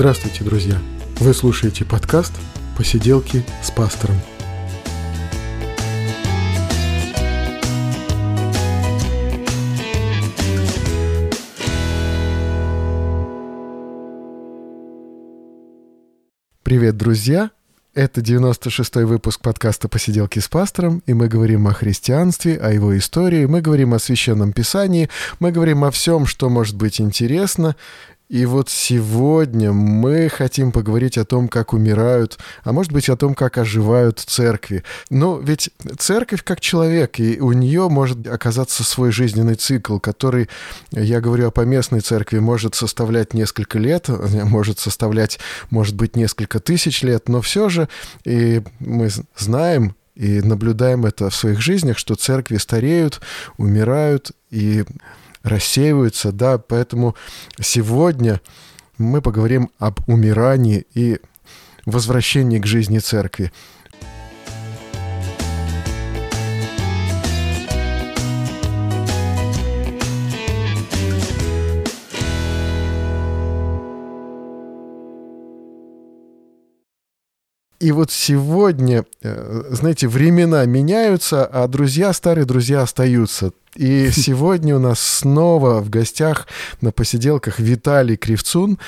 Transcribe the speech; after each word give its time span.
Здравствуйте, 0.00 0.44
друзья! 0.44 0.78
Вы 1.18 1.34
слушаете 1.34 1.84
подкаст 1.84 2.32
«Посиделки 2.74 3.44
с 3.62 3.70
пастором». 3.70 4.16
Привет, 16.62 16.96
друзья! 16.96 17.50
Это 17.92 18.22
96-й 18.22 19.04
выпуск 19.04 19.42
подкаста 19.42 19.90
«Посиделки 19.90 20.38
с 20.38 20.48
пастором», 20.48 21.02
и 21.04 21.12
мы 21.12 21.28
говорим 21.28 21.66
о 21.66 21.74
христианстве, 21.74 22.56
о 22.56 22.72
его 22.72 22.96
истории, 22.96 23.44
мы 23.44 23.60
говорим 23.60 23.92
о 23.92 23.98
Священном 23.98 24.54
Писании, 24.54 25.10
мы 25.40 25.52
говорим 25.52 25.84
о 25.84 25.90
всем, 25.90 26.24
что 26.24 26.48
может 26.48 26.76
быть 26.76 27.02
интересно, 27.02 27.76
и 28.30 28.46
вот 28.46 28.68
сегодня 28.68 29.72
мы 29.72 30.28
хотим 30.28 30.70
поговорить 30.70 31.18
о 31.18 31.24
том, 31.24 31.48
как 31.48 31.72
умирают, 31.72 32.38
а 32.62 32.72
может 32.72 32.92
быть 32.92 33.08
о 33.08 33.16
том, 33.16 33.34
как 33.34 33.58
оживают 33.58 34.20
церкви. 34.20 34.84
Но 35.10 35.40
ведь 35.40 35.70
церковь 35.98 36.44
как 36.44 36.60
человек, 36.60 37.18
и 37.18 37.40
у 37.40 37.50
нее 37.50 37.88
может 37.88 38.28
оказаться 38.28 38.84
свой 38.84 39.10
жизненный 39.10 39.56
цикл, 39.56 39.98
который, 39.98 40.48
я 40.92 41.20
говорю 41.20 41.48
о 41.48 41.50
поместной 41.50 42.02
церкви, 42.02 42.38
может 42.38 42.76
составлять 42.76 43.34
несколько 43.34 43.80
лет, 43.80 44.08
может 44.44 44.78
составлять, 44.78 45.40
может 45.70 45.96
быть, 45.96 46.14
несколько 46.14 46.60
тысяч 46.60 47.02
лет, 47.02 47.28
но 47.28 47.40
все 47.40 47.68
же 47.68 47.88
и 48.24 48.62
мы 48.78 49.08
знаем, 49.36 49.96
и 50.14 50.40
наблюдаем 50.40 51.04
это 51.04 51.30
в 51.30 51.34
своих 51.34 51.60
жизнях, 51.60 51.98
что 51.98 52.14
церкви 52.14 52.58
стареют, 52.58 53.20
умирают, 53.56 54.30
и 54.50 54.84
рассеиваются, 55.42 56.32
да, 56.32 56.58
поэтому 56.58 57.14
сегодня 57.60 58.40
мы 58.98 59.22
поговорим 59.22 59.70
об 59.78 60.00
умирании 60.08 60.86
и 60.94 61.18
возвращении 61.86 62.58
к 62.58 62.66
жизни 62.66 62.98
церкви. 62.98 63.52
И 77.80 77.92
вот 77.92 78.10
сегодня, 78.10 79.06
э, 79.22 79.62
знаете, 79.70 80.06
времена 80.06 80.66
меняются, 80.66 81.46
а 81.46 81.66
друзья, 81.66 82.12
старые 82.12 82.44
друзья 82.44 82.82
остаются. 82.82 83.52
И 83.76 84.10
сегодня 84.10 84.76
у 84.76 84.78
нас 84.80 85.00
снова 85.00 85.80
в 85.80 85.90
гостях 85.90 86.48
на 86.80 86.90
посиделках 86.90 87.60
Виталий 87.60 88.16
Кривцун. 88.16 88.78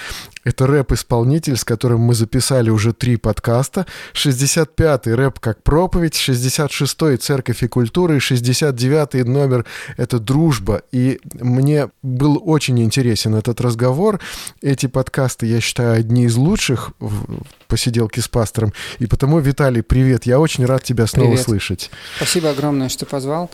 Это 0.45 0.67
рэп-исполнитель, 0.67 1.57
с 1.57 1.65
которым 1.65 2.01
мы 2.01 2.15
записали 2.15 2.69
уже 2.69 2.93
три 2.93 3.17
подкаста. 3.17 3.87
65-й 4.15 5.15
рэп 5.15 5.39
как 5.39 5.63
проповедь, 5.63 6.15
66-й 6.15 7.17
церковь 7.19 7.63
и 7.63 7.69
культура, 7.69 8.17
и 8.17 8.19
69-й 8.19 9.23
номер— 9.23 9.67
это 9.97 10.19
дружба. 10.19 10.83
И 10.91 11.21
мне 11.35 11.91
был 12.03 12.43
очень 12.45 12.83
интересен 12.83 13.37
этот 13.37 13.61
разговор. 13.61 14.19
Эти 14.63 14.87
подкасты, 14.87 15.47
я 15.47 15.61
считаю, 15.61 16.01
одни 16.01 16.25
из 16.25 16.35
лучших 16.35 16.91
в 16.99 17.45
посиделке 17.69 18.21
с 18.21 18.27
пастором. 18.27 18.73
И 18.99 19.07
потому, 19.07 19.39
Виталий, 19.39 19.83
привет, 19.83 20.27
я 20.27 20.41
очень 20.41 20.67
рад 20.67 20.83
тебя 20.83 21.07
снова 21.07 21.29
привет. 21.29 21.45
слышать. 21.45 21.91
Спасибо 22.17 22.51
огромное, 22.51 22.89
что 22.89 23.07
позвал. 23.07 23.49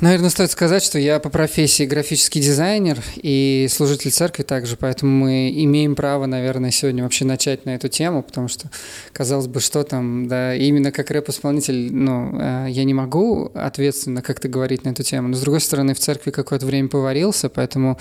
Наверное, 0.00 0.30
стоит 0.30 0.50
сказать, 0.50 0.82
что 0.82 0.98
я 0.98 1.18
по 1.20 1.30
профессии 1.30 1.84
графический 1.84 2.40
дизайнер 2.40 2.98
и 3.16 3.66
служитель 3.70 4.10
церкви 4.10 4.42
также, 4.42 4.76
поэтому 4.76 5.10
мы 5.10 5.50
имеем 5.50 5.94
право, 5.94 6.26
наверное, 6.26 6.70
сегодня 6.70 7.02
вообще 7.02 7.24
начать 7.24 7.64
на 7.64 7.70
эту 7.70 7.88
тему, 7.88 8.22
потому 8.22 8.48
что, 8.48 8.70
казалось 9.12 9.46
бы, 9.46 9.60
что 9.60 9.84
там, 9.84 10.28
да, 10.28 10.54
именно 10.54 10.92
как 10.92 11.10
рэп-исполнитель, 11.10 11.94
ну, 11.94 12.38
э, 12.38 12.66
я 12.68 12.84
не 12.84 12.94
могу 12.94 13.50
ответственно 13.54 14.22
как-то 14.22 14.48
говорить 14.48 14.84
на 14.84 14.90
эту 14.90 15.02
тему, 15.02 15.28
но, 15.28 15.36
с 15.36 15.40
другой 15.40 15.60
стороны, 15.60 15.94
в 15.94 15.98
церкви 15.98 16.30
какое-то 16.30 16.66
время 16.66 16.88
поварился, 16.88 17.48
поэтому 17.48 17.98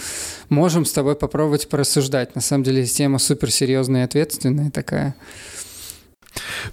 можем 0.50 0.86
с 0.86 0.92
тобой 0.92 1.16
попробовать 1.16 1.70
порассуждать. 1.70 2.36
На 2.36 2.42
самом 2.42 2.64
деле, 2.64 2.86
тема 2.86 3.20
суперсерьезная 3.20 4.02
и 4.02 4.06
ответственная 4.06 4.70
такая. 4.70 5.16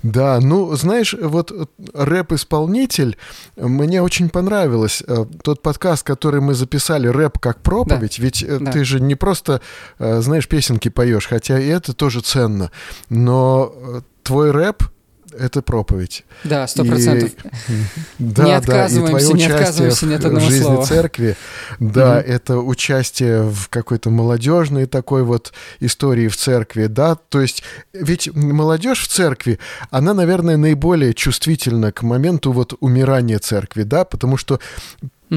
Да, 0.02 0.38
ну, 0.40 0.74
знаешь, 0.74 1.14
вот 1.18 1.52
рэп-исполнитель, 1.94 3.16
мне 3.56 4.02
очень 4.02 4.28
понравилось. 4.28 5.02
Э, 5.06 5.24
тот 5.42 5.62
подкаст, 5.62 6.04
который 6.04 6.40
мы 6.40 6.54
записали, 6.54 7.08
рэп 7.08 7.38
как 7.38 7.60
проповедь, 7.62 8.16
да. 8.18 8.22
ведь 8.22 8.42
э, 8.42 8.58
да. 8.58 8.72
ты 8.72 8.84
же 8.84 9.00
не 9.00 9.14
просто, 9.14 9.60
э, 9.98 10.20
знаешь, 10.20 10.48
песенки 10.48 10.88
поешь, 10.88 11.26
хотя 11.26 11.58
и 11.58 11.66
это 11.66 11.92
тоже 11.92 12.20
ценно, 12.20 12.70
но 13.08 14.02
твой 14.22 14.50
рэп 14.50 14.84
это 15.38 15.62
проповедь. 15.62 16.24
Да, 16.44 16.66
сто 16.66 16.84
процентов. 16.84 17.30
Да, 18.18 18.44
не 18.44 18.52
отказываемся, 18.52 19.28
да, 19.28 19.32
и 19.32 19.34
не 19.34 19.44
отказываемся 19.46 20.06
ни 20.06 20.14
от 20.14 20.24
одного 20.24 20.46
в 20.46 20.48
жизни 20.48 20.64
слова. 20.64 20.84
церкви, 20.84 21.36
да, 21.80 22.20
mm 22.20 22.22
это 22.22 22.58
участие 22.58 23.42
в 23.42 23.68
какой-то 23.68 24.10
молодежной 24.10 24.86
такой 24.86 25.22
вот 25.22 25.52
истории 25.80 26.28
в 26.28 26.36
церкви, 26.36 26.86
да, 26.86 27.16
то 27.16 27.40
есть 27.40 27.62
ведь 27.92 28.34
молодежь 28.34 29.02
в 29.02 29.08
церкви, 29.08 29.58
она, 29.90 30.14
наверное, 30.14 30.56
наиболее 30.56 31.14
чувствительна 31.14 31.92
к 31.92 32.02
моменту 32.02 32.52
вот 32.52 32.74
умирания 32.80 33.38
церкви, 33.38 33.82
да, 33.82 34.04
потому 34.04 34.36
что 34.36 34.60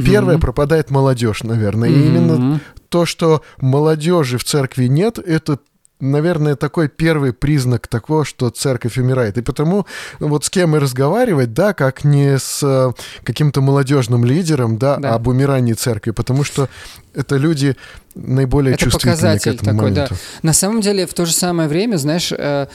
Первое 0.04 0.38
пропадает 0.38 0.92
молодежь, 0.92 1.44
наверное. 1.44 1.90
И 1.90 1.94
именно 1.94 2.60
то, 2.90 3.06
что 3.06 3.42
молодежи 3.58 4.38
в 4.38 4.44
церкви 4.44 4.88
нет, 4.88 5.20
это 5.20 5.60
наверное, 6.00 6.56
такой 6.56 6.90
первый 6.90 7.34
признак 7.34 7.88
такого, 7.88 8.26
что 8.26 8.50
церковь 8.50 8.98
умирает. 8.98 9.38
И 9.38 9.42
потому 9.42 9.86
вот 10.20 10.46
с 10.46 10.50
кем 10.50 10.76
и 10.76 10.80
разговаривать, 10.80 11.54
да, 11.54 11.74
как 11.74 12.04
не 12.04 12.38
с 12.38 12.62
э, 12.64 12.92
каким-то 13.24 13.62
молодежным 13.62 14.26
лидером, 14.26 14.78
да, 14.78 14.98
да. 14.98 15.14
об 15.14 15.28
умирании 15.28 15.74
церкви, 15.74 16.12
потому 16.12 16.44
что 16.44 16.70
это 17.16 17.38
люди 17.38 17.76
наиболее 18.14 18.76
это 18.76 18.84
чувствительные 18.84 19.40
к 19.40 19.48
этому 19.48 19.58
такой, 19.58 19.92
моменту. 19.92 20.14
Да. 20.16 20.20
На 20.42 20.54
самом 20.54 20.82
деле, 20.82 21.06
в 21.06 21.14
то 21.14 21.26
же 21.26 21.34
самое 21.34 21.68
время, 21.68 21.98
знаешь, 21.98 22.32
э, 22.32 22.68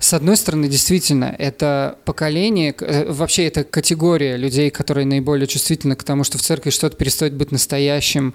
с 0.00 0.14
одной 0.14 0.36
стороны, 0.36 0.68
действительно, 0.68 1.34
это 1.38 1.98
поколение, 2.04 2.74
э, 2.80 3.10
вообще 3.10 3.46
это 3.46 3.64
категория 3.64 4.36
людей, 4.36 4.70
которые 4.70 5.06
наиболее 5.06 5.46
чувствительны 5.46 5.96
к 5.96 6.04
тому, 6.04 6.24
что 6.24 6.38
в 6.38 6.42
церкви 6.42 6.70
что-то 6.70 6.96
перестает 6.96 7.34
быть 7.34 7.52
настоящим, 7.52 8.34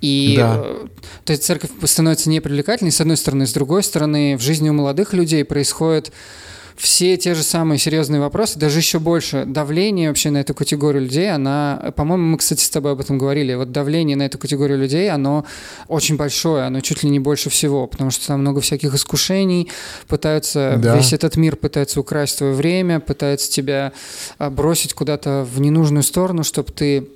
и 0.00 0.34
да. 0.36 0.62
э, 0.64 0.86
то 1.24 1.30
есть 1.32 1.44
церковь 1.44 1.70
становится 1.84 2.28
непривлекательной, 2.30 2.92
с 2.92 3.00
одной 3.00 3.16
стороны, 3.16 3.46
с 3.46 3.52
другой 3.52 3.82
стороны, 3.82 4.36
в 4.36 4.40
жизни 4.40 4.68
у 4.68 4.72
молодых 4.72 5.12
людей 5.12 5.44
происходит 5.44 6.12
все 6.76 7.16
те 7.16 7.34
же 7.34 7.42
самые 7.42 7.78
серьезные 7.78 8.20
вопросы, 8.20 8.58
даже 8.58 8.78
еще 8.78 8.98
больше 8.98 9.44
давление 9.46 10.08
вообще 10.08 10.30
на 10.30 10.38
эту 10.38 10.54
категорию 10.54 11.02
людей, 11.02 11.30
она, 11.30 11.92
по-моему, 11.96 12.24
мы, 12.24 12.38
кстати, 12.38 12.62
с 12.62 12.70
тобой 12.70 12.92
об 12.92 13.00
этом 13.00 13.18
говорили, 13.18 13.54
вот 13.54 13.72
давление 13.72 14.16
на 14.16 14.24
эту 14.24 14.38
категорию 14.38 14.78
людей, 14.78 15.10
оно 15.10 15.44
очень 15.88 16.16
большое, 16.16 16.64
оно 16.64 16.80
чуть 16.80 17.02
ли 17.02 17.10
не 17.10 17.18
больше 17.18 17.50
всего, 17.50 17.86
потому 17.86 18.10
что 18.10 18.26
там 18.26 18.40
много 18.40 18.60
всяких 18.60 18.94
искушений, 18.94 19.70
пытаются, 20.06 20.74
да. 20.78 20.96
весь 20.96 21.12
этот 21.12 21.36
мир 21.36 21.56
пытается 21.56 22.00
украсть 22.00 22.38
твое 22.38 22.52
время, 22.52 23.00
пытается 23.00 23.50
тебя 23.50 23.92
а, 24.38 24.50
бросить 24.50 24.92
куда-то 24.92 25.46
в 25.50 25.60
ненужную 25.60 26.02
сторону, 26.02 26.44
чтобы 26.44 26.72
ты 26.72 27.08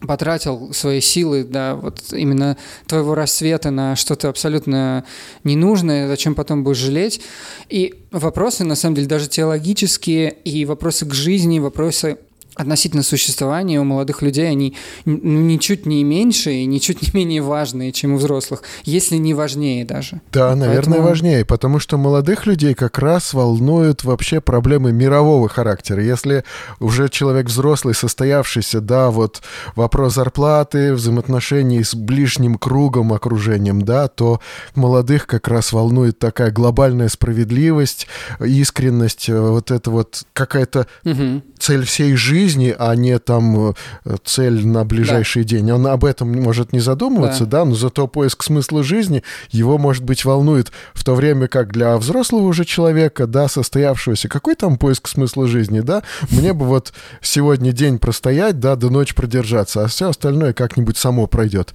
потратил 0.00 0.72
свои 0.72 1.00
силы, 1.00 1.44
да, 1.44 1.74
вот 1.74 2.12
именно 2.12 2.56
твоего 2.86 3.14
рассвета 3.14 3.70
на 3.70 3.96
что-то 3.96 4.28
абсолютно 4.28 5.04
ненужное, 5.44 6.08
зачем 6.08 6.34
потом 6.34 6.64
будешь 6.64 6.78
жалеть. 6.78 7.20
И 7.68 7.94
вопросы, 8.10 8.64
на 8.64 8.74
самом 8.74 8.96
деле, 8.96 9.06
даже 9.06 9.28
теологические, 9.28 10.30
и 10.44 10.64
вопросы 10.64 11.06
к 11.06 11.14
жизни, 11.14 11.58
вопросы 11.58 12.18
относительно 12.56 13.02
существования 13.02 13.80
у 13.80 13.84
молодых 13.84 14.22
людей, 14.22 14.48
они 14.48 14.74
ну, 15.04 15.18
ничуть 15.22 15.86
не 15.86 16.02
меньше 16.04 16.52
и 16.52 16.64
ничуть 16.64 17.02
не 17.02 17.10
менее 17.12 17.42
важные, 17.42 17.92
чем 17.92 18.14
у 18.14 18.16
взрослых, 18.16 18.62
если 18.84 19.16
не 19.16 19.34
важнее 19.34 19.84
даже. 19.84 20.20
Да, 20.32 20.56
наверное, 20.56 20.94
Поэтому... 20.94 21.08
важнее, 21.08 21.44
потому 21.44 21.78
что 21.78 21.98
молодых 21.98 22.46
людей 22.46 22.74
как 22.74 22.98
раз 22.98 23.34
волнуют 23.34 24.04
вообще 24.04 24.40
проблемы 24.40 24.92
мирового 24.92 25.48
характера. 25.48 26.02
Если 26.02 26.44
уже 26.80 27.08
человек 27.08 27.46
взрослый, 27.46 27.94
состоявшийся, 27.94 28.80
да, 28.80 29.10
вот 29.10 29.42
вопрос 29.74 30.14
зарплаты, 30.14 30.94
взаимоотношений 30.94 31.84
с 31.84 31.94
ближним 31.94 32.56
кругом, 32.56 33.12
окружением, 33.12 33.82
да, 33.82 34.08
то 34.08 34.40
молодых 34.74 35.26
как 35.26 35.48
раз 35.48 35.72
волнует 35.72 36.18
такая 36.18 36.50
глобальная 36.50 37.08
справедливость, 37.08 38.06
искренность, 38.40 39.28
э, 39.28 39.38
вот 39.38 39.70
это 39.70 39.90
вот 39.90 40.24
какая-то 40.32 40.86
угу. 41.04 41.42
Цель 41.66 41.84
всей 41.84 42.14
жизни, 42.14 42.72
а 42.78 42.94
не 42.94 43.18
там 43.18 43.70
э, 44.04 44.16
цель 44.24 44.64
на 44.64 44.84
ближайший 44.84 45.42
да. 45.42 45.48
день. 45.48 45.72
Он 45.72 45.88
об 45.88 46.04
этом 46.04 46.30
может 46.40 46.72
не 46.72 46.78
задумываться, 46.78 47.44
да. 47.44 47.58
да, 47.58 47.64
но 47.64 47.74
зато 47.74 48.06
поиск 48.06 48.44
смысла 48.44 48.84
жизни 48.84 49.24
его, 49.50 49.76
может 49.76 50.04
быть, 50.04 50.24
волнует 50.24 50.70
в 50.94 51.02
то 51.02 51.16
время 51.16 51.48
как 51.48 51.72
для 51.72 51.96
взрослого 51.96 52.42
уже 52.42 52.64
человека, 52.64 53.26
да, 53.26 53.48
состоявшегося, 53.48 54.28
какой 54.28 54.54
там 54.54 54.78
поиск 54.78 55.08
смысла 55.08 55.48
жизни, 55.48 55.80
да? 55.80 56.04
Мне 56.30 56.52
бы 56.52 56.66
вот 56.66 56.92
сегодня 57.20 57.72
день 57.72 57.98
простоять, 57.98 58.60
да, 58.60 58.76
до 58.76 58.88
ночи 58.88 59.16
продержаться, 59.16 59.82
а 59.82 59.88
все 59.88 60.10
остальное 60.10 60.52
как-нибудь 60.52 60.96
само 60.96 61.26
пройдет. 61.26 61.74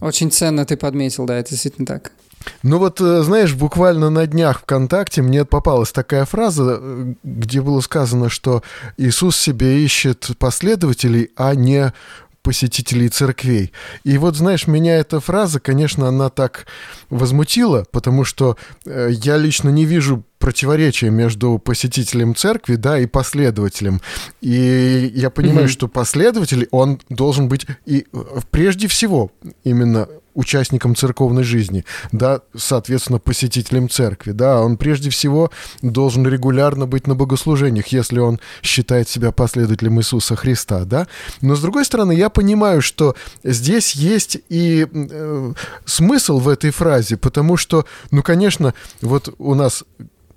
Очень 0.00 0.30
ценно 0.30 0.64
ты 0.64 0.78
подметил, 0.78 1.26
да, 1.26 1.36
это 1.36 1.50
действительно 1.50 1.86
так. 1.86 2.12
Ну 2.62 2.78
вот, 2.78 3.00
э, 3.00 3.22
знаешь, 3.22 3.54
буквально 3.54 4.10
на 4.10 4.26
днях 4.26 4.60
ВКонтакте 4.60 5.22
мне 5.22 5.44
попалась 5.44 5.92
такая 5.92 6.24
фраза, 6.24 6.78
э, 6.80 7.14
где 7.22 7.60
было 7.60 7.80
сказано, 7.80 8.28
что 8.28 8.62
Иисус 8.96 9.36
себе 9.36 9.84
ищет 9.84 10.30
последователей, 10.38 11.30
а 11.36 11.54
не 11.54 11.92
посетителей 12.42 13.10
церквей. 13.10 13.72
И 14.04 14.16
вот, 14.16 14.36
знаешь, 14.36 14.66
меня 14.66 14.96
эта 14.96 15.20
фраза, 15.20 15.60
конечно, 15.60 16.08
она 16.08 16.30
так 16.30 16.66
возмутила, 17.10 17.84
потому 17.90 18.24
что 18.24 18.56
э, 18.86 19.10
я 19.12 19.36
лично 19.36 19.68
не 19.68 19.84
вижу 19.84 20.24
противоречия 20.38 21.10
между 21.10 21.58
посетителем 21.58 22.34
церкви, 22.34 22.76
да, 22.76 22.98
и 22.98 23.04
последователем. 23.04 24.00
И 24.40 25.12
я 25.14 25.28
понимаю, 25.30 25.66
mm-hmm. 25.66 25.72
что 25.72 25.88
последователь, 25.88 26.68
он 26.70 27.00
должен 27.10 27.48
быть 27.48 27.66
и 27.84 28.06
прежде 28.50 28.88
всего 28.88 29.30
именно 29.64 30.08
участником 30.38 30.94
церковной 30.94 31.42
жизни, 31.42 31.84
да, 32.12 32.42
соответственно, 32.56 33.18
посетителем 33.18 33.90
церкви, 33.90 34.30
да, 34.30 34.60
он 34.60 34.76
прежде 34.76 35.10
всего 35.10 35.50
должен 35.82 36.24
регулярно 36.28 36.86
быть 36.86 37.08
на 37.08 37.16
богослужениях, 37.16 37.88
если 37.88 38.20
он 38.20 38.38
считает 38.62 39.08
себя 39.08 39.32
последователем 39.32 39.98
Иисуса 39.98 40.36
Христа, 40.36 40.84
да. 40.84 41.08
Но 41.40 41.56
с 41.56 41.60
другой 41.60 41.84
стороны, 41.84 42.12
я 42.12 42.30
понимаю, 42.30 42.82
что 42.82 43.16
здесь 43.42 43.96
есть 43.96 44.38
и 44.48 44.86
э, 44.88 45.52
смысл 45.84 46.38
в 46.38 46.48
этой 46.48 46.70
фразе, 46.70 47.16
потому 47.16 47.56
что, 47.56 47.84
ну, 48.12 48.22
конечно, 48.22 48.74
вот 49.02 49.34
у 49.38 49.56
нас 49.56 49.82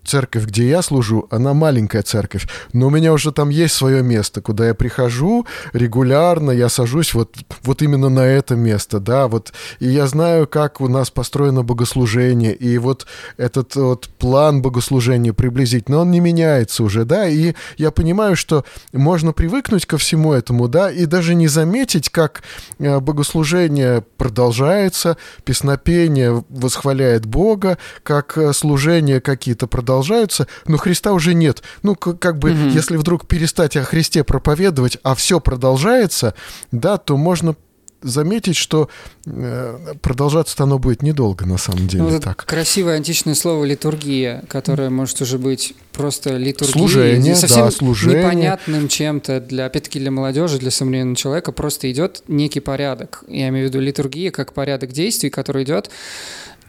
церковь, 0.03 0.45
где 0.45 0.69
я 0.69 0.81
служу, 0.81 1.27
она 1.29 1.53
маленькая 1.53 2.01
церковь, 2.01 2.47
но 2.73 2.87
у 2.87 2.89
меня 2.89 3.13
уже 3.13 3.31
там 3.31 3.49
есть 3.49 3.75
свое 3.75 4.01
место, 4.01 4.41
куда 4.41 4.67
я 4.67 4.73
прихожу 4.73 5.45
регулярно, 5.73 6.51
я 6.51 6.69
сажусь 6.69 7.13
вот, 7.13 7.35
вот 7.63 7.81
именно 7.81 8.09
на 8.09 8.25
это 8.25 8.55
место, 8.55 8.99
да, 8.99 9.27
вот, 9.27 9.53
и 9.79 9.87
я 9.87 10.07
знаю, 10.07 10.47
как 10.47 10.81
у 10.81 10.87
нас 10.87 11.09
построено 11.11 11.63
богослужение, 11.63 12.53
и 12.53 12.77
вот 12.77 13.05
этот 13.37 13.75
вот 13.75 14.09
план 14.19 14.61
богослужения 14.61 15.33
приблизительно, 15.33 15.99
он 15.99 16.11
не 16.11 16.19
меняется 16.19 16.83
уже, 16.83 17.05
да, 17.05 17.27
и 17.27 17.53
я 17.77 17.91
понимаю, 17.91 18.35
что 18.35 18.65
можно 18.91 19.33
привыкнуть 19.33 19.85
ко 19.85 19.97
всему 19.97 20.33
этому, 20.33 20.67
да, 20.67 20.91
и 20.91 21.05
даже 21.05 21.35
не 21.35 21.47
заметить, 21.47 22.09
как 22.09 22.43
э, 22.79 22.99
богослужение 22.99 24.03
продолжается, 24.17 25.17
песнопение 25.43 26.43
восхваляет 26.49 27.25
Бога, 27.25 27.77
как 28.03 28.37
э, 28.37 28.53
служение 28.53 29.21
какие-то 29.21 29.67
продолжаются, 29.67 29.90
продолжаются, 29.91 30.47
но 30.65 30.77
Христа 30.77 31.11
уже 31.11 31.33
нет. 31.33 31.61
Ну, 31.83 31.95
как 31.95 32.39
бы, 32.39 32.51
угу. 32.51 32.69
если 32.69 32.95
вдруг 32.95 33.27
перестать 33.27 33.75
о 33.75 33.83
Христе 33.83 34.23
проповедовать, 34.23 34.97
а 35.03 35.15
все 35.15 35.41
продолжается, 35.41 36.33
да, 36.71 36.97
то 36.97 37.17
можно 37.17 37.55
заметить, 38.01 38.55
что 38.55 38.89
э, 39.27 39.93
продолжаться 40.01 40.55
оно 40.63 40.79
будет 40.79 41.03
недолго, 41.03 41.45
на 41.45 41.57
самом 41.57 41.87
деле. 41.87 42.03
Ну, 42.03 42.19
так. 42.19 42.45
Красивое 42.45 42.95
античное 42.95 43.35
слово 43.35 43.65
литургия, 43.65 44.43
которое 44.47 44.89
может 44.89 45.21
уже 45.21 45.37
быть 45.37 45.75
просто 45.91 46.37
литургией. 46.37 46.79
Служение, 46.79 47.35
совсем 47.35 47.65
да, 47.65 47.71
служение. 47.71 48.23
непонятным 48.23 48.87
чем-то, 48.87 49.41
для, 49.41 49.65
опять-таки 49.65 49.99
для 49.99 50.09
молодежи, 50.09 50.57
для 50.57 50.71
современного 50.71 51.15
человека, 51.15 51.51
просто 51.51 51.91
идет 51.91 52.23
некий 52.27 52.61
порядок. 52.61 53.23
Я 53.27 53.49
имею 53.49 53.67
в 53.67 53.69
виду 53.69 53.79
литургия 53.79 54.31
как 54.31 54.53
порядок 54.53 54.93
действий, 54.93 55.29
который 55.29 55.63
идет 55.63 55.91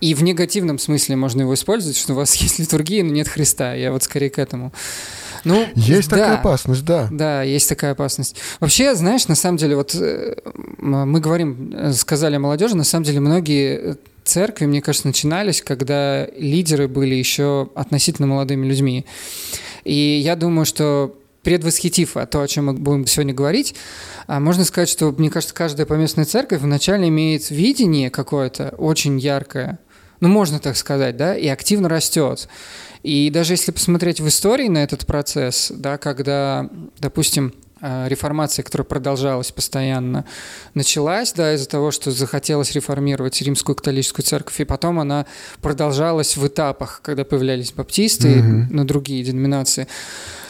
и 0.03 0.15
в 0.15 0.23
негативном 0.25 0.81
смысле 0.81 1.15
можно 1.15 1.43
его 1.43 1.55
использовать, 1.55 1.97
что 1.97 2.13
у 2.13 2.17
вас 2.17 2.35
есть 2.43 2.59
литургия, 2.59 3.05
но 3.05 3.13
нет 3.13 3.29
Христа. 3.29 3.73
Я 3.75 3.93
вот 3.93 4.03
скорее 4.03 4.31
к 4.31 4.39
этому. 4.39 4.73
Ну, 5.45 5.65
есть 5.75 6.11
да, 6.11 6.17
такая 6.17 6.39
опасность, 6.39 6.85
да. 6.85 7.09
Да, 7.11 7.43
есть 7.43 7.69
такая 7.69 7.93
опасность. 7.93 8.37
Вообще, 8.61 8.95
знаешь, 8.95 9.29
на 9.29 9.35
самом 9.35 9.59
деле, 9.59 9.77
вот 9.77 9.95
э, 9.95 10.35
мы 10.79 11.21
говорим, 11.21 11.73
э, 11.73 11.93
сказали 11.93 12.37
о 12.37 12.41
молодежи, 12.41 12.77
на 12.77 12.85
самом 12.85 13.05
деле 13.05 13.21
многие 13.21 13.97
церкви, 14.25 14.67
мне 14.67 14.83
кажется, 14.83 15.07
начинались, 15.07 15.63
когда 15.63 16.27
лидеры 16.37 16.89
были 16.89 17.15
еще 17.15 17.71
относительно 17.75 18.27
молодыми 18.27 18.67
людьми. 18.67 19.07
И 19.85 20.21
я 20.25 20.37
думаю, 20.37 20.65
что 20.65 21.17
предвосхитив 21.43 22.17
то, 22.31 22.41
о 22.41 22.49
чем 22.49 22.67
мы 22.67 22.73
будем 22.75 23.07
сегодня 23.07 23.35
говорить, 23.35 23.75
а 24.27 24.39
можно 24.41 24.65
сказать, 24.65 24.89
что, 24.89 25.13
мне 25.13 25.31
кажется, 25.31 25.55
каждая 25.55 25.87
поместная 25.87 26.25
церковь 26.25 26.61
вначале 26.61 27.09
имеет 27.09 27.51
видение 27.51 28.11
какое-то 28.11 28.75
очень 28.79 29.19
яркое, 29.19 29.81
ну, 30.23 30.29
можно 30.29 30.61
так 30.61 30.77
сказать, 30.77 31.17
да, 31.17 31.37
и 31.37 31.49
активно 31.49 31.89
растет. 31.89 32.49
И 33.03 33.29
даже 33.29 33.55
если 33.55 33.73
посмотреть 33.73 34.21
в 34.21 34.29
истории 34.29 34.69
на 34.69 34.79
этот 34.79 35.05
процесс, 35.05 35.73
да, 35.75 35.99
когда, 35.99 36.71
допустим, 37.01 37.53
э, 37.81 38.07
реформация, 38.07 38.63
которая 38.63 38.85
продолжалась 38.85 39.51
постоянно, 39.51 40.25
началась, 40.75 41.33
да, 41.33 41.55
из-за 41.55 41.69
того, 41.69 41.91
что 41.91 42.13
захотелось 42.13 42.71
реформировать 42.71 43.43
римскую 43.43 43.75
католическую 43.75 44.25
церковь, 44.25 44.61
и 44.61 44.65
потом 44.65 45.01
она 45.01 45.27
продолжалась 45.61 46.37
в 46.37 46.47
этапах, 46.47 47.01
когда 47.03 47.25
появлялись 47.25 47.73
баптисты 47.73 48.29
mm-hmm. 48.29 48.67
на 48.73 48.87
другие 48.87 49.25
деноминации. 49.25 49.89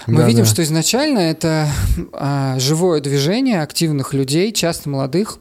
Мы 0.06 0.18
да, 0.18 0.26
видим, 0.26 0.44
да. 0.44 0.50
что 0.50 0.62
изначально 0.64 1.20
это 1.20 1.66
а, 2.12 2.58
живое 2.58 3.00
движение 3.00 3.62
активных 3.62 4.12
людей, 4.12 4.52
часто 4.52 4.90
молодых, 4.90 5.38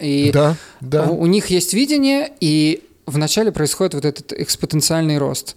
и 0.00 0.30
да, 0.32 0.56
да. 0.80 1.04
У, 1.04 1.20
у 1.20 1.26
них 1.26 1.48
есть 1.48 1.74
видение, 1.74 2.32
и 2.40 2.82
вначале 3.06 3.52
происходит 3.52 3.94
вот 3.94 4.04
этот 4.04 4.32
экспотенциальный 4.32 5.18
рост. 5.18 5.56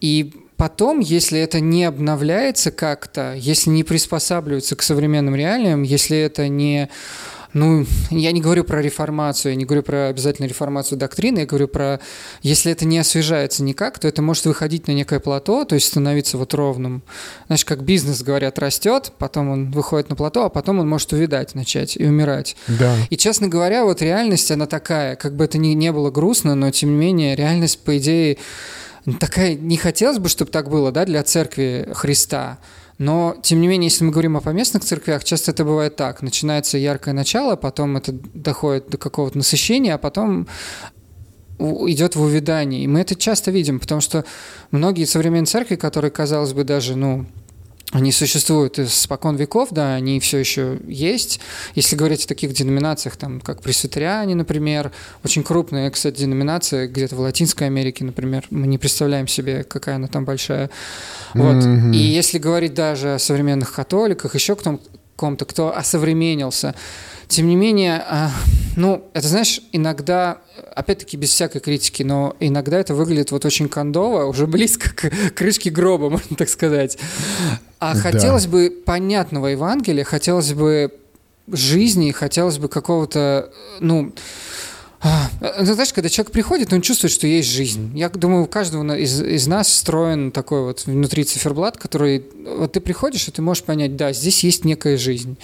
И 0.00 0.32
потом, 0.56 1.00
если 1.00 1.40
это 1.40 1.60
не 1.60 1.84
обновляется 1.84 2.70
как-то, 2.70 3.34
если 3.34 3.70
не 3.70 3.84
приспосабливается 3.84 4.76
к 4.76 4.82
современным 4.82 5.34
реалиям, 5.34 5.82
если 5.82 6.18
это 6.18 6.48
не 6.48 6.88
ну, 7.52 7.86
я 8.10 8.32
не 8.32 8.40
говорю 8.40 8.64
про 8.64 8.80
реформацию, 8.80 9.52
я 9.52 9.56
не 9.56 9.64
говорю 9.64 9.82
про 9.82 10.08
обязательно 10.08 10.46
реформацию 10.46 10.98
доктрины, 10.98 11.40
я 11.40 11.46
говорю 11.46 11.68
про, 11.68 12.00
если 12.42 12.70
это 12.72 12.84
не 12.84 12.98
освежается 12.98 13.62
никак, 13.64 13.98
то 13.98 14.06
это 14.06 14.22
может 14.22 14.46
выходить 14.46 14.86
на 14.86 14.92
некое 14.92 15.20
плато, 15.20 15.64
то 15.64 15.74
есть 15.74 15.88
становиться 15.88 16.38
вот 16.38 16.54
ровным. 16.54 17.02
Знаешь, 17.46 17.64
как 17.64 17.82
бизнес, 17.82 18.22
говорят, 18.22 18.58
растет, 18.58 19.12
потом 19.18 19.48
он 19.48 19.70
выходит 19.70 20.10
на 20.10 20.16
плато, 20.16 20.44
а 20.44 20.48
потом 20.48 20.78
он 20.78 20.88
может 20.88 21.12
увидать 21.12 21.54
начать 21.54 21.96
и 21.96 22.04
умирать. 22.04 22.56
Да. 22.68 22.94
И, 23.10 23.16
честно 23.16 23.48
говоря, 23.48 23.84
вот 23.84 24.02
реальность, 24.02 24.50
она 24.50 24.66
такая, 24.66 25.16
как 25.16 25.34
бы 25.34 25.44
это 25.44 25.58
ни, 25.58 25.68
не 25.68 25.92
было 25.92 26.10
грустно, 26.10 26.54
но, 26.54 26.70
тем 26.70 26.90
не 26.90 26.96
менее, 26.96 27.34
реальность, 27.34 27.80
по 27.80 27.98
идее, 27.98 28.38
такая, 29.18 29.54
не 29.54 29.76
хотелось 29.76 30.18
бы, 30.18 30.28
чтобы 30.28 30.50
так 30.50 30.68
было, 30.68 30.92
да, 30.92 31.04
для 31.04 31.22
церкви 31.22 31.88
Христа, 31.94 32.58
но, 33.00 33.34
тем 33.40 33.62
не 33.62 33.66
менее, 33.66 33.86
если 33.86 34.04
мы 34.04 34.10
говорим 34.10 34.36
о 34.36 34.42
поместных 34.42 34.84
церквях, 34.84 35.24
часто 35.24 35.52
это 35.52 35.64
бывает 35.64 35.96
так. 35.96 36.20
Начинается 36.20 36.76
яркое 36.76 37.14
начало, 37.14 37.56
потом 37.56 37.96
это 37.96 38.12
доходит 38.12 38.90
до 38.90 38.98
какого-то 38.98 39.38
насыщения, 39.38 39.94
а 39.94 39.98
потом 39.98 40.46
идет 41.58 42.14
в 42.14 42.20
увядание. 42.20 42.84
И 42.84 42.86
мы 42.86 43.00
это 43.00 43.14
часто 43.14 43.52
видим, 43.52 43.80
потому 43.80 44.02
что 44.02 44.26
многие 44.70 45.06
современные 45.06 45.46
церкви, 45.46 45.76
которые, 45.76 46.10
казалось 46.10 46.52
бы, 46.52 46.62
даже, 46.62 46.94
ну, 46.94 47.24
они 47.92 48.12
существуют 48.12 48.78
испокон 48.78 49.36
веков, 49.36 49.70
да, 49.72 49.94
они 49.94 50.20
все 50.20 50.38
еще 50.38 50.78
есть. 50.86 51.40
Если 51.74 51.96
говорить 51.96 52.24
о 52.24 52.28
таких 52.28 52.52
деноминациях, 52.52 53.16
там, 53.16 53.40
как 53.40 53.62
пресвитериане, 53.62 54.36
например, 54.36 54.92
очень 55.24 55.42
крупная, 55.42 55.90
кстати, 55.90 56.20
деноминация 56.20 56.86
где-то 56.86 57.16
в 57.16 57.20
Латинской 57.20 57.66
Америке, 57.66 58.04
например, 58.04 58.44
мы 58.50 58.68
не 58.68 58.78
представляем 58.78 59.26
себе, 59.26 59.64
какая 59.64 59.96
она 59.96 60.06
там 60.06 60.24
большая. 60.24 60.70
Вот. 61.34 61.56
Mm-hmm. 61.56 61.94
И 61.94 61.98
если 61.98 62.38
говорить 62.38 62.74
даже 62.74 63.14
о 63.14 63.18
современных 63.18 63.72
католиках, 63.72 64.36
еще 64.36 64.54
кто 64.54 64.78
ком-то, 65.16 65.44
кто 65.44 65.76
осовременился, 65.76 66.74
тем 67.30 67.46
не 67.46 67.54
менее, 67.56 68.04
а, 68.06 68.30
ну, 68.76 69.08
это, 69.14 69.28
знаешь, 69.28 69.60
иногда, 69.72 70.38
опять-таки, 70.74 71.16
без 71.16 71.30
всякой 71.30 71.60
критики, 71.60 72.02
но 72.02 72.36
иногда 72.40 72.78
это 72.78 72.92
выглядит 72.92 73.30
вот 73.30 73.44
очень 73.44 73.68
кондово, 73.68 74.24
уже 74.24 74.46
близко 74.48 74.90
к 74.90 75.10
крышке 75.34 75.70
гроба, 75.70 76.10
можно 76.10 76.36
так 76.36 76.48
сказать. 76.48 76.98
А 77.78 77.94
да. 77.94 78.00
хотелось 78.00 78.46
бы 78.46 78.70
понятного 78.84 79.46
Евангелия, 79.46 80.04
хотелось 80.04 80.52
бы 80.52 80.92
жизни, 81.46 82.10
хотелось 82.10 82.58
бы 82.58 82.68
какого-то, 82.68 83.52
ну, 83.78 84.12
а, 85.00 85.30
знаешь, 85.60 85.92
когда 85.92 86.08
человек 86.08 86.32
приходит, 86.32 86.72
он 86.72 86.82
чувствует, 86.82 87.12
что 87.12 87.28
есть 87.28 87.48
жизнь. 87.48 87.96
Я 87.96 88.08
думаю, 88.08 88.42
у 88.42 88.46
каждого 88.46 88.96
из, 88.96 89.22
из 89.22 89.46
нас 89.46 89.68
встроен 89.68 90.32
такой 90.32 90.62
вот 90.62 90.84
внутри 90.84 91.24
циферблат, 91.24 91.76
который... 91.76 92.24
Вот 92.56 92.72
ты 92.72 92.80
приходишь, 92.80 93.28
и 93.28 93.30
ты 93.30 93.40
можешь 93.40 93.62
понять, 93.62 93.96
да, 93.96 94.12
здесь 94.12 94.44
есть 94.44 94.64
некая 94.64 94.98
жизнь. 94.98 95.38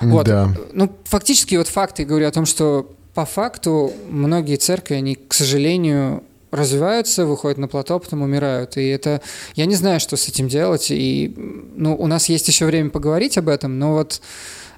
Вот. 0.00 0.26
Да. 0.26 0.54
Ну, 0.72 0.92
фактически 1.04 1.56
вот 1.56 1.68
факты 1.68 2.04
говорю 2.04 2.28
о 2.28 2.30
том, 2.30 2.46
что 2.46 2.90
по 3.14 3.24
факту 3.24 3.92
многие 4.08 4.56
церкви, 4.56 4.94
они, 4.94 5.16
к 5.16 5.34
сожалению, 5.34 6.22
развиваются, 6.50 7.26
выходят 7.26 7.58
на 7.58 7.68
плато, 7.68 7.98
потом 7.98 8.22
умирают. 8.22 8.76
И 8.76 8.86
это... 8.88 9.20
Я 9.54 9.66
не 9.66 9.74
знаю, 9.74 10.00
что 10.00 10.16
с 10.16 10.28
этим 10.28 10.48
делать. 10.48 10.90
И 10.90 11.34
ну, 11.76 11.96
у 11.96 12.06
нас 12.06 12.28
есть 12.28 12.48
еще 12.48 12.64
время 12.66 12.90
поговорить 12.90 13.36
об 13.38 13.48
этом, 13.48 13.78
но 13.78 13.92
вот 13.92 14.20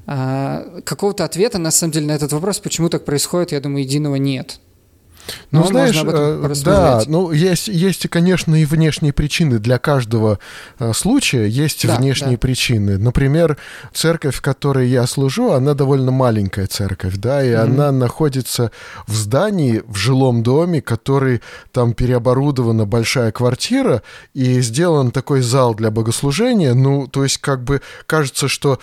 а, 0.06 0.80
какого-то 0.84 1.24
ответа, 1.24 1.58
на 1.58 1.70
самом 1.70 1.92
деле, 1.92 2.06
на 2.06 2.12
этот 2.12 2.32
вопрос, 2.32 2.58
почему 2.58 2.88
так 2.88 3.04
происходит, 3.04 3.52
я 3.52 3.60
думаю, 3.60 3.84
единого 3.84 4.16
нет. 4.16 4.58
Ну, 5.50 5.66
знаешь, 5.66 5.96
э, 6.02 6.54
да, 6.64 7.02
ну, 7.06 7.32
есть, 7.32 7.68
есть, 7.68 8.08
конечно, 8.08 8.54
и 8.54 8.64
внешние 8.64 9.12
причины. 9.12 9.58
Для 9.58 9.78
каждого 9.78 10.38
э, 10.78 10.92
случая 10.92 11.46
есть 11.46 11.86
да, 11.86 11.96
внешние 11.96 12.36
да. 12.36 12.38
причины. 12.38 12.98
Например, 12.98 13.56
церковь, 13.92 14.36
в 14.36 14.40
которой 14.42 14.88
я 14.88 15.06
служу, 15.06 15.52
она 15.52 15.74
довольно 15.74 16.10
маленькая 16.10 16.66
церковь, 16.66 17.16
да, 17.16 17.42
и 17.42 17.50
mm-hmm. 17.50 17.60
она 17.62 17.92
находится 17.92 18.70
в 19.06 19.14
здании, 19.14 19.82
в 19.86 19.96
жилом 19.96 20.42
доме, 20.42 20.80
который 20.80 21.42
там 21.72 21.92
переоборудована 21.92 22.86
большая 22.86 23.32
квартира, 23.32 24.02
и 24.34 24.60
сделан 24.60 25.10
такой 25.10 25.40
зал 25.40 25.74
для 25.74 25.90
богослужения. 25.90 26.74
Ну, 26.74 27.06
то 27.06 27.24
есть, 27.24 27.38
как 27.38 27.64
бы 27.64 27.80
кажется, 28.06 28.48
что 28.48 28.78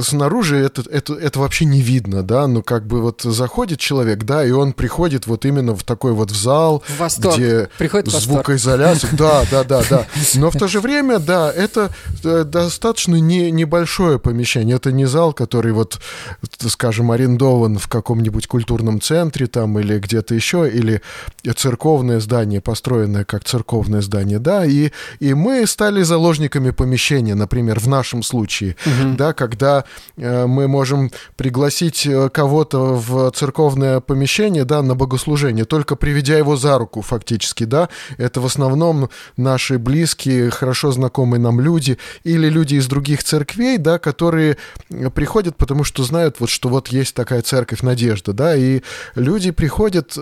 снаружи 0.00 0.56
это, 0.56 0.82
это, 0.90 1.14
это 1.14 1.38
вообще 1.40 1.64
не 1.64 1.80
видно, 1.80 2.22
да, 2.22 2.46
ну, 2.46 2.62
как 2.62 2.86
бы 2.86 3.00
вот 3.00 3.22
заходит 3.22 3.78
человек, 3.80 4.24
да, 4.24 4.44
и 4.44 4.50
он 4.50 4.72
приходит 4.72 5.26
вот 5.26 5.44
именно 5.44 5.69
в 5.74 5.82
такой 5.84 6.12
вот 6.12 6.30
в 6.30 6.36
зал, 6.36 6.82
восторг. 6.98 7.36
где 7.36 7.68
Приходит 7.78 8.08
звукоизоляция. 8.08 9.10
Да, 9.12 9.44
да, 9.50 9.64
да, 9.64 9.82
да. 9.88 10.06
Но 10.34 10.50
в 10.50 10.56
то 10.56 10.68
же 10.68 10.80
время, 10.80 11.18
да, 11.18 11.52
это 11.52 11.90
э, 12.24 12.44
достаточно 12.44 13.16
не, 13.16 13.50
небольшое 13.50 14.18
помещение. 14.18 14.76
Это 14.76 14.92
не 14.92 15.06
зал, 15.06 15.32
который 15.32 15.72
вот, 15.72 16.00
скажем, 16.60 17.10
арендован 17.10 17.78
в 17.78 17.88
каком-нибудь 17.88 18.46
культурном 18.46 19.00
центре 19.00 19.46
там 19.46 19.78
или 19.78 19.98
где-то 19.98 20.34
еще, 20.34 20.68
или 20.68 21.02
церковное 21.56 22.20
здание, 22.20 22.60
построенное 22.60 23.24
как 23.24 23.44
церковное 23.44 24.00
здание, 24.00 24.38
да, 24.38 24.64
и, 24.64 24.90
и 25.18 25.34
мы 25.34 25.66
стали 25.66 26.02
заложниками 26.02 26.70
помещения, 26.70 27.34
например, 27.34 27.80
в 27.80 27.88
нашем 27.88 28.22
случае, 28.22 28.76
угу. 28.86 29.14
да, 29.16 29.32
когда 29.32 29.84
э, 30.16 30.46
мы 30.46 30.68
можем 30.68 31.10
пригласить 31.36 32.06
э, 32.06 32.28
кого-то 32.30 32.94
в 32.94 33.30
церковное 33.32 34.00
помещение, 34.00 34.64
да, 34.64 34.82
на 34.82 34.94
богослужение, 34.94 35.49
только 35.64 35.96
приведя 35.96 36.38
его 36.38 36.56
за 36.56 36.78
руку 36.78 37.02
фактически, 37.02 37.64
да, 37.64 37.88
это 38.18 38.40
в 38.40 38.46
основном 38.46 39.10
наши 39.36 39.78
близкие, 39.78 40.50
хорошо 40.50 40.92
знакомые 40.92 41.40
нам 41.40 41.60
люди 41.60 41.98
или 42.24 42.48
люди 42.48 42.76
из 42.76 42.86
других 42.86 43.22
церквей, 43.22 43.78
да, 43.78 43.98
которые 43.98 44.56
приходят, 45.14 45.56
потому 45.56 45.84
что 45.84 46.04
знают, 46.04 46.36
вот, 46.40 46.50
что 46.50 46.68
вот 46.68 46.88
есть 46.88 47.14
такая 47.14 47.42
церковь 47.42 47.82
Надежда, 47.82 48.32
да, 48.32 48.56
и 48.56 48.82
люди 49.14 49.50
приходят 49.50 50.16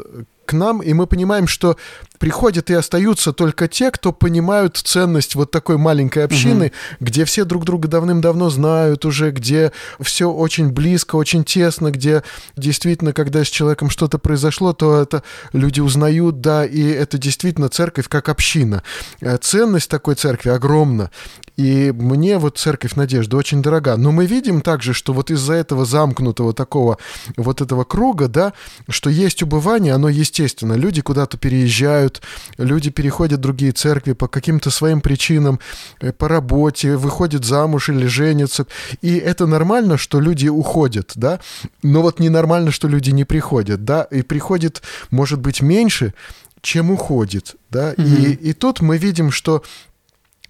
к 0.49 0.55
нам, 0.55 0.81
и 0.81 0.95
мы 0.95 1.07
понимаем, 1.07 1.47
что 1.47 1.77
приходят 2.19 2.71
и 2.71 2.75
остаются 2.75 3.33
только 3.35 3.69
те, 3.69 3.91
кто 3.91 4.13
понимают 4.13 4.79
ценность 4.79 5.35
вот 5.35 5.51
такой 5.51 5.77
маленькой 5.77 6.25
общины, 6.25 6.67
угу. 6.67 7.07
где 7.07 7.27
все 7.27 7.45
друг 7.45 7.65
друга 7.65 7.87
давным-давно 7.87 8.49
знают 8.49 9.05
уже, 9.05 9.31
где 9.31 9.73
все 10.01 10.31
очень 10.31 10.71
близко, 10.71 11.17
очень 11.17 11.45
тесно, 11.45 11.91
где 11.91 12.23
действительно, 12.57 13.13
когда 13.13 13.45
с 13.45 13.49
человеком 13.49 13.91
что-то 13.91 14.19
произошло, 14.19 14.73
то 14.73 15.01
это 15.01 15.23
люди 15.53 15.81
узнают, 15.81 16.41
да, 16.41 16.65
и 16.65 16.83
это 16.83 17.19
действительно 17.19 17.69
церковь 17.69 18.09
как 18.09 18.31
община. 18.31 18.83
Э, 19.21 19.37
ценность 19.37 19.91
такой 19.91 20.15
церкви 20.15 20.49
огромна. 20.49 21.11
И 21.59 21.93
мне 21.93 22.39
вот 22.39 22.57
церковь 22.57 22.95
Надежды 22.95 23.37
очень 23.37 23.63
дорога. 23.63 23.97
Но 23.97 24.13
мы 24.13 24.27
видим 24.27 24.61
также, 24.61 24.95
что 24.95 25.13
вот 25.13 25.33
из-за 25.33 25.55
этого 25.55 25.85
замкнутого 25.85 26.55
такого 26.55 26.99
вот 27.37 27.61
этого 27.61 27.83
круга, 27.83 28.29
да, 28.29 28.53
что 28.89 29.11
есть 29.11 29.43
убывание, 29.43 29.93
оно 29.93 30.09
естественно. 30.39 30.75
Люди 30.75 31.03
куда-то 31.03 31.37
переезжают, 31.37 32.23
люди 32.59 32.91
переходят 32.91 33.39
в 33.39 33.43
другие 33.43 33.73
церкви 33.73 34.13
по 34.13 34.29
каким-то 34.29 34.71
своим 34.71 35.01
причинам, 35.01 35.59
э, 36.01 36.13
по 36.13 36.29
работе, 36.29 36.97
выходят 36.97 37.45
замуж 37.45 37.89
или 37.89 38.07
женятся. 38.07 38.67
И 39.03 39.17
это 39.17 39.47
нормально, 39.47 39.99
что 39.99 40.21
люди 40.21 40.49
уходят, 40.49 41.13
да, 41.15 41.41
но 41.83 42.03
вот 42.03 42.21
ненормально, 42.21 42.71
что 42.71 42.89
люди 42.89 43.11
не 43.11 43.25
приходят, 43.25 43.85
да, 43.85 44.03
и 44.03 44.23
приходит, 44.23 44.83
может 45.11 45.41
быть, 45.41 45.63
меньше, 45.63 46.15
чем 46.61 46.91
уходит, 46.91 47.57
да, 47.71 47.95
mm-hmm. 47.95 48.39
и, 48.43 48.51
и 48.51 48.53
тут 48.53 48.81
мы 48.81 48.99
видим, 48.99 49.31
что 49.31 49.63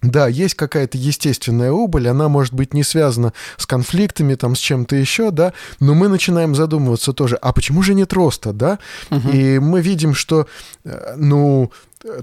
да, 0.03 0.29
есть 0.29 0.55
какая-то 0.55 0.97
естественная 0.97 1.73
убыль, 1.73 2.09
она 2.09 2.29
может 2.29 2.55
быть 2.55 2.73
не 2.73 2.85
связана 2.85 3.33
с 3.57 3.67
конфликтами, 3.67 4.35
там, 4.35 4.55
с 4.55 4.59
чем-то 4.59 4.95
еще, 4.95 5.31
да, 5.31 5.53
но 5.81 5.95
мы 5.95 6.09
начинаем 6.09 6.55
задумываться 6.55 7.13
тоже, 7.13 7.37
а 7.37 7.53
почему 7.53 7.83
же 7.83 7.95
нет 7.95 8.13
роста, 8.13 8.53
да? 8.53 8.79
Угу. 9.11 9.29
И 9.31 9.59
мы 9.59 9.81
видим, 9.81 10.15
что, 10.15 10.47
э, 10.85 11.15
ну, 11.17 11.73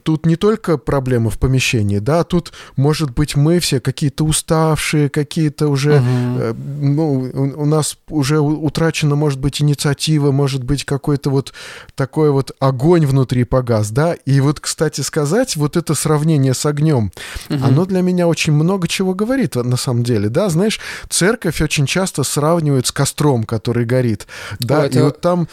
тут 0.04 0.26
не 0.26 0.36
только 0.36 0.78
проблема 0.78 1.30
в 1.30 1.38
помещении, 1.38 2.00
да, 2.00 2.24
тут, 2.24 2.54
может 2.76 3.12
быть, 3.12 3.36
мы 3.36 3.60
все 3.60 3.80
какие-то 3.80 4.24
уставшие, 4.24 5.10
какие-то 5.10 5.68
уже, 5.68 5.98
угу. 5.98 6.58
ну, 6.82 7.32
у, 7.34 7.62
у 7.62 7.66
нас 7.66 7.98
уже 8.10 8.40
утрачена, 8.40 9.16
может 9.16 9.40
быть, 9.40 9.62
инициатива, 9.62 10.32
может 10.32 10.64
быть, 10.64 10.86
какой-то 10.86 11.30
вот 11.30 11.54
такой 11.96 12.32
вот 12.32 12.52
огонь 12.60 13.06
внутри 13.06 13.44
погас, 13.44 13.92
да, 13.92 14.14
и 14.14 14.40
вот, 14.40 14.60
кстати 14.60 15.02
сказать, 15.02 15.56
вот 15.56 15.76
это 15.78 15.94
сравнение 15.94 16.54
с 16.54 16.66
огнем, 16.66 17.12
угу. 17.50 17.64
оно 17.64 17.86
для 17.86 18.02
меня 18.02 18.28
очень 18.28 18.54
много 18.54 18.88
чего 18.88 19.14
говорит, 19.14 19.56
на 19.56 19.78
самом 19.78 20.04
деле, 20.04 20.30
да, 20.30 20.50
знаешь, 20.50 20.80
церковь 21.10 21.62
очень 21.62 21.86
часто 21.86 22.24
сравнивают 22.24 22.88
с 22.88 22.92
костром, 22.92 23.44
который 23.44 23.86
горит, 23.86 24.28
да, 24.60 24.84
О, 24.84 24.86
это... 24.86 25.00
и 25.00 25.02
вот 25.02 25.22
там 25.22 25.48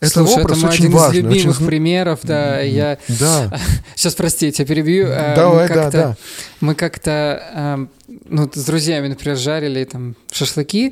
это 0.00 0.24
Слушай, 0.24 0.42
образ 0.42 0.58
это 0.58 0.66
очень 0.68 0.84
один 0.86 0.92
важный, 0.92 1.18
из 1.20 1.24
любимых 1.24 1.56
очень... 1.56 1.66
примеров, 1.66 2.20
да. 2.22 2.60
Я... 2.60 2.98
Да. 3.08 3.52
Сейчас, 3.94 4.14
прости, 4.14 4.52
я 4.56 4.64
перебью. 4.64 5.08
Э, 5.08 5.36
Давай, 5.36 5.68
мы 5.68 5.74
да, 5.74 5.90
да. 5.90 6.16
Мы 6.60 6.74
как-то, 6.74 7.42
эм, 7.54 7.90
ну, 8.28 8.50
с 8.52 8.64
друзьями, 8.64 9.08
например, 9.08 9.36
жарили 9.36 9.84
там 9.84 10.16
шашлыки. 10.32 10.90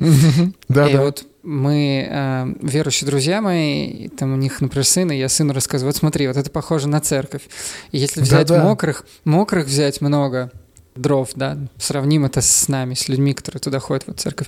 Да, 0.67 0.87
и 0.87 0.93
да. 0.93 1.01
вот 1.01 1.25
мы, 1.41 2.07
э, 2.07 2.53
верующие 2.61 3.07
друзья 3.07 3.41
мои, 3.41 4.09
там 4.09 4.33
у 4.33 4.35
них, 4.35 4.61
например, 4.61 4.85
сын, 4.85 5.11
и 5.11 5.17
я 5.17 5.27
сыну 5.27 5.53
рассказываю, 5.53 5.91
вот 5.91 5.97
смотри, 5.97 6.27
вот 6.27 6.37
это 6.37 6.51
похоже 6.51 6.87
на 6.87 6.99
церковь. 6.99 7.41
И 7.91 7.97
если 7.97 8.21
взять 8.21 8.47
да, 8.47 8.57
да. 8.57 8.63
мокрых, 8.63 9.05
мокрых 9.25 9.65
взять 9.65 10.01
много, 10.01 10.51
дров, 10.95 11.29
да, 11.35 11.57
сравним 11.77 12.25
это 12.25 12.41
с 12.41 12.67
нами, 12.67 12.93
с 12.93 13.07
людьми, 13.07 13.33
которые 13.33 13.61
туда 13.61 13.79
ходят, 13.79 14.07
в 14.07 14.13
церковь. 14.13 14.47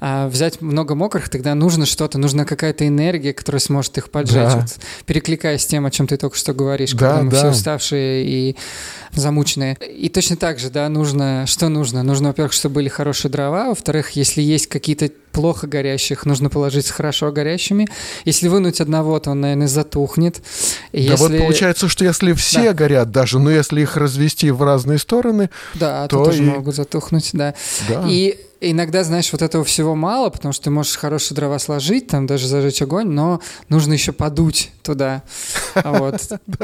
А 0.00 0.28
взять 0.28 0.60
много 0.60 0.94
мокрых, 0.94 1.28
тогда 1.28 1.54
нужно 1.54 1.86
что-то, 1.86 2.18
нужна 2.18 2.44
какая-то 2.44 2.86
энергия, 2.86 3.32
которая 3.32 3.60
сможет 3.60 3.98
их 3.98 4.10
поджечь. 4.10 4.52
Да. 4.52 4.60
Вот, 4.60 4.78
перекликаясь 5.06 5.62
с 5.62 5.66
тем, 5.66 5.86
о 5.86 5.90
чем 5.90 6.06
ты 6.06 6.16
только 6.16 6.36
что 6.36 6.54
говоришь, 6.54 6.92
да, 6.92 6.98
когда 6.98 7.22
мы 7.22 7.30
да. 7.30 7.36
все 7.36 7.48
уставшие 7.50 8.24
и 8.24 8.56
замученные. 9.12 9.74
И 9.74 10.08
точно 10.08 10.36
так 10.36 10.58
же, 10.58 10.70
да, 10.70 10.88
нужно, 10.88 11.44
что 11.46 11.68
нужно? 11.68 12.02
Нужно, 12.02 12.28
во-первых, 12.28 12.52
чтобы 12.52 12.76
были 12.76 12.88
хорошие 12.88 13.30
дрова, 13.30 13.68
во-вторых, 13.68 14.10
если 14.12 14.40
есть 14.42 14.68
какие-то 14.68 15.10
плохо 15.32 15.66
горящих, 15.66 16.26
нужно 16.26 16.50
положить 16.50 16.86
с 16.86 16.90
хорошо 16.90 17.30
горящими. 17.32 17.88
Если 18.24 18.48
вынуть 18.48 18.80
одного, 18.80 19.18
то 19.20 19.30
он, 19.30 19.40
наверное, 19.40 19.68
затухнет. 19.68 20.42
И 20.92 21.06
да 21.06 21.12
если... 21.12 21.16
вот 21.16 21.38
получается, 21.38 21.88
что 21.88 22.04
если 22.04 22.32
все 22.32 22.64
да. 22.64 22.72
горят 22.72 23.10
даже, 23.10 23.38
но 23.38 23.50
если 23.50 23.80
их 23.80 23.96
развести 23.96 24.50
в 24.50 24.62
разные 24.62 24.98
стороны, 24.98 25.50
да, 25.80 26.06
то, 26.06 26.18
то 26.18 26.24
тоже 26.26 26.42
и... 26.42 26.46
могут 26.46 26.74
затухнуть, 26.76 27.30
да. 27.32 27.54
да. 27.88 28.04
И 28.06 28.38
иногда, 28.60 29.02
знаешь, 29.04 29.32
вот 29.32 29.42
этого 29.42 29.64
всего 29.64 29.94
мало, 29.94 30.28
потому 30.30 30.52
что 30.52 30.64
ты 30.64 30.70
можешь 30.70 30.96
хорошие 30.96 31.34
дрова 31.34 31.58
сложить, 31.58 32.08
там 32.08 32.26
даже 32.26 32.46
зажечь 32.46 32.82
огонь, 32.82 33.08
но 33.08 33.40
нужно 33.68 33.94
еще 33.94 34.12
подуть 34.12 34.70
туда. 34.82 35.22
Вот. 35.82 36.20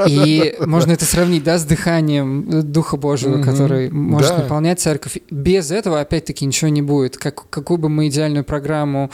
И 0.07 0.57
можно 0.61 0.93
это 0.93 1.05
сравнить, 1.05 1.43
да, 1.43 1.59
с 1.59 1.65
дыханием 1.65 2.71
Духа 2.71 2.97
Божьего, 2.97 3.43
который 3.43 3.91
может 3.91 4.37
наполнять 4.37 4.81
церковь. 4.81 5.19
Без 5.31 5.71
этого, 5.71 6.01
опять-таки, 6.01 6.45
ничего 6.45 6.69
не 6.69 6.83
будет. 6.83 7.17
Как, 7.17 7.49
какую 7.49 7.79
бы 7.79 7.89
мы 7.89 8.09
идеальную 8.09 8.45
программу 8.45 9.11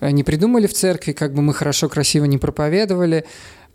э, 0.00 0.10
не 0.10 0.22
придумали 0.24 0.66
в 0.66 0.72
церкви, 0.72 1.12
как 1.12 1.34
бы 1.34 1.42
мы 1.42 1.54
хорошо, 1.54 1.88
красиво 1.88 2.24
не 2.24 2.38
проповедовали, 2.38 3.24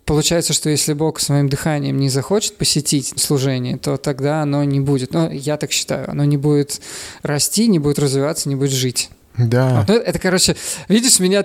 Получается, 0.08 0.54
что 0.54 0.70
если 0.70 0.94
Бог 0.94 1.20
своим 1.20 1.50
дыханием 1.50 1.98
не 1.98 2.08
захочет 2.08 2.56
посетить 2.56 3.12
служение, 3.20 3.76
то 3.76 3.98
тогда 3.98 4.40
оно 4.40 4.64
не 4.64 4.80
будет, 4.80 5.12
ну, 5.12 5.30
я 5.30 5.58
так 5.58 5.70
считаю, 5.70 6.10
оно 6.10 6.24
не 6.24 6.38
будет 6.38 6.80
расти, 7.22 7.68
не 7.68 7.78
будет 7.78 7.98
развиваться, 7.98 8.48
не 8.48 8.56
будет 8.56 8.70
жить. 8.70 9.10
Да. 9.38 9.84
Ну, 9.86 9.94
это, 9.94 10.18
короче, 10.18 10.56
видишь, 10.88 11.20
меня 11.20 11.44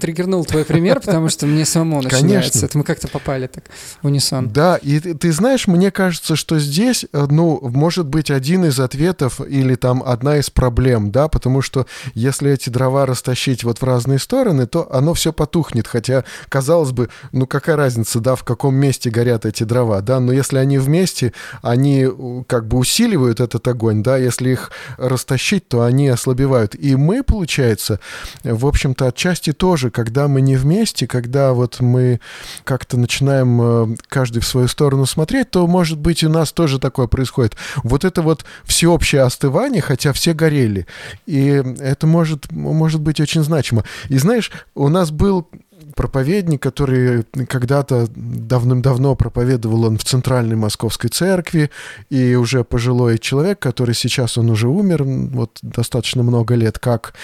триггернул 0.00 0.44
твой 0.44 0.64
пример, 0.64 1.00
потому 1.00 1.28
что 1.28 1.46
мне 1.46 1.64
самому 1.64 2.02
начинается. 2.02 2.66
Это 2.66 2.76
мы 2.76 2.84
как-то 2.84 3.08
попали 3.08 3.46
так 3.46 3.64
в 4.02 4.06
унисон. 4.06 4.48
Да, 4.48 4.76
и 4.76 4.98
ты, 5.00 5.14
ты 5.14 5.32
знаешь, 5.32 5.66
мне 5.66 5.90
кажется, 5.90 6.36
что 6.36 6.58
здесь, 6.58 7.06
э, 7.12 7.26
ну, 7.30 7.60
может 7.62 8.06
быть 8.06 8.30
один 8.30 8.64
из 8.64 8.80
ответов 8.80 9.40
или 9.40 9.76
там 9.76 10.02
одна 10.04 10.38
из 10.38 10.50
проблем, 10.50 11.10
да, 11.10 11.28
потому 11.28 11.62
что 11.62 11.86
если 12.14 12.50
эти 12.50 12.70
дрова 12.70 13.06
растащить 13.06 13.64
вот 13.64 13.78
в 13.78 13.84
разные 13.84 14.18
стороны, 14.18 14.66
то 14.66 14.92
оно 14.92 15.14
все 15.14 15.32
потухнет, 15.32 15.86
хотя, 15.86 16.24
казалось 16.48 16.90
бы, 16.90 17.08
ну, 17.32 17.46
какая 17.46 17.76
разница, 17.76 18.20
да, 18.20 18.34
в 18.34 18.44
каком 18.44 18.74
месте 18.74 19.10
горят 19.10 19.46
эти 19.46 19.62
дрова, 19.62 20.00
да, 20.00 20.18
но 20.18 20.32
если 20.32 20.58
они 20.58 20.78
вместе, 20.78 21.32
они 21.62 22.06
как 22.46 22.66
бы 22.66 22.78
усиливают 22.78 23.40
этот 23.40 23.66
огонь, 23.68 24.02
да, 24.02 24.16
если 24.16 24.50
их 24.50 24.70
растащить, 24.96 25.68
то 25.68 25.82
они 25.82 26.08
ослабевают. 26.08 26.74
И 26.74 26.96
мы 26.96 27.22
получается, 27.28 28.00
в 28.42 28.66
общем-то, 28.66 29.06
отчасти 29.06 29.52
тоже, 29.52 29.90
когда 29.90 30.26
мы 30.26 30.40
не 30.40 30.56
вместе, 30.56 31.06
когда 31.06 31.52
вот 31.52 31.80
мы 31.80 32.20
как-то 32.64 32.96
начинаем 32.96 33.60
э, 33.92 33.96
каждый 34.08 34.40
в 34.40 34.46
свою 34.46 34.66
сторону 34.66 35.06
смотреть, 35.06 35.50
то, 35.50 35.66
может 35.66 35.98
быть, 35.98 36.24
у 36.24 36.28
нас 36.28 36.52
тоже 36.52 36.80
такое 36.80 37.06
происходит. 37.06 37.54
Вот 37.84 38.04
это 38.04 38.22
вот 38.22 38.44
всеобщее 38.64 39.22
остывание, 39.22 39.82
хотя 39.82 40.12
все 40.12 40.32
горели. 40.32 40.86
И 41.26 41.62
это 41.80 42.06
может, 42.06 42.50
может 42.50 43.00
быть 43.00 43.20
очень 43.20 43.44
значимо. 43.44 43.84
И 44.08 44.18
знаешь, 44.18 44.50
у 44.74 44.88
нас 44.88 45.10
был 45.10 45.48
проповедник, 45.98 46.62
который 46.62 47.24
когда-то 47.48 48.06
давным-давно 48.14 49.16
проповедовал 49.16 49.86
он 49.86 49.98
в 49.98 50.04
Центральной 50.04 50.54
Московской 50.54 51.10
церкви, 51.10 51.70
и 52.08 52.36
уже 52.36 52.62
пожилой 52.62 53.18
человек, 53.18 53.58
который 53.58 53.96
сейчас 53.96 54.38
он 54.38 54.48
уже 54.48 54.68
умер, 54.68 55.02
вот 55.02 55.58
достаточно 55.60 56.22
много 56.22 56.54
лет 56.54 56.78
как. 56.78 57.14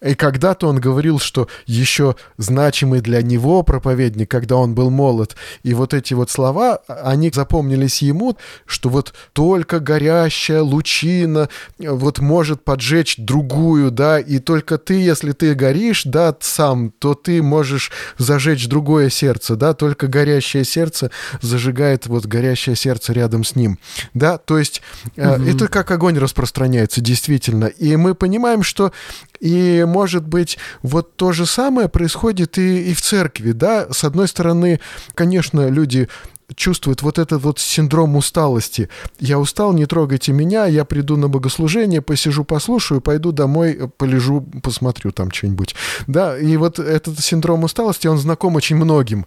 И 0.00 0.14
когда-то 0.14 0.68
он 0.68 0.80
говорил, 0.80 1.18
что 1.18 1.48
еще 1.66 2.16
значимый 2.38 3.02
для 3.02 3.20
него 3.20 3.62
проповедник, 3.62 4.30
когда 4.30 4.56
он 4.56 4.74
был 4.74 4.88
молод, 4.88 5.36
и 5.62 5.74
вот 5.74 5.92
эти 5.92 6.14
вот 6.14 6.30
слова, 6.30 6.76
они 6.88 7.30
запомнились 7.30 8.00
ему, 8.00 8.38
что 8.64 8.88
вот 8.88 9.12
только 9.34 9.80
горящая 9.80 10.62
лучина 10.62 11.50
вот 11.78 12.20
может 12.20 12.64
поджечь 12.64 13.16
другую, 13.18 13.90
да, 13.90 14.18
и 14.18 14.38
только 14.38 14.78
ты, 14.78 14.94
если 14.94 15.32
ты 15.32 15.54
горишь, 15.54 16.04
да, 16.04 16.34
сам, 16.40 16.90
то 16.90 17.12
ты 17.12 17.42
можешь 17.42 17.92
зажечь 18.18 18.68
другое 18.68 19.10
сердце, 19.10 19.56
да, 19.56 19.74
только 19.74 20.06
горящее 20.06 20.64
сердце 20.64 21.10
зажигает 21.40 22.06
вот 22.06 22.26
горящее 22.26 22.76
сердце 22.76 23.12
рядом 23.12 23.44
с 23.44 23.56
ним, 23.56 23.78
да, 24.14 24.38
то 24.38 24.58
есть 24.58 24.82
угу. 25.16 25.22
это 25.24 25.68
как 25.68 25.90
огонь 25.90 26.18
распространяется, 26.18 27.00
действительно, 27.00 27.66
и 27.66 27.96
мы 27.96 28.14
понимаем, 28.14 28.62
что 28.62 28.92
и, 29.40 29.84
может 29.86 30.26
быть, 30.26 30.58
вот 30.82 31.16
то 31.16 31.32
же 31.32 31.44
самое 31.46 31.88
происходит 31.88 32.58
и, 32.58 32.90
и 32.90 32.94
в 32.94 33.02
церкви, 33.02 33.52
да, 33.52 33.88
с 33.92 34.04
одной 34.04 34.28
стороны, 34.28 34.80
конечно, 35.14 35.68
люди 35.68 36.08
чувствует 36.54 37.02
вот 37.02 37.18
этот 37.18 37.42
вот 37.42 37.58
синдром 37.58 38.16
усталости. 38.16 38.88
Я 39.18 39.38
устал, 39.38 39.72
не 39.72 39.86
трогайте 39.86 40.32
меня, 40.32 40.66
я 40.66 40.84
приду 40.84 41.16
на 41.16 41.28
богослужение, 41.28 42.02
посижу, 42.02 42.44
послушаю, 42.44 43.00
пойду 43.00 43.32
домой, 43.32 43.90
полежу, 43.96 44.46
посмотрю 44.62 45.10
там 45.10 45.30
что-нибудь. 45.30 45.74
Да, 46.06 46.38
и 46.38 46.56
вот 46.56 46.78
этот 46.78 47.20
синдром 47.20 47.64
усталости, 47.64 48.06
он 48.06 48.18
знаком 48.18 48.56
очень 48.56 48.76
многим. 48.76 49.26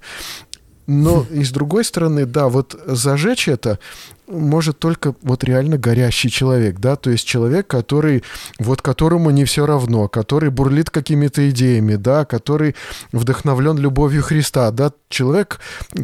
Но 0.87 1.25
и 1.29 1.43
с 1.43 1.51
другой 1.51 1.83
стороны, 1.83 2.25
да, 2.25 2.47
вот 2.47 2.79
зажечь 2.85 3.49
это 3.49 3.77
может 4.25 4.79
только 4.79 5.15
вот 5.21 5.43
реально 5.43 5.77
горящий 5.77 6.29
человек, 6.29 6.79
да, 6.79 6.95
то 6.95 7.09
есть 7.09 7.25
человек, 7.25 7.67
который, 7.67 8.23
вот 8.57 8.81
которому 8.81 9.29
не 9.31 9.43
все 9.43 9.65
равно, 9.65 10.07
который 10.07 10.49
бурлит 10.49 10.89
какими-то 10.89 11.49
идеями, 11.49 11.95
да, 11.95 12.23
который 12.23 12.75
вдохновлен 13.11 13.77
любовью 13.77 14.23
Христа, 14.23 14.71
да, 14.71 14.93
человек, 15.09 15.59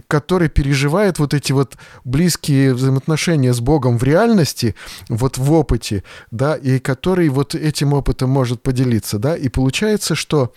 который 0.07 0.49
переживает 0.49 1.17
вот 1.17 1.33
эти 1.33 1.53
вот 1.53 1.77
близкие 2.03 2.73
взаимоотношения 2.73 3.53
с 3.53 3.61
Богом 3.61 3.97
в 3.97 4.03
реальности, 4.03 4.75
вот 5.07 5.37
в 5.37 5.51
опыте, 5.53 6.03
да, 6.29 6.55
и 6.55 6.79
который 6.79 7.29
вот 7.29 7.55
этим 7.55 7.93
опытом 7.93 8.29
может 8.29 8.61
поделиться, 8.61 9.17
да, 9.17 9.35
и 9.37 9.47
получается, 9.47 10.15
что 10.15 10.53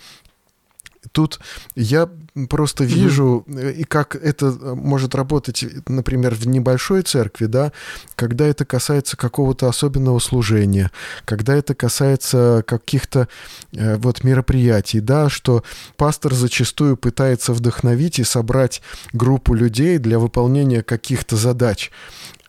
Тут 1.13 1.41
я 1.75 2.09
просто 2.49 2.85
вижу, 2.85 3.45
mm-hmm. 3.47 3.73
и 3.73 3.85
как 3.85 4.15
это 4.15 4.47
э, 4.47 4.75
может 4.75 5.15
работать, 5.15 5.65
например, 5.89 6.35
в 6.35 6.47
небольшой 6.47 7.03
церкви, 7.03 7.47
да, 7.47 7.73
когда 8.15 8.47
это 8.47 8.67
касается 8.67 9.17
какого-то 9.17 9.69
особенного 9.69 10.19
служения, 10.19 10.91
когда 11.25 11.55
это 11.55 11.75
касается 11.75 12.63
каких-то 12.67 13.29
э, 13.73 13.97
вот 13.97 14.23
мероприятий, 14.23 15.01
да, 15.01 15.31
что 15.31 15.65
пастор 15.97 16.35
зачастую 16.35 16.99
пытается 16.99 17.55
вдохновить 17.55 18.19
и 18.19 18.25
собрать 18.25 18.83
группу 19.15 19.55
людей 19.55 19.97
для 19.99 20.19
выполнения 20.19 20.83
каких-то 20.83 21.37
задач. 21.37 21.91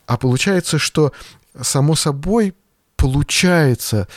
А 0.06 0.18
получается, 0.18 0.78
что 0.78 1.14
само 1.62 1.96
собой 1.96 2.54
получается 2.98 4.08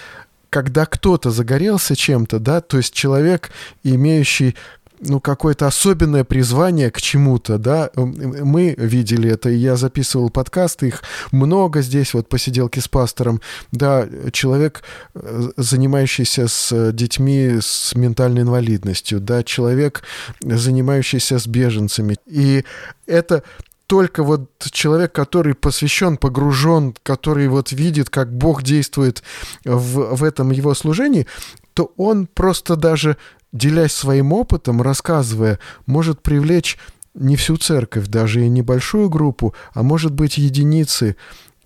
когда 0.50 0.84
кто-то 0.84 1.30
загорелся 1.30 1.94
чем-то, 1.94 2.40
да, 2.40 2.60
то 2.60 2.76
есть 2.76 2.92
человек, 2.92 3.50
имеющий 3.84 4.56
ну, 5.00 5.20
какое-то 5.20 5.66
особенное 5.66 6.24
призвание 6.24 6.90
к 6.90 7.00
чему-то, 7.00 7.58
да, 7.58 7.90
мы 7.94 8.74
видели 8.76 9.30
это, 9.30 9.50
и 9.50 9.56
я 9.56 9.76
записывал 9.76 10.30
подкасты, 10.30 10.88
их 10.88 11.02
много 11.32 11.82
здесь, 11.82 12.14
вот 12.14 12.28
посиделки 12.28 12.80
с 12.80 12.88
пастором, 12.88 13.40
да, 13.72 14.06
человек, 14.32 14.82
э, 15.14 15.50
занимающийся 15.56 16.48
с 16.48 16.92
детьми 16.92 17.58
с 17.60 17.94
ментальной 17.94 18.42
инвалидностью, 18.42 19.20
да, 19.20 19.42
человек, 19.42 20.02
занимающийся 20.42 21.38
с 21.38 21.46
беженцами, 21.46 22.16
и 22.26 22.64
это 23.06 23.42
только 23.86 24.22
вот 24.22 24.50
человек, 24.70 25.12
который 25.12 25.54
посвящен, 25.54 26.16
погружен, 26.16 26.94
который 27.02 27.48
вот 27.48 27.72
видит, 27.72 28.08
как 28.08 28.32
Бог 28.32 28.62
действует 28.62 29.24
в, 29.64 30.14
в 30.14 30.22
этом 30.22 30.52
его 30.52 30.74
служении, 30.74 31.26
то 31.74 31.92
он 31.96 32.28
просто 32.28 32.76
даже, 32.76 33.16
делясь 33.52 33.92
своим 33.92 34.32
опытом, 34.32 34.82
рассказывая, 34.82 35.58
может 35.86 36.22
привлечь 36.22 36.78
не 37.14 37.36
всю 37.36 37.56
церковь, 37.56 38.06
даже 38.06 38.44
и 38.44 38.48
небольшую 38.48 39.08
группу, 39.10 39.54
а 39.72 39.82
может 39.82 40.12
быть 40.12 40.38
единицы, 40.38 41.16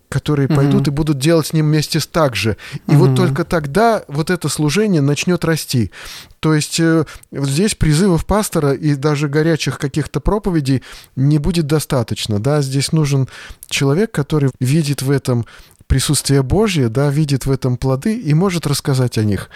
которые 0.09 0.47
mm-hmm. 0.49 0.55
пойдут 0.55 0.89
и 0.89 0.91
будут 0.91 1.19
делать 1.19 1.49
с 1.49 1.53
ним 1.53 1.67
вместе 1.67 1.99
так 2.01 2.37
же. 2.37 2.57
И 2.87 2.93
mm-hmm. 2.93 2.97
вот 2.97 3.17
только 3.17 3.45
тогда 3.45 4.05
вот 4.07 4.31
это 4.31 4.49
служение 4.49 5.03
начнет 5.03 5.45
расти. 5.45 5.91
То 6.41 6.55
есть 6.55 6.79
э, 6.79 7.05
здесь 7.33 7.75
призывов 7.75 8.25
пастора 8.25 8.73
и 8.73 8.95
даже 8.95 9.29
горячих 9.29 9.79
каких-то 9.79 10.21
проповедей 10.21 10.83
не 11.17 11.39
будет 11.39 11.67
достаточно. 11.67 12.39
Да? 12.39 12.63
Здесь 12.63 12.93
нужен 12.93 13.29
человек, 13.67 14.13
который 14.13 14.51
видит 14.61 15.03
в 15.03 15.11
этом 15.11 15.47
присутствие 15.89 16.43
Божье, 16.43 16.89
да, 16.89 17.11
видит 17.11 17.45
в 17.45 17.51
этом 17.51 17.77
плоды 17.77 18.17
и 18.17 18.33
может 18.35 18.67
рассказать 18.67 19.19
о 19.19 19.25
них 19.25 19.51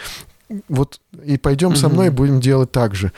вот 0.69 1.01
и 1.25 1.37
пойдем 1.37 1.77
со 1.77 1.89
мной, 1.89 2.11
будем 2.11 2.41
делать 2.41 2.73
так 2.73 2.95
же. 2.95 3.13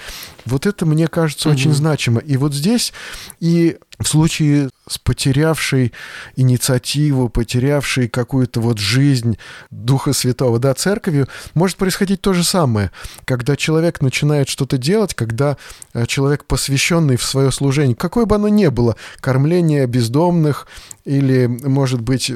Вот 0.46 0.66
это, 0.66 0.84
мне 0.84 1.06
кажется, 1.06 1.48
угу. 1.48 1.56
очень 1.56 1.72
значимо. 1.72 2.20
И 2.20 2.36
вот 2.36 2.54
здесь, 2.54 2.92
и 3.38 3.78
в 4.00 4.06
случае 4.06 4.70
с 4.88 4.98
потерявшей 4.98 5.92
инициативу, 6.34 7.28
потерявшей 7.28 8.08
какую-то 8.08 8.60
вот 8.60 8.78
жизнь 8.78 9.38
Духа 9.70 10.12
Святого, 10.12 10.58
да, 10.58 10.74
церковью, 10.74 11.28
может 11.54 11.76
происходить 11.76 12.20
то 12.20 12.32
же 12.32 12.42
самое, 12.42 12.90
когда 13.24 13.56
человек 13.56 14.00
начинает 14.00 14.48
что-то 14.48 14.78
делать, 14.78 15.14
когда 15.14 15.56
э, 15.94 16.06
человек, 16.06 16.44
посвященный 16.46 17.16
в 17.16 17.22
свое 17.22 17.52
служение, 17.52 17.94
какое 17.94 18.26
бы 18.26 18.34
оно 18.34 18.48
ни 18.48 18.66
было, 18.66 18.96
кормление 19.20 19.86
бездомных 19.86 20.66
или, 21.04 21.46
может 21.46 22.00
быть, 22.00 22.32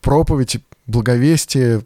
проповедь 0.00 0.60
благовестие, 0.90 1.82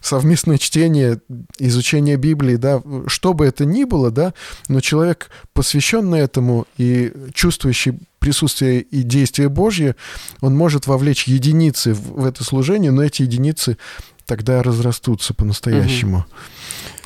совместное 0.00 0.58
чтение, 0.58 1.20
изучение 1.58 2.16
Библии, 2.16 2.56
да, 2.56 2.82
что 3.06 3.34
бы 3.34 3.46
это 3.46 3.64
ни 3.64 3.84
было, 3.84 4.10
да, 4.10 4.32
но 4.68 4.80
человек, 4.80 5.30
посвященный 5.52 6.20
этому 6.20 6.66
и 6.76 7.12
чувствующий 7.34 7.98
присутствие 8.18 8.80
и 8.80 9.02
действие 9.02 9.48
Божье, 9.48 9.96
он 10.40 10.56
может 10.56 10.86
вовлечь 10.86 11.24
единицы 11.24 11.94
в, 11.94 12.24
это 12.24 12.44
служение, 12.44 12.90
но 12.90 13.02
эти 13.02 13.22
единицы 13.22 13.78
тогда 14.26 14.62
разрастутся 14.62 15.34
по-настоящему. 15.34 16.18
Угу. 16.18 16.26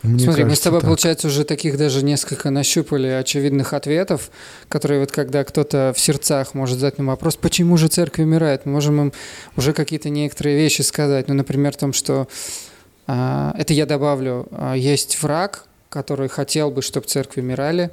Мне 0.03 0.25
Смотри, 0.25 0.43
кажется, 0.43 0.47
мы 0.47 0.57
с 0.57 0.61
тобой, 0.61 0.81
так. 0.81 0.89
получается, 0.89 1.29
уже 1.29 1.45
таких 1.45 1.79
даже 1.79 2.05
несколько 2.05 2.51
нащупали 2.51 3.07
очевидных 3.07 3.73
ответов, 3.73 4.31
которые 4.69 4.99
вот 4.99 5.13
когда 5.13 5.45
кто-то 5.45 5.93
в 5.97 6.01
сердцах 6.01 6.55
может 6.55 6.81
задать 6.81 6.99
нам 6.99 7.07
вопрос, 7.07 7.37
почему 7.37 7.77
же 7.77 7.87
церковь 7.87 8.25
умирает, 8.25 8.67
мы 8.67 8.73
можем 8.73 9.01
им 9.01 9.13
уже 9.57 9.73
какие-то 9.73 10.09
некоторые 10.11 10.57
вещи 10.57 10.83
сказать. 10.83 11.29
Ну, 11.29 11.35
например, 11.35 11.73
в 11.73 11.77
том, 11.77 11.93
что 11.93 12.27
а, 13.07 13.55
это 13.57 13.75
я 13.75 13.87
добавлю, 13.87 14.49
а, 14.51 14.75
есть 14.75 15.23
враг, 15.23 15.67
который 15.89 16.29
хотел 16.29 16.73
бы, 16.73 16.83
чтобы 16.83 17.07
церкви 17.07 17.41
умирали, 17.41 17.91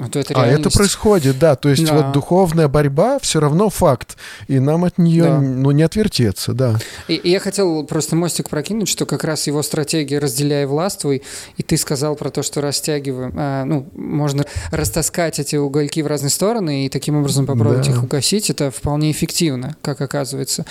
а, 0.00 0.08
то 0.08 0.18
это 0.18 0.34
а 0.34 0.46
это 0.46 0.70
происходит, 0.70 1.38
да. 1.38 1.56
То 1.56 1.68
есть 1.68 1.84
да. 1.84 1.94
вот 1.94 2.12
духовная 2.12 2.68
борьба 2.68 3.18
все 3.18 3.40
равно 3.40 3.68
факт, 3.68 4.16
и 4.46 4.58
нам 4.58 4.84
от 4.84 4.98
нее 4.98 5.24
да. 5.24 5.40
ну, 5.40 5.70
не 5.72 5.82
отвертеться, 5.82 6.52
да. 6.52 6.78
И, 7.08 7.14
и 7.14 7.30
я 7.30 7.40
хотел 7.40 7.84
просто 7.84 8.16
мостик 8.16 8.48
прокинуть, 8.48 8.88
что 8.88 9.06
как 9.06 9.24
раз 9.24 9.46
его 9.46 9.62
стратегия 9.62 10.18
«разделяй 10.18 10.66
властвуй», 10.66 11.22
и 11.56 11.62
ты 11.62 11.76
сказал 11.76 12.14
про 12.16 12.30
то, 12.30 12.42
что 12.42 12.60
растягиваем, 12.60 13.32
а, 13.36 13.64
ну, 13.64 13.88
можно 13.94 14.44
растаскать 14.70 15.38
эти 15.40 15.56
угольки 15.56 16.00
в 16.00 16.06
разные 16.06 16.30
стороны 16.30 16.86
и 16.86 16.88
таким 16.88 17.16
образом 17.16 17.46
попробовать 17.46 17.86
да. 17.86 17.92
их 17.92 18.02
угасить, 18.02 18.50
это 18.50 18.70
вполне 18.70 19.10
эффективно, 19.10 19.76
как 19.82 20.00
оказывается. 20.00 20.64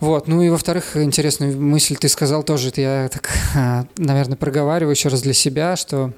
Вот, 0.00 0.28
ну 0.28 0.42
и 0.42 0.48
во-вторых, 0.48 0.96
интересную 0.96 1.60
мысль 1.60 1.96
ты 1.96 2.08
сказал 2.08 2.44
тоже, 2.44 2.68
это 2.68 2.80
я 2.80 3.08
так, 3.12 3.30
а, 3.56 3.84
наверное, 3.96 4.36
проговариваю 4.36 4.94
еще 4.94 5.08
раз 5.08 5.22
для 5.22 5.32
себя, 5.32 5.74
что 5.74 6.12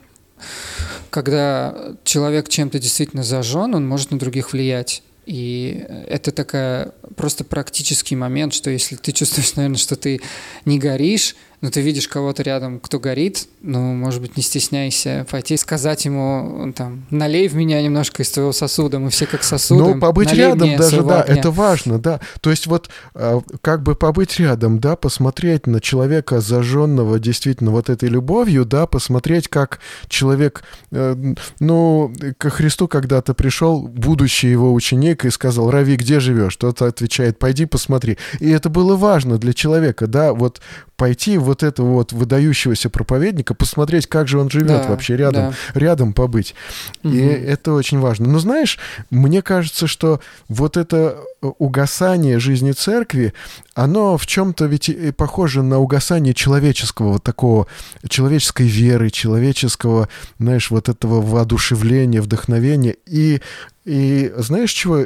когда 1.10 1.94
человек 2.04 2.48
чем-то 2.48 2.78
действительно 2.78 3.22
зажжен, 3.22 3.74
он 3.74 3.86
может 3.86 4.10
на 4.10 4.18
других 4.18 4.52
влиять. 4.52 5.02
И 5.26 5.86
это 6.08 6.32
такая 6.32 6.92
просто 7.16 7.44
практический 7.44 8.16
момент, 8.16 8.54
что 8.54 8.70
если 8.70 8.96
ты 8.96 9.12
чувствуешь, 9.12 9.54
наверное, 9.54 9.78
что 9.78 9.94
ты 9.94 10.20
не 10.64 10.78
горишь, 10.78 11.36
но 11.60 11.70
ты 11.70 11.80
видишь 11.80 12.08
кого-то 12.08 12.42
рядом, 12.42 12.80
кто 12.80 12.98
горит, 12.98 13.48
ну, 13.60 13.94
может 13.94 14.22
быть, 14.22 14.36
не 14.36 14.42
стесняйся 14.42 15.26
пойти 15.30 15.56
сказать 15.56 16.04
ему, 16.06 16.72
там, 16.74 17.06
налей 17.10 17.48
в 17.48 17.54
меня 17.54 17.82
немножко 17.82 18.22
из 18.22 18.30
твоего 18.30 18.52
сосуда, 18.52 18.98
мы 18.98 19.10
все 19.10 19.26
как 19.26 19.42
сосуды. 19.42 19.94
Ну, 19.94 20.00
побыть 20.00 20.32
рядом 20.32 20.76
даже, 20.76 21.02
да, 21.02 21.22
огня. 21.22 21.36
это 21.36 21.50
важно, 21.50 21.98
да. 21.98 22.20
То 22.40 22.50
есть 22.50 22.66
вот 22.66 22.88
а, 23.14 23.40
как 23.60 23.82
бы 23.82 23.94
побыть 23.94 24.38
рядом, 24.38 24.80
да, 24.80 24.96
посмотреть 24.96 25.66
на 25.66 25.80
человека, 25.80 26.40
зажженного 26.40 27.18
действительно 27.18 27.70
вот 27.70 27.90
этой 27.90 28.08
любовью, 28.08 28.64
да, 28.64 28.86
посмотреть, 28.86 29.48
как 29.48 29.80
человек, 30.08 30.62
э, 30.90 31.34
ну, 31.60 32.12
ко 32.38 32.50
Христу 32.50 32.88
когда-то 32.88 33.34
пришел 33.34 33.82
будущий 33.82 34.48
его 34.48 34.72
ученик 34.72 35.24
и 35.24 35.30
сказал, 35.30 35.70
Рави, 35.70 35.96
где 35.96 36.20
живешь? 36.20 36.56
Тот 36.56 36.80
отвечает, 36.80 37.38
пойди 37.38 37.66
посмотри. 37.66 38.16
И 38.38 38.48
это 38.48 38.70
было 38.70 38.96
важно 38.96 39.38
для 39.38 39.52
человека, 39.52 40.06
да, 40.06 40.32
вот 40.32 40.60
пойти 41.00 41.38
вот 41.38 41.62
этого 41.62 41.94
вот 41.94 42.12
выдающегося 42.12 42.90
проповедника, 42.90 43.54
посмотреть, 43.54 44.06
как 44.06 44.28
же 44.28 44.38
он 44.38 44.50
живет 44.50 44.82
да, 44.82 44.86
вообще 44.86 45.16
рядом, 45.16 45.54
да. 45.72 45.80
рядом 45.80 46.12
побыть. 46.12 46.54
Угу. 47.02 47.14
И 47.14 47.20
это 47.20 47.72
очень 47.72 48.00
важно. 48.00 48.28
Но 48.28 48.38
знаешь, 48.38 48.78
мне 49.08 49.40
кажется, 49.40 49.86
что 49.86 50.20
вот 50.48 50.76
это 50.76 51.16
угасание 51.40 52.38
жизни 52.38 52.72
церкви, 52.72 53.32
оно 53.72 54.18
в 54.18 54.26
чем-то 54.26 54.66
ведь 54.66 54.90
и 54.90 55.10
похоже 55.10 55.62
на 55.62 55.78
угасание 55.78 56.34
человеческого 56.34 57.12
вот 57.12 57.24
такого, 57.24 57.66
человеческой 58.06 58.66
веры, 58.66 59.08
человеческого, 59.08 60.10
знаешь, 60.38 60.70
вот 60.70 60.90
этого 60.90 61.22
воодушевления, 61.22 62.20
вдохновения. 62.20 62.94
И 63.06 63.40
и 63.84 64.32
знаешь 64.36 64.72
чего? 64.72 64.98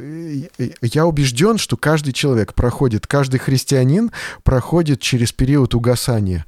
Я 0.82 1.06
убежден, 1.06 1.58
что 1.58 1.76
каждый 1.76 2.12
человек 2.12 2.54
проходит, 2.54 3.06
каждый 3.06 3.38
христианин 3.38 4.10
проходит 4.42 5.00
через 5.00 5.32
период 5.32 5.74
угасания. 5.74 6.44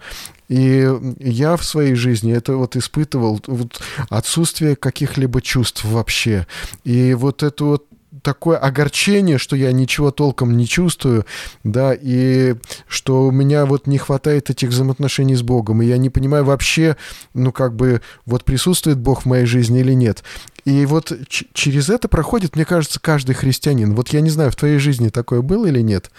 И 0.48 0.88
я 1.18 1.56
в 1.56 1.64
своей 1.64 1.94
жизни 1.94 2.32
это 2.32 2.56
вот 2.56 2.76
испытывал 2.76 3.40
вот 3.46 3.80
отсутствие 4.08 4.76
каких-либо 4.76 5.40
чувств 5.40 5.84
вообще. 5.84 6.46
И 6.84 7.14
вот 7.14 7.42
эту 7.42 7.66
вот 7.66 7.86
такое 8.22 8.56
огорчение, 8.56 9.38
что 9.38 9.54
я 9.54 9.70
ничего 9.70 10.10
толком 10.10 10.56
не 10.56 10.66
чувствую, 10.66 11.26
да, 11.62 11.94
и 11.94 12.56
что 12.88 13.26
у 13.26 13.30
меня 13.30 13.66
вот 13.66 13.86
не 13.86 13.98
хватает 13.98 14.50
этих 14.50 14.70
взаимоотношений 14.70 15.36
с 15.36 15.42
Богом, 15.42 15.80
и 15.80 15.86
я 15.86 15.96
не 15.96 16.10
понимаю 16.10 16.44
вообще, 16.44 16.96
ну, 17.34 17.52
как 17.52 17.76
бы, 17.76 18.00
вот 18.24 18.44
присутствует 18.44 18.98
Бог 18.98 19.22
в 19.22 19.26
моей 19.26 19.46
жизни 19.46 19.80
или 19.80 19.92
нет. 19.92 20.24
И 20.66 20.84
вот 20.84 21.12
через 21.52 21.88
это 21.88 22.08
проходит, 22.08 22.56
мне 22.56 22.64
кажется, 22.64 22.98
каждый 23.00 23.36
христианин. 23.36 23.94
Вот 23.94 24.08
я 24.08 24.20
не 24.20 24.30
знаю, 24.30 24.50
в 24.50 24.56
твоей 24.56 24.78
жизни 24.78 25.10
такое 25.10 25.40
было 25.40 25.66
или 25.66 25.80
нет? 25.80 26.10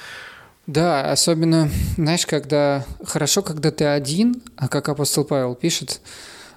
Да, 0.68 1.12
особенно, 1.12 1.70
знаешь, 1.98 2.26
когда 2.26 2.86
хорошо, 3.06 3.42
когда 3.42 3.72
ты 3.72 3.84
один, 3.84 4.42
а 4.56 4.70
как 4.70 4.88
апостол 4.88 5.26
Павел 5.26 5.54
пишет, 5.54 6.00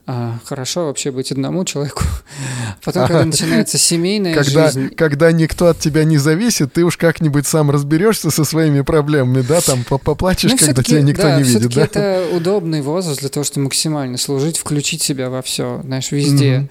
а, 0.06 0.38
хорошо 0.44 0.86
вообще 0.86 1.10
быть 1.10 1.32
одному 1.32 1.64
человеку. 1.64 2.04
Потом, 2.84 3.08
когда 3.08 3.24
начинается 3.24 3.76
семейная 3.76 4.34
когда, 4.34 4.70
жизнь... 4.70 4.94
Когда 4.94 5.32
никто 5.32 5.66
от 5.66 5.80
тебя 5.80 6.04
не 6.04 6.18
зависит, 6.18 6.72
ты 6.72 6.84
уж 6.84 6.96
как-нибудь 6.96 7.46
сам 7.46 7.72
разберешься 7.72 8.30
со 8.30 8.44
своими 8.44 8.82
проблемами, 8.82 9.42
да, 9.42 9.60
там 9.60 9.82
поплачешь, 9.82 10.52
ну, 10.52 10.58
когда 10.58 10.84
тебя 10.84 11.02
никто 11.02 11.22
да, 11.22 11.38
не 11.38 11.42
видит, 11.42 11.74
да? 11.74 11.82
это 11.82 12.28
удобный 12.32 12.82
возраст 12.82 13.18
для 13.18 13.28
того, 13.28 13.42
чтобы 13.42 13.64
максимально 13.64 14.16
служить, 14.16 14.58
включить 14.58 15.02
себя 15.02 15.28
во 15.28 15.42
все, 15.42 15.80
знаешь, 15.82 16.12
везде, 16.12 16.54
mm 16.54 16.68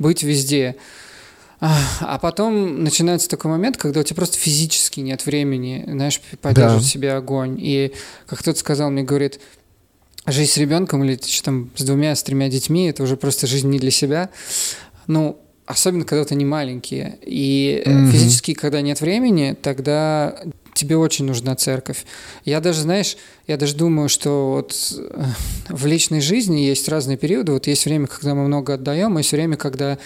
быть 0.00 0.24
везде. 0.24 0.74
А 1.60 2.18
потом 2.18 2.82
начинается 2.82 3.28
такой 3.28 3.50
момент, 3.50 3.76
когда 3.76 4.00
у 4.00 4.02
тебя 4.02 4.16
просто 4.16 4.38
физически 4.38 5.00
нет 5.00 5.26
времени, 5.26 5.84
знаешь, 5.86 6.20
поддерживать 6.40 6.84
да. 6.84 6.88
себе 6.88 7.12
огонь. 7.12 7.58
И, 7.60 7.92
как 8.26 8.38
кто-то 8.38 8.58
сказал, 8.58 8.90
мне 8.90 9.02
говорит, 9.02 9.40
жизнь 10.26 10.50
с 10.50 10.56
ребенком 10.56 11.04
или 11.04 11.18
там 11.44 11.70
с 11.76 11.84
двумя, 11.84 12.16
с 12.16 12.22
тремя 12.22 12.48
детьми, 12.48 12.86
это 12.88 13.02
уже 13.02 13.18
просто 13.18 13.46
жизнь 13.46 13.68
не 13.68 13.78
для 13.78 13.90
себя. 13.90 14.30
Ну, 15.06 15.38
особенно 15.66 16.04
когда 16.04 16.24
ты 16.24 16.34
не 16.34 16.46
маленькие. 16.46 17.18
И 17.20 17.82
mm-hmm. 17.84 18.10
физически, 18.10 18.54
когда 18.54 18.80
нет 18.80 19.02
времени, 19.02 19.54
тогда 19.60 20.40
тебе 20.74 20.96
очень 20.96 21.24
нужна 21.24 21.56
церковь. 21.56 22.04
Я 22.44 22.60
даже, 22.60 22.82
знаешь, 22.82 23.16
я 23.46 23.56
даже 23.56 23.74
думаю, 23.74 24.08
что 24.08 24.52
вот 24.52 24.74
э, 24.96 25.24
в 25.68 25.86
личной 25.86 26.20
жизни 26.20 26.60
есть 26.60 26.88
разные 26.88 27.16
периоды. 27.16 27.52
Вот 27.52 27.66
есть 27.66 27.84
время, 27.84 28.06
когда 28.06 28.34
мы 28.34 28.46
много 28.46 28.74
отдаем, 28.74 29.18
есть 29.18 29.32
время, 29.32 29.56
когда 29.56 29.98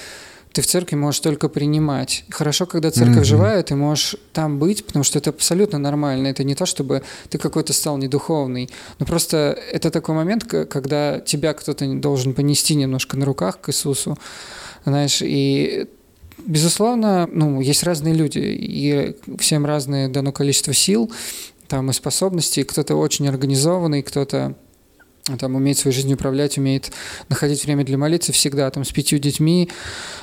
ты 0.54 0.62
в 0.62 0.66
церкви 0.66 0.94
можешь 0.94 1.20
только 1.20 1.48
принимать. 1.48 2.24
Хорошо, 2.30 2.66
когда 2.66 2.92
церковь 2.92 3.18
mm-hmm. 3.18 3.24
живая, 3.24 3.62
ты 3.64 3.74
можешь 3.74 4.16
там 4.32 4.60
быть, 4.60 4.86
потому 4.86 5.02
что 5.02 5.18
это 5.18 5.30
абсолютно 5.30 5.78
нормально. 5.78 6.28
Это 6.28 6.44
не 6.44 6.54
то, 6.54 6.64
чтобы 6.64 7.02
ты 7.28 7.38
какой-то 7.38 7.72
стал 7.72 7.98
недуховный. 7.98 8.70
Но 9.00 9.06
просто 9.06 9.58
это 9.72 9.90
такой 9.90 10.14
момент, 10.14 10.44
когда 10.44 11.18
тебя 11.18 11.54
кто-то 11.54 11.92
должен 11.94 12.34
понести 12.34 12.76
немножко 12.76 13.16
на 13.16 13.24
руках 13.26 13.60
к 13.60 13.70
Иисусу. 13.70 14.16
Знаешь, 14.84 15.22
и 15.22 15.88
Безусловно, 16.38 17.28
ну, 17.32 17.60
есть 17.60 17.82
разные 17.82 18.14
люди, 18.14 18.38
и 18.38 19.16
всем 19.38 19.64
разное 19.64 20.08
дано 20.08 20.32
количество 20.32 20.74
сил, 20.74 21.10
там 21.68 21.90
и 21.90 21.92
способностей. 21.92 22.64
Кто-то 22.64 22.96
очень 22.96 23.28
организованный, 23.28 24.02
кто-то 24.02 24.54
там 25.38 25.54
умеет 25.54 25.78
своей 25.78 25.94
жизнью 25.94 26.16
управлять, 26.16 26.58
умеет 26.58 26.92
находить 27.30 27.64
время 27.64 27.82
для 27.82 27.96
молиться 27.96 28.30
всегда, 28.32 28.70
там, 28.70 28.84
с 28.84 28.92
пятью 28.92 29.18
детьми, 29.18 29.70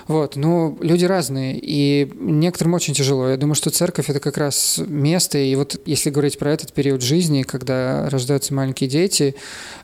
вот, 0.07 0.35
но 0.35 0.77
люди 0.79 1.05
разные, 1.05 1.57
и 1.59 2.11
некоторым 2.19 2.75
очень 2.75 2.93
тяжело. 2.93 3.27
Я 3.29 3.37
думаю, 3.37 3.55
что 3.55 3.71
церковь– 3.71 4.05
это 4.09 4.19
как 4.19 4.37
раз 4.37 4.79
место, 4.85 5.39
и 5.39 5.55
вот 5.55 5.81
если 5.87 6.11
говорить 6.11 6.37
про 6.37 6.51
этот 6.51 6.73
период 6.73 7.01
жизни, 7.01 7.41
когда 7.41 8.09
рождаются 8.11 8.53
маленькие 8.53 8.89
дети, 8.89 9.35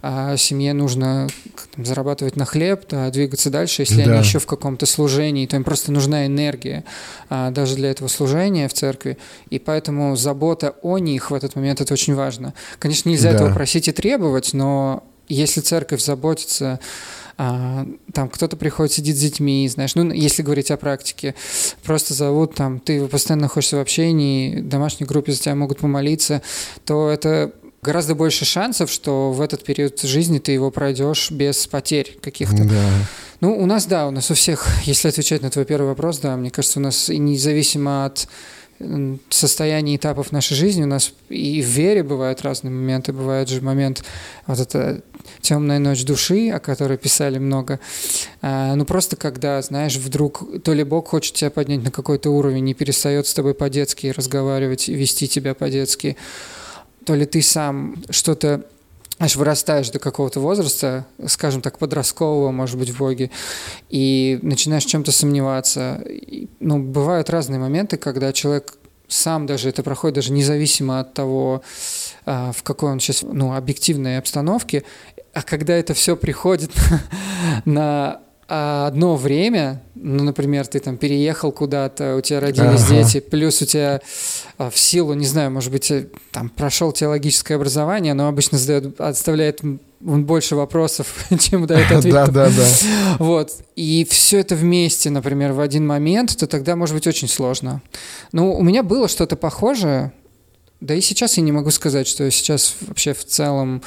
а 0.04 0.38
семье 0.38 0.74
нужно 0.74 1.28
там, 1.76 1.84
зарабатывать 1.84 2.36
на 2.36 2.46
хлеб, 2.46 2.84
да, 2.88 3.10
двигаться 3.10 3.50
дальше, 3.50 3.82
если 3.82 4.04
да. 4.04 4.12
они 4.12 4.20
еще 4.20 4.38
в 4.38 4.46
каком-то 4.46 4.86
служении, 4.86 5.48
то 5.48 5.56
им 5.56 5.64
просто 5.64 5.92
нужна 5.92 6.28
энергия 6.28 6.84
а, 7.30 7.50
даже 7.50 7.76
для 7.76 7.90
этого 7.90 8.08
служения 8.08 8.68
в 8.68 8.74
церкви, 8.74 9.18
и 9.50 9.58
поэтому 9.58 10.16
забота 10.16 10.76
о 10.84 11.00
них 11.00 11.32
в 11.32 11.34
этот 11.34 11.56
момент– 11.56 11.82
это 11.82 11.92
очень 11.92 12.14
важно. 12.14 12.54
Конечно, 12.78 13.10
нельзя 13.10 13.32
да. 13.32 13.38
этого 13.38 13.54
просить 13.54 13.88
и 13.88 13.92
требовать, 13.92 14.54
но 14.54 15.07
если 15.28 15.62
церковь 15.62 16.02
заботится, 16.02 16.80
а, 17.38 17.86
там 18.13 18.30
кто-то 18.30 18.58
приходит, 18.58 18.94
сидит 18.94 19.16
с 19.16 19.20
детьми, 19.20 19.68
знаешь, 19.70 19.94
ну, 19.96 20.12
если 20.12 20.42
говорить 20.42 20.72
о 20.72 20.78
практике, 20.78 21.36
просто 21.84 22.13
зовут, 22.13 22.56
там, 22.56 22.80
ты 22.80 23.06
постоянно 23.08 23.44
находишься 23.44 23.78
в 23.78 23.80
общении, 23.80 24.62
в 24.62 24.68
домашней 24.68 25.06
группе 25.06 25.32
за 25.32 25.40
тебя 25.40 25.56
могут 25.56 25.80
помолиться, 25.80 26.42
то 26.86 27.10
это 27.10 27.54
гораздо 27.84 28.16
больше 28.16 28.44
шансов, 28.44 28.90
что 28.90 29.32
в 29.32 29.40
этот 29.42 29.63
период 29.63 30.02
жизни 30.02 30.40
ты 30.40 30.52
его 30.52 30.72
пройдешь 30.72 31.30
без 31.30 31.68
потерь 31.68 32.18
каких-то. 32.22 32.63
Да. 32.63 32.90
Ну, 33.40 33.56
у 33.56 33.68
нас, 33.68 33.86
да, 33.86 34.08
у 34.08 34.12
нас 34.12 34.32
у 34.32 34.34
всех, 34.34 34.68
если 34.84 35.10
отвечать 35.10 35.44
на 35.44 35.52
твой 35.52 35.66
первый 35.66 35.90
вопрос, 35.90 36.18
да, 36.18 36.36
мне 36.36 36.50
кажется, 36.50 36.80
у 36.80 36.82
нас 36.82 37.10
независимо 37.10 38.06
от 38.06 38.28
состояний 39.30 39.96
этапов 39.96 40.32
нашей 40.32 40.56
жизни 40.56 40.84
у 40.84 40.88
нас 40.88 41.12
и 41.30 41.62
в 41.62 41.66
вере 41.66 42.04
бывают 42.04 42.44
разные 42.44 42.72
моменты. 42.72 43.12
Бывает 43.12 43.50
же 43.50 43.62
момент, 43.62 44.04
вот 44.46 44.60
эта 44.60 45.02
темная 45.48 45.80
ночь 45.80 46.04
души, 46.04 46.50
о 46.50 46.60
которой 46.60 46.98
писали 46.98 47.38
много. 47.38 47.80
А, 48.42 48.76
ну, 48.76 48.84
просто 48.84 49.16
когда, 49.16 49.62
знаешь, 49.62 49.96
вдруг 49.96 50.62
то 50.62 50.74
ли 50.74 50.84
Бог 50.84 51.08
хочет 51.08 51.36
тебя 51.36 51.50
поднять 51.50 51.84
на 51.84 51.92
какой-то 51.92 52.32
уровень, 52.32 52.66
не 52.66 52.74
перестает 52.74 53.28
с 53.28 53.34
тобой 53.34 53.54
по-детски 53.54 54.08
разговаривать, 54.08 54.90
вести 54.90 55.30
тебя 55.30 55.54
по-детски, 55.54 56.18
то 57.06 57.16
ли 57.16 57.26
ты 57.26 57.42
сам 57.42 57.96
что-то 58.10 58.66
аж 59.20 59.38
вырастаешь 59.38 59.90
до 59.90 60.00
какого-то 60.00 60.42
возраста, 60.42 61.06
скажем 61.28 61.62
так, 61.62 61.80
подросткового, 61.80 62.52
может 62.52 62.78
быть, 62.78 62.90
в 62.90 62.98
Боге, 62.98 63.32
и 63.90 64.40
начинаешь 64.42 64.84
чем-то 64.84 65.14
сомневаться. 65.14 66.04
И, 66.06 66.50
ну, 66.60 66.78
бывают 66.80 67.30
разные 67.30 67.60
моменты, 67.60 67.96
когда 67.96 68.34
человек 68.34 68.78
сам 69.08 69.46
даже 69.46 69.70
это 69.70 69.84
проходит, 69.84 70.16
даже 70.16 70.34
независимо 70.34 71.00
от 71.00 71.14
того, 71.14 71.62
а, 72.26 72.52
в 72.52 72.64
какой 72.64 72.92
он 72.92 73.00
сейчас, 73.00 73.24
ну, 73.24 73.56
объективной 73.56 74.18
обстановке, 74.18 74.84
а 75.38 75.43
когда 75.43 75.76
это 75.76 75.93
все 75.93 76.15
приходит 76.15 76.71
на 77.65 78.21
а 78.50 78.88
одно 78.88 79.17
время, 79.17 79.84
ну, 79.93 80.23
например, 80.23 80.67
ты 80.67 80.80
там 80.80 80.95
переехал 80.95 81.52
куда-то, 81.52 82.15
у 82.15 82.21
тебя 82.21 82.39
родились 82.39 82.86
ага. 82.86 83.04
дети, 83.04 83.19
плюс 83.19 83.62
у 83.62 83.65
тебя 83.65 84.00
а, 84.58 84.69
в 84.69 84.78
силу, 84.80 85.13
не 85.15 85.26
знаю, 85.26 85.52
может 85.52 85.69
быть, 85.69 85.91
э, 85.91 86.08
там 86.32 86.47
прошел 86.47 86.93
теологическое 86.93 87.58
образование, 87.58 88.13
но 88.13 88.30
обычно 88.30 88.58
задает, 88.58 89.02
оставляет 89.02 89.60
больше 90.00 90.56
вопросов, 90.56 91.26
чем 91.41 91.67
дает 91.67 91.91
ответ. 91.91 92.13
Да, 92.13 92.28
да, 92.28 92.47
да. 92.47 92.65
Вот. 93.19 93.52
И 93.76 94.08
все 94.10 94.39
это 94.39 94.56
вместе, 94.56 95.10
например, 95.10 95.52
в 95.52 95.60
один 95.60 95.86
момент, 95.86 96.38
то 96.38 96.47
тогда 96.47 96.78
может 96.78 96.95
быть 96.95 97.06
очень 97.06 97.28
сложно. 97.28 97.82
Ну, 98.32 98.54
у 98.54 98.63
меня 98.63 98.82
было 98.82 99.10
что-то 99.10 99.36
похожее, 99.36 100.13
да 100.80 100.94
и 100.94 101.02
сейчас 101.02 101.38
я 101.38 101.44
не 101.44 101.52
могу 101.52 101.72
сказать, 101.72 102.08
что 102.08 102.30
сейчас 102.32 102.76
вообще 102.82 103.13
в 103.13 103.26
целом 103.26 103.82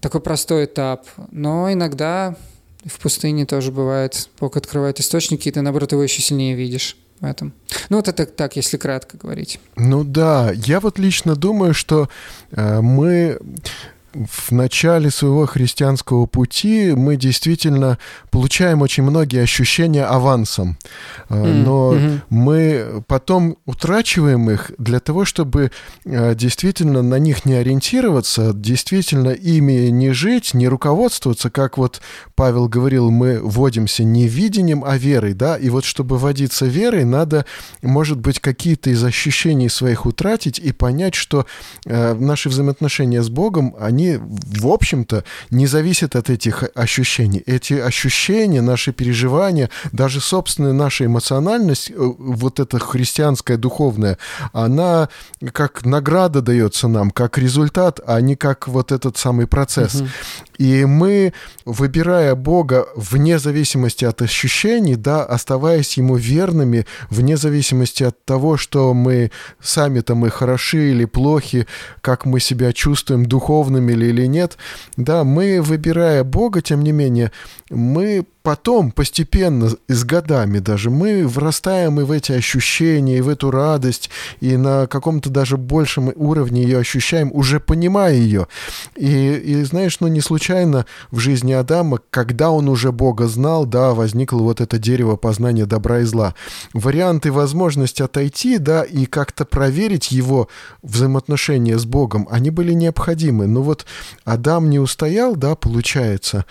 такой 0.00 0.20
простой 0.20 0.64
этап, 0.64 1.06
но 1.30 1.72
иногда 1.72 2.36
в 2.84 2.98
пустыне 2.98 3.46
тоже 3.46 3.72
бывает, 3.72 4.28
Бог 4.40 4.56
открывает 4.56 5.00
источники, 5.00 5.48
и 5.48 5.52
ты, 5.52 5.62
наоборот, 5.62 5.92
его 5.92 6.02
еще 6.02 6.22
сильнее 6.22 6.54
видишь 6.54 6.96
в 7.20 7.24
этом. 7.24 7.54
Ну, 7.88 7.96
вот 7.96 8.08
это 8.08 8.26
так, 8.26 8.56
если 8.56 8.76
кратко 8.76 9.16
говорить. 9.16 9.60
Ну 9.76 10.04
да, 10.04 10.52
я 10.52 10.80
вот 10.80 10.98
лично 10.98 11.36
думаю, 11.36 11.72
что 11.72 12.08
э, 12.50 12.80
мы 12.80 13.38
в 14.14 14.52
начале 14.52 15.10
своего 15.10 15.46
христианского 15.46 16.26
пути 16.26 16.92
мы 16.96 17.16
действительно 17.16 17.98
получаем 18.30 18.82
очень 18.82 19.02
многие 19.02 19.42
ощущения 19.42 20.04
авансом, 20.04 20.78
mm-hmm. 21.28 21.52
но 21.64 21.94
mm-hmm. 21.94 22.20
мы 22.30 23.04
потом 23.06 23.56
утрачиваем 23.66 24.50
их 24.50 24.70
для 24.78 25.00
того, 25.00 25.24
чтобы 25.24 25.70
э, 26.04 26.34
действительно 26.34 27.02
на 27.02 27.18
них 27.18 27.44
не 27.44 27.54
ориентироваться, 27.54 28.52
действительно 28.54 29.30
ими 29.30 29.88
не 29.88 30.12
жить, 30.12 30.54
не 30.54 30.68
руководствоваться, 30.68 31.50
как 31.50 31.76
вот 31.78 32.00
Павел 32.34 32.68
говорил, 32.68 33.10
мы 33.10 33.40
водимся 33.40 34.04
не 34.04 34.28
видением, 34.28 34.84
а 34.84 34.96
верой, 34.96 35.34
да, 35.34 35.56
и 35.56 35.68
вот 35.68 35.84
чтобы 35.84 36.18
водиться 36.18 36.66
верой, 36.66 37.04
надо, 37.04 37.46
может 37.82 38.18
быть, 38.18 38.40
какие-то 38.40 38.90
из 38.90 39.02
ощущений 39.02 39.68
своих 39.68 40.06
утратить 40.06 40.58
и 40.58 40.72
понять, 40.72 41.14
что 41.14 41.46
э, 41.84 42.14
наши 42.14 42.48
взаимоотношения 42.48 43.22
с 43.22 43.28
Богом, 43.28 43.74
они 43.78 44.03
они, 44.04 44.18
в 44.18 44.66
общем-то, 44.66 45.24
не 45.50 45.66
зависят 45.66 46.16
от 46.16 46.30
этих 46.30 46.64
ощущений. 46.74 47.42
Эти 47.46 47.74
ощущения, 47.74 48.62
наши 48.62 48.92
переживания, 48.92 49.70
даже 49.92 50.20
собственная 50.20 50.72
наша 50.72 51.06
эмоциональность, 51.06 51.90
э, 51.90 51.94
вот 51.96 52.60
эта 52.60 52.78
христианская, 52.78 53.56
духовная, 53.56 54.18
она 54.52 55.08
как 55.52 55.84
награда 55.84 56.40
дается 56.40 56.88
нам, 56.88 57.10
как 57.10 57.38
результат, 57.38 58.00
а 58.06 58.20
не 58.20 58.36
как 58.36 58.68
вот 58.68 58.92
этот 58.92 59.16
самый 59.16 59.46
процесс. 59.46 59.96
Угу. 59.96 60.08
И 60.58 60.84
мы, 60.84 61.32
выбирая 61.64 62.34
Бога 62.34 62.86
вне 62.96 63.38
зависимости 63.38 64.04
от 64.04 64.22
ощущений, 64.22 64.96
да, 64.96 65.24
оставаясь 65.24 65.96
Ему 65.96 66.16
верными, 66.16 66.86
вне 67.10 67.36
зависимости 67.36 68.02
от 68.02 68.24
того, 68.24 68.56
что 68.56 68.94
мы 68.94 69.30
сами-то 69.60 70.14
мы 70.14 70.30
хороши 70.30 70.90
или 70.90 71.04
плохи, 71.04 71.66
как 72.00 72.24
мы 72.24 72.40
себя 72.40 72.72
чувствуем 72.72 73.26
духовными 73.26 73.92
или, 73.92 74.06
или 74.06 74.26
нет, 74.26 74.56
да, 74.96 75.24
мы, 75.24 75.60
выбирая 75.60 76.24
Бога, 76.24 76.60
тем 76.62 76.82
не 76.82 76.92
менее, 76.92 77.32
мы 77.70 78.24
потом, 78.44 78.92
постепенно, 78.92 79.70
с 79.88 80.04
годами 80.04 80.58
даже, 80.58 80.90
мы 80.90 81.26
врастаем 81.26 81.98
и 81.98 82.04
в 82.04 82.10
эти 82.10 82.32
ощущения, 82.32 83.18
и 83.18 83.22
в 83.22 83.30
эту 83.30 83.50
радость, 83.50 84.10
и 84.40 84.58
на 84.58 84.86
каком-то 84.86 85.30
даже 85.30 85.56
большем 85.56 86.12
уровне 86.14 86.62
ее 86.62 86.78
ощущаем, 86.78 87.30
уже 87.32 87.58
понимая 87.58 88.14
ее. 88.14 88.46
И, 88.96 89.32
и 89.32 89.62
знаешь, 89.64 89.98
ну 90.00 90.08
не 90.08 90.20
случайно 90.20 90.43
в 91.10 91.18
жизни 91.18 91.52
Адама, 91.52 92.00
когда 92.10 92.50
он 92.50 92.68
уже 92.68 92.92
Бога 92.92 93.26
знал, 93.28 93.66
да, 93.66 93.94
возникло 93.94 94.38
вот 94.42 94.60
это 94.60 94.78
дерево 94.78 95.16
познания 95.16 95.66
добра 95.66 96.00
и 96.00 96.04
зла. 96.04 96.34
Варианты 96.72 97.32
возможность 97.32 98.00
отойти, 98.00 98.58
да, 98.58 98.82
и 98.82 99.06
как-то 99.06 99.44
проверить 99.44 100.10
его 100.10 100.48
взаимоотношения 100.82 101.78
с 101.78 101.84
Богом, 101.84 102.28
они 102.30 102.50
были 102.50 102.72
необходимы. 102.72 103.46
Но 103.46 103.62
вот 103.62 103.86
Адам 104.24 104.70
не 104.70 104.78
устоял, 104.78 105.36
да, 105.36 105.54
получается, 105.54 106.44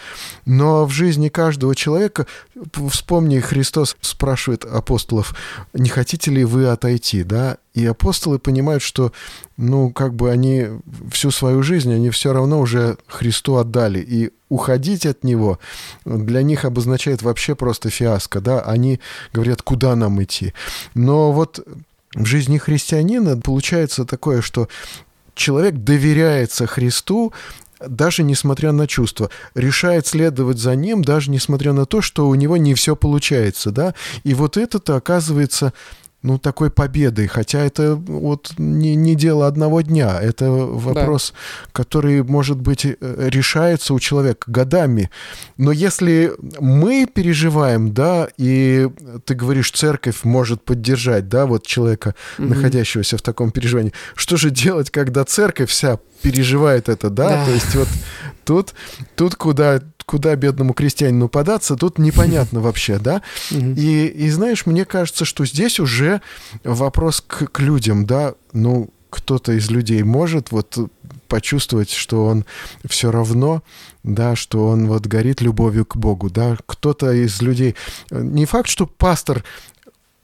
но 0.46 0.86
в 0.86 0.92
жизни 0.92 1.30
каждого 1.30 1.76
человека, 1.76 2.26
вспомни, 2.90 3.40
Христос 3.40 3.96
спрашивает 4.02 4.66
апостолов, 4.66 5.36
не 5.74 5.90
хотите 5.90 6.32
ли 6.32 6.46
вы 6.46 6.68
отойти, 6.68 7.24
да? 7.24 7.58
И 7.74 7.86
апостолы 7.88 8.38
понимают, 8.38 8.84
что, 8.84 9.12
ну, 9.58 9.90
как 9.90 10.14
бы 10.14 10.30
они 10.30 10.68
всю 11.12 11.32
свою 11.32 11.64
жизнь, 11.64 11.92
они 11.92 12.12
все 12.12 12.32
равно 12.32 12.60
уже 12.60 12.98
Христу 13.08 13.56
отдали. 13.56 14.00
И 14.00 14.32
уходить 14.50 15.08
от 15.08 15.24
Него 15.24 15.60
для 16.06 16.44
них 16.44 16.66
обозначает 16.66 17.24
вообще 17.24 17.56
просто 17.56 17.90
фиаско, 17.90 18.42
да? 18.42 18.62
Они 18.62 19.00
говорят, 19.34 19.64
куда 19.64 19.96
нам 19.96 20.22
идти? 20.22 20.54
Но 20.94 21.32
вот 21.32 21.66
в 22.14 22.26
жизни 22.26 22.60
христианина 22.60 23.38
получается 23.38 24.06
такое, 24.06 24.42
что 24.42 24.68
человек 25.34 25.76
доверяется 25.76 26.68
Христу, 26.68 27.34
даже 27.80 28.24
несмотря 28.24 28.72
на 28.72 28.88
чувства, 28.88 29.30
решает 29.56 30.08
следовать 30.08 30.58
за 30.58 30.76
ним, 30.76 31.04
даже 31.04 31.32
несмотря 31.32 31.74
на 31.74 31.86
то, 31.86 32.02
что 32.02 32.28
у 32.30 32.36
него 32.36 32.58
не 32.58 32.76
все 32.76 32.96
получается, 32.96 33.72
да, 33.72 33.94
и 34.24 34.34
вот 34.34 34.58
это-то 34.58 34.96
оказывается 34.96 35.74
ну, 36.24 36.38
такой 36.38 36.72
победой, 36.72 37.28
хотя 37.28 37.60
это 37.60 37.96
вот 37.96 38.54
не, 38.58 38.96
не 38.96 39.14
дело 39.16 39.46
одного 39.46 39.82
дня, 39.82 40.20
это 40.22 40.50
вопрос, 40.50 41.34
да. 41.34 41.70
который, 41.74 42.24
может 42.24 42.60
быть, 42.60 42.86
решается 42.86 43.94
у 43.94 44.00
человека 44.00 44.50
годами. 44.50 45.10
Но 45.58 45.72
если 45.74 46.34
мы 46.60 47.06
переживаем, 47.14 47.94
да, 47.94 48.30
и 48.38 48.90
ты 49.26 49.36
говоришь, 49.36 49.72
церковь 49.72 50.24
может 50.24 50.64
поддержать, 50.64 51.28
да, 51.28 51.46
вот 51.46 51.68
человека, 51.68 52.16
угу. 52.40 52.48
находящегося 52.48 53.18
в 53.18 53.22
таком 53.22 53.52
переживании, 53.52 53.94
что 54.16 54.38
же 54.38 54.50
делать, 54.50 54.90
когда 54.90 55.26
церковь 55.26 55.70
вся 55.70 56.00
переживает 56.24 56.90
это, 56.90 57.10
да? 57.10 57.30
да. 57.30 57.46
То 57.46 57.52
есть 57.52 57.76
вот 57.76 57.88
тут, 58.46 58.74
тут 59.16 59.36
куда, 59.36 59.82
куда 60.06 60.36
бедному 60.36 60.74
крестьянину 60.74 61.28
податься, 61.28 61.76
тут 61.76 62.00
непонятно 62.00 62.62
вообще, 62.62 62.98
да? 62.98 63.22
И, 63.52 64.08
и 64.08 64.30
знаешь, 64.30 64.66
мне 64.66 64.86
кажется, 64.86 65.26
что 65.26 65.46
здесь 65.46 65.80
уже 65.80 66.22
вопрос 66.64 67.22
к, 67.22 67.48
к 67.48 67.60
людям, 67.60 68.06
да? 68.06 68.34
Ну, 68.54 68.90
кто-то 69.10 69.52
из 69.52 69.70
людей 69.70 70.02
может 70.02 70.52
вот 70.52 70.78
почувствовать, 71.28 71.92
что 71.92 72.26
он 72.26 72.46
все 72.88 73.12
равно, 73.12 73.64
да, 74.04 74.36
что 74.36 74.68
он 74.68 74.88
вот 74.88 75.06
горит 75.06 75.42
любовью 75.42 75.86
к 75.86 75.96
Богу, 75.98 76.30
да, 76.30 76.58
кто-то 76.66 77.12
из 77.12 77.42
людей, 77.42 77.76
не 78.10 78.46
факт, 78.46 78.70
что 78.70 78.88
пастор 78.88 79.44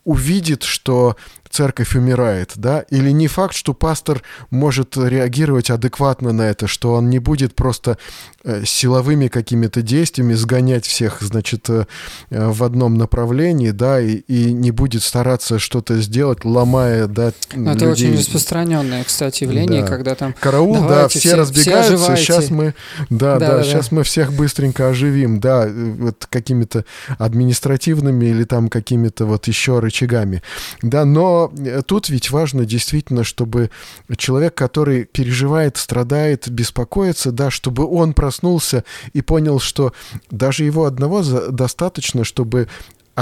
увидит, 0.04 0.64
что 0.64 1.18
церковь 1.50 1.96
умирает, 1.96 2.52
да, 2.56 2.82
или 2.90 3.10
не 3.12 3.28
факт, 3.28 3.56
что 3.56 3.74
пастор 3.74 4.22
может 4.52 4.96
реагировать 4.98 5.70
адекватно 5.70 6.32
на 6.32 6.44
это, 6.44 6.68
что 6.68 6.94
он 6.94 7.10
не 7.10 7.20
будет 7.20 7.56
просто 7.56 7.98
э, 8.44 8.64
силовыми 8.66 9.28
какими-то 9.28 9.82
действиями 9.82 10.34
сгонять 10.34 10.86
всех, 10.86 11.22
значит, 11.22 11.70
э, 11.70 11.86
в 12.30 12.64
одном 12.64 12.96
направлении, 12.96 13.72
да, 13.72 14.00
и, 14.00 14.18
и 14.28 14.54
не 14.54 14.72
будет 14.72 15.04
стараться 15.04 15.60
что-то 15.60 16.00
сделать, 16.02 16.46
ломая, 16.46 17.08
да, 17.08 17.32
Но 17.56 17.74
людей. 17.74 17.76
Это 17.76 17.92
очень 17.92 18.18
распространенное, 18.18 19.04
кстати, 19.04 19.44
явление, 19.44 19.82
да. 19.82 19.88
когда 19.88 20.16
там... 20.16 20.36
Караул, 20.40 20.88
да, 20.88 21.08
все, 21.08 21.20
все 21.20 21.36
разбегаются, 21.36 21.98
все 21.98 22.16
сейчас 22.16 22.50
мы, 22.52 22.76
да, 23.10 23.40
да, 23.40 23.40
да, 23.40 23.58
да, 23.58 23.64
сейчас 23.64 23.92
мы 23.92 24.04
всех 24.04 24.34
быстренько 24.34 24.90
оживим, 24.90 25.40
да, 25.40 25.68
вот 25.68 26.28
какими-то 26.30 26.86
административными 27.18 28.28
или 28.28 28.44
там 28.44 28.70
какими-то 28.70 29.26
вот 29.26 29.48
еще 29.48 29.80
рычагами, 29.80 30.44
да, 30.84 31.06
но 31.06 31.39
Э, 31.48 31.82
тут 31.86 32.10
ведь 32.10 32.32
важно 32.32 32.66
действительно, 32.66 33.24
чтобы 33.24 33.70
человек, 34.18 34.56
который 34.56 35.06
переживает, 35.06 35.78
страдает, 35.78 36.50
беспокоится, 36.50 37.32
да, 37.32 37.50
чтобы 37.52 37.86
он 37.86 38.14
проснулся 38.14 38.84
и 39.14 39.22
понял, 39.22 39.60
что 39.60 39.94
даже 40.30 40.64
его 40.64 40.86
одного 40.86 41.24
достаточно, 41.24 42.24
чтобы 42.24 42.68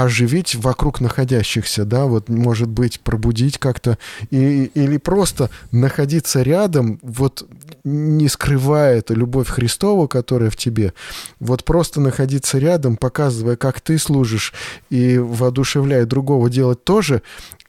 оживить 0.04 0.54
вокруг 0.54 1.00
находящихся, 1.00 1.84
да, 1.84 2.06
вот, 2.06 2.28
может 2.28 2.68
быть, 2.68 3.00
пробудить 3.00 3.58
как-то, 3.58 3.98
и, 4.30 4.70
или 4.74 4.96
просто 4.96 5.50
находиться 5.72 6.42
рядом, 6.42 7.00
вот 7.02 7.48
не 7.84 8.28
скрывая 8.28 8.98
эту 8.98 9.14
любовь 9.14 9.48
Христову, 9.48 10.06
которая 10.06 10.50
в 10.50 10.56
тебе, 10.56 10.94
вот 11.40 11.64
просто 11.64 12.00
находиться 12.00 12.58
рядом, 12.58 12.96
показывая, 12.96 13.56
как 13.56 13.80
ты 13.80 13.98
служишь, 13.98 14.52
и 14.90 15.18
воодушевляя 15.18 16.06
другого 16.06 16.48
делать 16.48 16.84
тоже, 16.84 17.22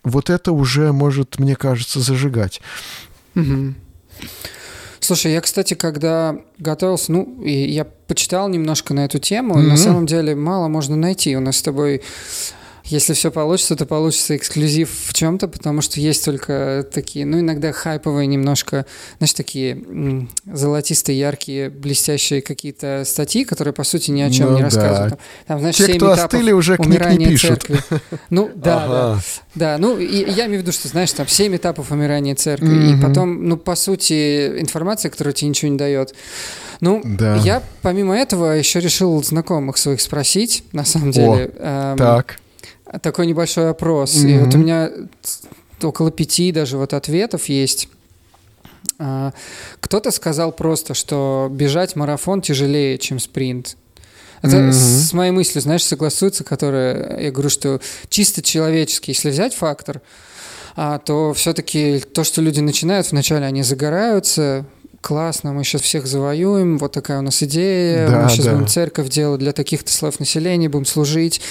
вот 0.03 0.29
это 0.29 0.51
уже 0.51 0.91
может, 0.91 1.39
мне 1.39 1.55
кажется, 1.55 1.99
зажигать. 1.99 2.61
Угу. 3.35 3.73
Слушай, 4.99 5.31
я, 5.31 5.41
кстати, 5.41 5.73
когда 5.73 6.37
готовился, 6.57 7.11
ну, 7.11 7.41
и 7.41 7.51
я 7.51 7.85
почитал 7.85 8.49
немножко 8.49 8.93
на 8.93 9.05
эту 9.05 9.17
тему, 9.17 9.55
mm-hmm. 9.55 9.67
на 9.67 9.77
самом 9.77 10.05
деле 10.05 10.35
мало 10.35 10.67
можно 10.67 10.95
найти. 10.95 11.35
У 11.37 11.39
нас 11.39 11.57
с 11.57 11.61
тобой 11.61 12.01
если 12.89 13.13
все 13.13 13.31
получится, 13.31 13.75
то 13.75 13.85
получится 13.85 14.35
эксклюзив 14.35 14.89
в 14.89 15.13
чем-то, 15.13 15.47
потому 15.47 15.81
что 15.81 15.99
есть 15.99 16.25
только 16.25 16.85
такие, 16.91 17.25
ну, 17.25 17.39
иногда 17.39 17.71
хайповые 17.71 18.25
немножко, 18.25 18.85
знаешь, 19.19 19.33
такие 19.33 20.27
золотистые, 20.51 21.19
яркие, 21.19 21.69
блестящие 21.69 22.41
какие-то 22.41 23.03
статьи, 23.05 23.45
которые, 23.45 23.73
по 23.73 23.83
сути, 23.83 24.09
ни 24.09 24.21
о 24.21 24.31
чем 24.31 24.51
ну, 24.51 24.57
не 24.57 24.63
рассказывают. 24.63 25.11
Там, 25.11 25.19
там, 25.47 25.59
знаешь, 25.59 25.75
Те, 25.75 25.93
кто 25.93 26.11
остыли, 26.11 26.51
уже 26.51 26.77
книг 26.77 27.05
не 27.11 27.27
пишут. 27.27 27.63
Церкви. 27.63 27.79
Ну, 28.31 28.49
да, 28.55 28.83
ага. 28.83 29.21
да. 29.55 29.75
Да, 29.75 29.77
ну, 29.77 29.97
и 29.99 30.31
я 30.31 30.47
имею 30.47 30.59
в 30.59 30.63
виду, 30.63 30.71
что, 30.71 30.87
знаешь, 30.87 31.11
там 31.11 31.27
семь 31.27 31.55
этапов 31.55 31.91
умирания 31.91 32.33
церкви, 32.33 32.69
mm-hmm. 32.69 32.97
и 32.97 33.01
потом, 33.01 33.47
ну, 33.47 33.57
по 33.57 33.75
сути, 33.75 34.59
информация, 34.59 35.11
которая 35.11 35.33
тебе 35.33 35.49
ничего 35.49 35.71
не 35.71 35.77
дает. 35.77 36.15
Ну, 36.81 37.01
да. 37.03 37.35
я, 37.37 37.61
помимо 37.81 38.17
этого, 38.17 38.53
еще 38.53 38.79
решил 38.79 39.21
знакомых 39.23 39.77
своих 39.77 40.01
спросить, 40.01 40.63
на 40.71 40.85
самом 40.85 41.11
деле. 41.11 41.51
О, 41.59 41.91
эм, 41.91 41.97
так 41.97 42.39
такой 43.01 43.27
небольшой 43.27 43.69
опрос. 43.69 44.15
Mm-hmm. 44.15 44.29
И 44.29 44.39
вот 44.39 44.55
у 44.55 44.57
меня 44.57 44.91
около 45.81 46.11
пяти 46.11 46.51
даже 46.51 46.77
вот 46.77 46.93
ответов 46.93 47.45
есть. 47.49 47.89
А, 48.97 49.33
кто-то 49.79 50.11
сказал 50.11 50.51
просто, 50.51 50.93
что 50.93 51.47
бежать 51.51 51.95
марафон 51.95 52.41
тяжелее, 52.41 52.97
чем 52.97 53.19
спринт. 53.19 53.77
Это 54.41 54.57
mm-hmm. 54.57 54.71
с 54.71 55.13
моей 55.13 55.31
мыслью, 55.31 55.61
знаешь, 55.61 55.83
согласуется, 55.83 56.43
которая, 56.43 57.19
я 57.19 57.31
говорю, 57.31 57.49
что 57.49 57.81
чисто 58.09 58.41
человеческий, 58.41 59.11
если 59.11 59.29
взять 59.29 59.53
фактор, 59.53 60.01
а, 60.75 60.99
то 60.99 61.33
все-таки 61.33 61.99
то, 61.99 62.23
что 62.23 62.41
люди 62.41 62.61
начинают, 62.61 63.11
вначале 63.11 63.45
они 63.45 63.63
загораются, 63.63 64.65
классно, 65.01 65.53
мы 65.53 65.63
сейчас 65.63 65.81
всех 65.81 66.05
завоюем, 66.07 66.77
вот 66.77 66.91
такая 66.91 67.19
у 67.19 67.21
нас 67.21 67.41
идея, 67.43 68.07
Да, 68.09 68.21
мы 68.23 68.29
сейчас 68.29 68.45
да. 68.45 68.53
будем 68.53 68.67
церковь 68.67 69.09
делать 69.09 69.39
для 69.39 69.53
таких-то 69.53 69.91
слоев 69.91 70.19
населения, 70.19 70.69
будем 70.69 70.85
служить. 70.85 71.41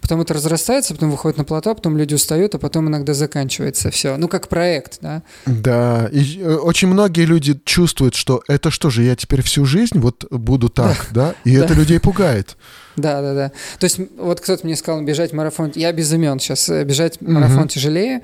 Потом 0.00 0.20
это 0.20 0.34
разрастается, 0.34 0.94
потом 0.94 1.10
выходит 1.10 1.38
на 1.38 1.44
плато, 1.44 1.74
потом 1.74 1.96
люди 1.96 2.14
устают, 2.14 2.54
а 2.54 2.58
потом 2.58 2.88
иногда 2.88 3.14
заканчивается 3.14 3.90
все. 3.90 4.16
Ну, 4.16 4.28
как 4.28 4.48
проект, 4.48 4.98
да. 5.00 5.22
Да, 5.46 6.08
и 6.12 6.40
э, 6.40 6.54
очень 6.56 6.88
многие 6.88 7.24
люди 7.24 7.58
чувствуют, 7.64 8.14
что 8.14 8.42
это 8.48 8.70
что 8.70 8.90
же, 8.90 9.02
я 9.02 9.16
теперь 9.16 9.42
всю 9.42 9.64
жизнь 9.64 9.98
вот 9.98 10.24
буду 10.30 10.68
так, 10.68 11.08
да? 11.10 11.34
И 11.44 11.56
Да. 11.56 11.64
это 11.64 11.74
людей 11.74 12.00
пугает. 12.00 12.56
Да, 12.96 13.20
да, 13.20 13.34
да. 13.34 13.52
То 13.78 13.84
есть 13.84 13.98
вот 14.18 14.40
кто-то 14.40 14.66
мне 14.66 14.74
сказал, 14.74 15.02
бежать 15.02 15.32
марафон, 15.32 15.70
я 15.74 15.92
без 15.92 16.12
имен 16.12 16.38
сейчас, 16.40 16.68
э, 16.68 16.82
бежать 16.84 17.20
марафон 17.20 17.68
тяжелее. 17.68 18.22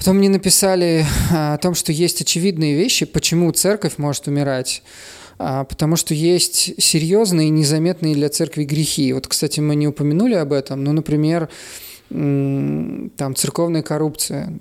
Потом 0.00 0.16
мне 0.16 0.30
написали 0.30 1.04
а, 1.30 1.54
о 1.54 1.58
том, 1.58 1.74
что 1.74 1.92
есть 1.92 2.22
очевидные 2.22 2.74
вещи, 2.74 3.04
почему 3.04 3.52
церковь 3.52 3.98
может 3.98 4.26
умирать. 4.28 4.82
А, 5.38 5.64
Потому 5.64 5.96
что 5.96 6.14
есть 6.14 6.82
серьезные 6.82 7.48
и 7.48 7.50
незаметные 7.50 8.14
для 8.14 8.30
церкви 8.30 8.64
грехи. 8.64 9.12
Вот, 9.12 9.26
кстати, 9.26 9.60
мы 9.60 9.74
не 9.74 9.86
упомянули 9.86 10.34
об 10.34 10.54
этом, 10.54 10.82
но, 10.82 10.92
например, 10.92 11.50
там 12.08 13.36
церковная 13.36 13.82
коррупция, 13.82 14.58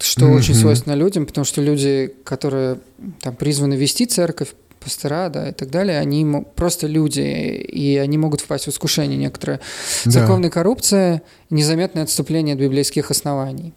что 0.00 0.24
Мгм. 0.24 0.36
очень 0.36 0.54
свойственно 0.54 0.94
людям, 0.94 1.26
потому 1.26 1.44
что 1.44 1.60
люди, 1.60 2.14
которые 2.24 2.78
там 3.20 3.36
призваны 3.36 3.74
вести 3.74 4.06
церковь, 4.06 4.54
пастора, 4.80 5.28
да, 5.28 5.50
и 5.50 5.52
так 5.52 5.70
далее, 5.70 5.98
они 5.98 6.26
просто 6.56 6.86
люди, 6.86 7.20
и 7.20 7.96
они 7.98 8.16
могут 8.16 8.40
впасть 8.40 8.66
в 8.66 8.70
искушение 8.70 9.18
некоторые. 9.18 9.60
Да. 10.06 10.12
Церковная 10.12 10.50
коррупция, 10.50 11.22
незаметное 11.50 12.04
отступление 12.04 12.54
от 12.54 12.60
библейских 12.60 13.10
оснований. 13.10 13.74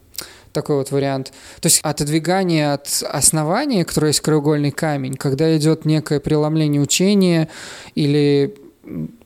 Такой 0.52 0.76
вот 0.76 0.90
вариант. 0.90 1.32
То 1.60 1.66
есть 1.66 1.80
отодвигание 1.82 2.74
от 2.74 2.88
основания, 3.08 3.84
которое 3.84 4.08
есть 4.08 4.20
краеугольный 4.20 4.70
камень, 4.70 5.14
когда 5.14 5.56
идет 5.56 5.84
некое 5.84 6.20
преломление 6.20 6.80
учения 6.80 7.48
или 7.94 8.54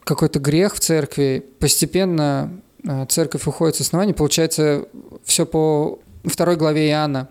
какой-то 0.04 0.38
грех 0.38 0.74
в 0.76 0.80
церкви, 0.80 1.44
постепенно 1.58 2.52
а, 2.86 3.06
церковь 3.06 3.46
уходит 3.46 3.76
с 3.76 3.80
основания, 3.80 4.14
получается 4.14 4.84
все 5.24 5.46
по 5.46 5.98
второй 6.24 6.54
главе 6.56 6.88
Иоанна. 6.90 7.28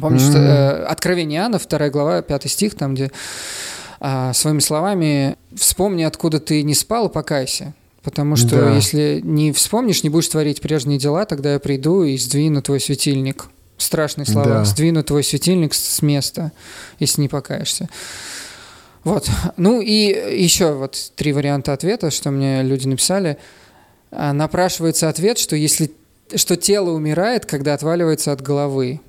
Помнишь, 0.00 0.22
Мгм. 0.22 0.30
что, 0.30 0.38
э, 0.38 0.84
Откровение 0.84 1.40
Иоанна, 1.40 1.58
вторая 1.58 1.90
глава, 1.90 2.22
пятый 2.22 2.48
стих, 2.48 2.74
там, 2.74 2.94
где 2.94 3.10
а, 4.00 4.32
своими 4.32 4.60
словами 4.60 5.36
«Вспомни, 5.56 6.04
откуда 6.04 6.38
ты 6.38 6.62
не 6.62 6.74
спал, 6.74 7.08
и 7.08 7.12
покайся». 7.12 7.74
Потому 8.08 8.36
что 8.36 8.56
Да. 8.56 8.74
если 8.74 9.20
не 9.22 9.52
вспомнишь, 9.52 10.02
не 10.02 10.08
будешь 10.08 10.28
творить 10.28 10.62
прежние 10.62 10.98
дела, 10.98 11.26
тогда 11.26 11.52
я 11.52 11.58
приду 11.58 12.04
и 12.04 12.16
сдвину 12.16 12.62
твой 12.62 12.80
светильник. 12.80 13.48
Страшные 13.76 14.24
слова. 14.24 14.46
Да. 14.46 14.64
Сдвину 14.64 15.02
твой 15.04 15.22
светильник 15.22 15.74
с 15.74 16.00
места, 16.00 16.52
если 16.98 17.20
не 17.20 17.28
покаешься. 17.28 17.90
Вот. 19.04 19.28
Ну 19.58 19.82
и 19.82 19.92
еще 20.42 20.72
вот 20.72 20.96
три 21.16 21.34
варианта 21.34 21.74
ответа, 21.74 22.10
что 22.10 22.30
мне 22.30 22.62
люди 22.62 22.88
написали. 22.88 23.36
А, 24.10 24.32
Напрашивается 24.32 25.10
ответ, 25.10 25.36
что 25.38 25.54
если 25.54 25.90
что 26.34 26.56
тело 26.56 26.90
умирает, 26.90 27.44
когда 27.44 27.74
отваливается 27.74 28.32
от 28.32 28.40
головы. 28.40 29.00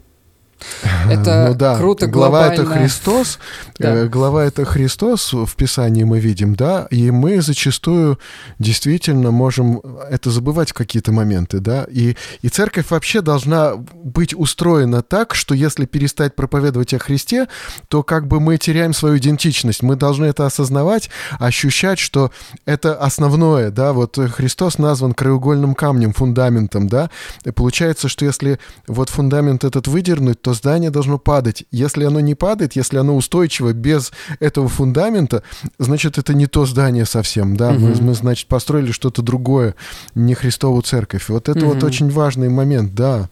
Это 1.09 1.47
ну 1.49 1.55
да, 1.55 1.77
круто 1.77 2.07
глава 2.07 2.47
это 2.47 2.63
глобально. 2.63 2.87
Христос, 2.87 3.39
Да. 3.77 3.95
э, 3.95 4.07
глава 4.07 4.45
это 4.45 4.65
Христос 4.65 5.33
в 5.33 5.55
Писании 5.55 6.03
мы 6.03 6.19
видим, 6.19 6.55
да, 6.55 6.87
и 6.89 7.11
мы 7.11 7.41
зачастую 7.41 8.19
действительно 8.59 9.31
можем 9.31 9.81
это 10.09 10.29
забывать 10.31 10.71
в 10.71 10.73
какие-то 10.73 11.11
моменты, 11.11 11.59
да, 11.59 11.85
и, 11.89 12.15
и 12.41 12.49
церковь 12.49 12.89
вообще 12.89 13.21
должна 13.21 13.75
быть 13.75 14.33
устроена 14.33 15.01
так, 15.01 15.35
что 15.35 15.55
если 15.55 15.85
перестать 15.85 16.35
проповедовать 16.35 16.93
о 16.93 16.99
Христе, 16.99 17.47
то 17.87 18.03
как 18.03 18.27
бы 18.27 18.39
мы 18.39 18.57
теряем 18.57 18.93
свою 18.93 19.17
идентичность, 19.17 19.81
мы 19.83 19.95
должны 19.95 20.25
это 20.25 20.45
осознавать, 20.45 21.09
ощущать, 21.39 21.99
что 21.99 22.31
это 22.65 22.95
основное, 22.95 23.71
да, 23.71 23.93
вот 23.93 24.17
Христос 24.17 24.77
назван 24.77 25.13
краеугольным 25.13 25.75
камнем, 25.75 26.13
фундаментом, 26.13 26.87
да, 26.87 27.09
и 27.45 27.51
получается, 27.51 28.09
что 28.09 28.25
если 28.25 28.59
вот 28.87 29.09
фундамент 29.09 29.63
этот 29.63 29.87
выдернуть, 29.87 30.41
то 30.41 30.48
здание 30.53 30.89
должно 30.89 31.17
падать. 31.17 31.63
Если 31.71 32.03
оно 32.03 32.19
не 32.19 32.35
падает, 32.35 32.75
если 32.75 32.97
оно 32.97 33.15
устойчиво 33.15 33.73
без 33.73 34.11
этого 34.39 34.67
фундамента, 34.67 35.43
значит, 35.77 36.17
это 36.17 36.33
не 36.33 36.47
то 36.47 36.65
здание 36.65 37.05
совсем, 37.05 37.55
да, 37.57 37.71
мы, 37.71 37.89
Мгм. 37.89 38.05
мы, 38.05 38.13
значит, 38.13 38.47
построили 38.47 38.91
что-то 38.91 39.21
другое, 39.21 39.75
не 40.15 40.33
Христову 40.33 40.81
церковь. 40.81 41.29
Вот 41.29 41.49
это 41.49 41.65
вот 41.65 41.77
Мгм. 41.77 41.85
очень 41.87 42.09
важный 42.09 42.49
момент, 42.49 42.93
да. 42.95 43.29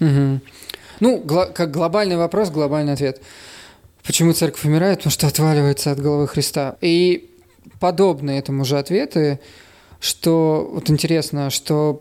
Мгм. 0.00 0.40
Ну, 1.00 1.18
гла- 1.18 1.46
как 1.46 1.70
глобальный 1.70 2.16
вопрос, 2.16 2.50
глобальный 2.50 2.92
ответ. 2.92 3.20
Почему 4.04 4.32
церковь 4.32 4.64
умирает? 4.64 4.98
Потому 4.98 5.10
что 5.12 5.26
отваливается 5.26 5.90
от 5.92 6.00
головы 6.00 6.26
Христа. 6.28 6.76
И 6.80 7.30
подобные 7.78 8.38
этому 8.38 8.64
же 8.64 8.78
ответы, 8.78 9.38
что 10.00 10.68
вот 10.72 10.90
интересно, 10.90 11.50
что 11.50 12.00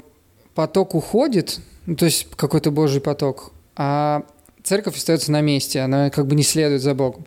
поток 0.56 0.96
уходит, 0.96 1.60
ну, 1.86 1.96
то 1.96 2.06
есть 2.06 2.28
какой-то 2.36 2.72
Божий 2.72 3.02
поток, 3.02 3.52
а 3.76 4.24
церковь 4.67 4.97
остается 4.97 5.32
на 5.32 5.41
месте, 5.41 5.80
она 5.80 6.10
как 6.10 6.27
бы 6.27 6.36
не 6.36 6.43
следует 6.43 6.82
за 6.82 6.93
Богом. 6.93 7.25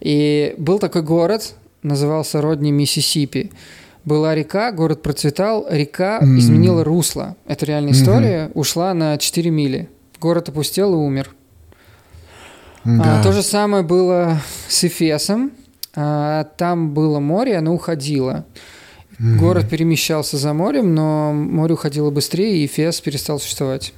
И 0.00 0.54
был 0.58 0.78
такой 0.78 1.02
город, 1.02 1.54
назывался 1.82 2.40
Родни, 2.40 2.70
Миссисипи. 2.72 3.50
Была 4.04 4.34
река, 4.34 4.70
город 4.70 5.02
процветал, 5.02 5.66
река 5.70 6.18
М. 6.20 6.38
изменила 6.38 6.84
русло. 6.84 7.36
Это 7.46 7.64
реальная 7.64 7.92
история. 7.92 8.50
Ушла 8.54 8.92
на 8.92 9.16
4 9.16 9.50
мили. 9.50 9.88
Город 10.20 10.50
опустел 10.50 10.92
и 10.92 10.96
умер. 10.96 11.34
да. 12.84 13.20
А, 13.20 13.22
то 13.22 13.32
же 13.32 13.42
самое 13.42 13.82
было 13.82 14.40
с 14.68 14.84
Эфесом. 14.84 15.52
А, 15.96 16.44
там 16.58 16.92
было 16.92 17.18
море, 17.18 17.56
оно 17.56 17.72
уходило. 17.74 18.44
Мгм. 19.18 19.38
Город 19.38 19.68
перемещался 19.70 20.36
за 20.36 20.52
морем, 20.52 20.94
но 20.94 21.32
море 21.32 21.74
уходило 21.74 22.10
быстрее, 22.10 22.58
и 22.58 22.66
Эфес 22.66 23.00
перестал 23.00 23.38
существовать. 23.40 23.94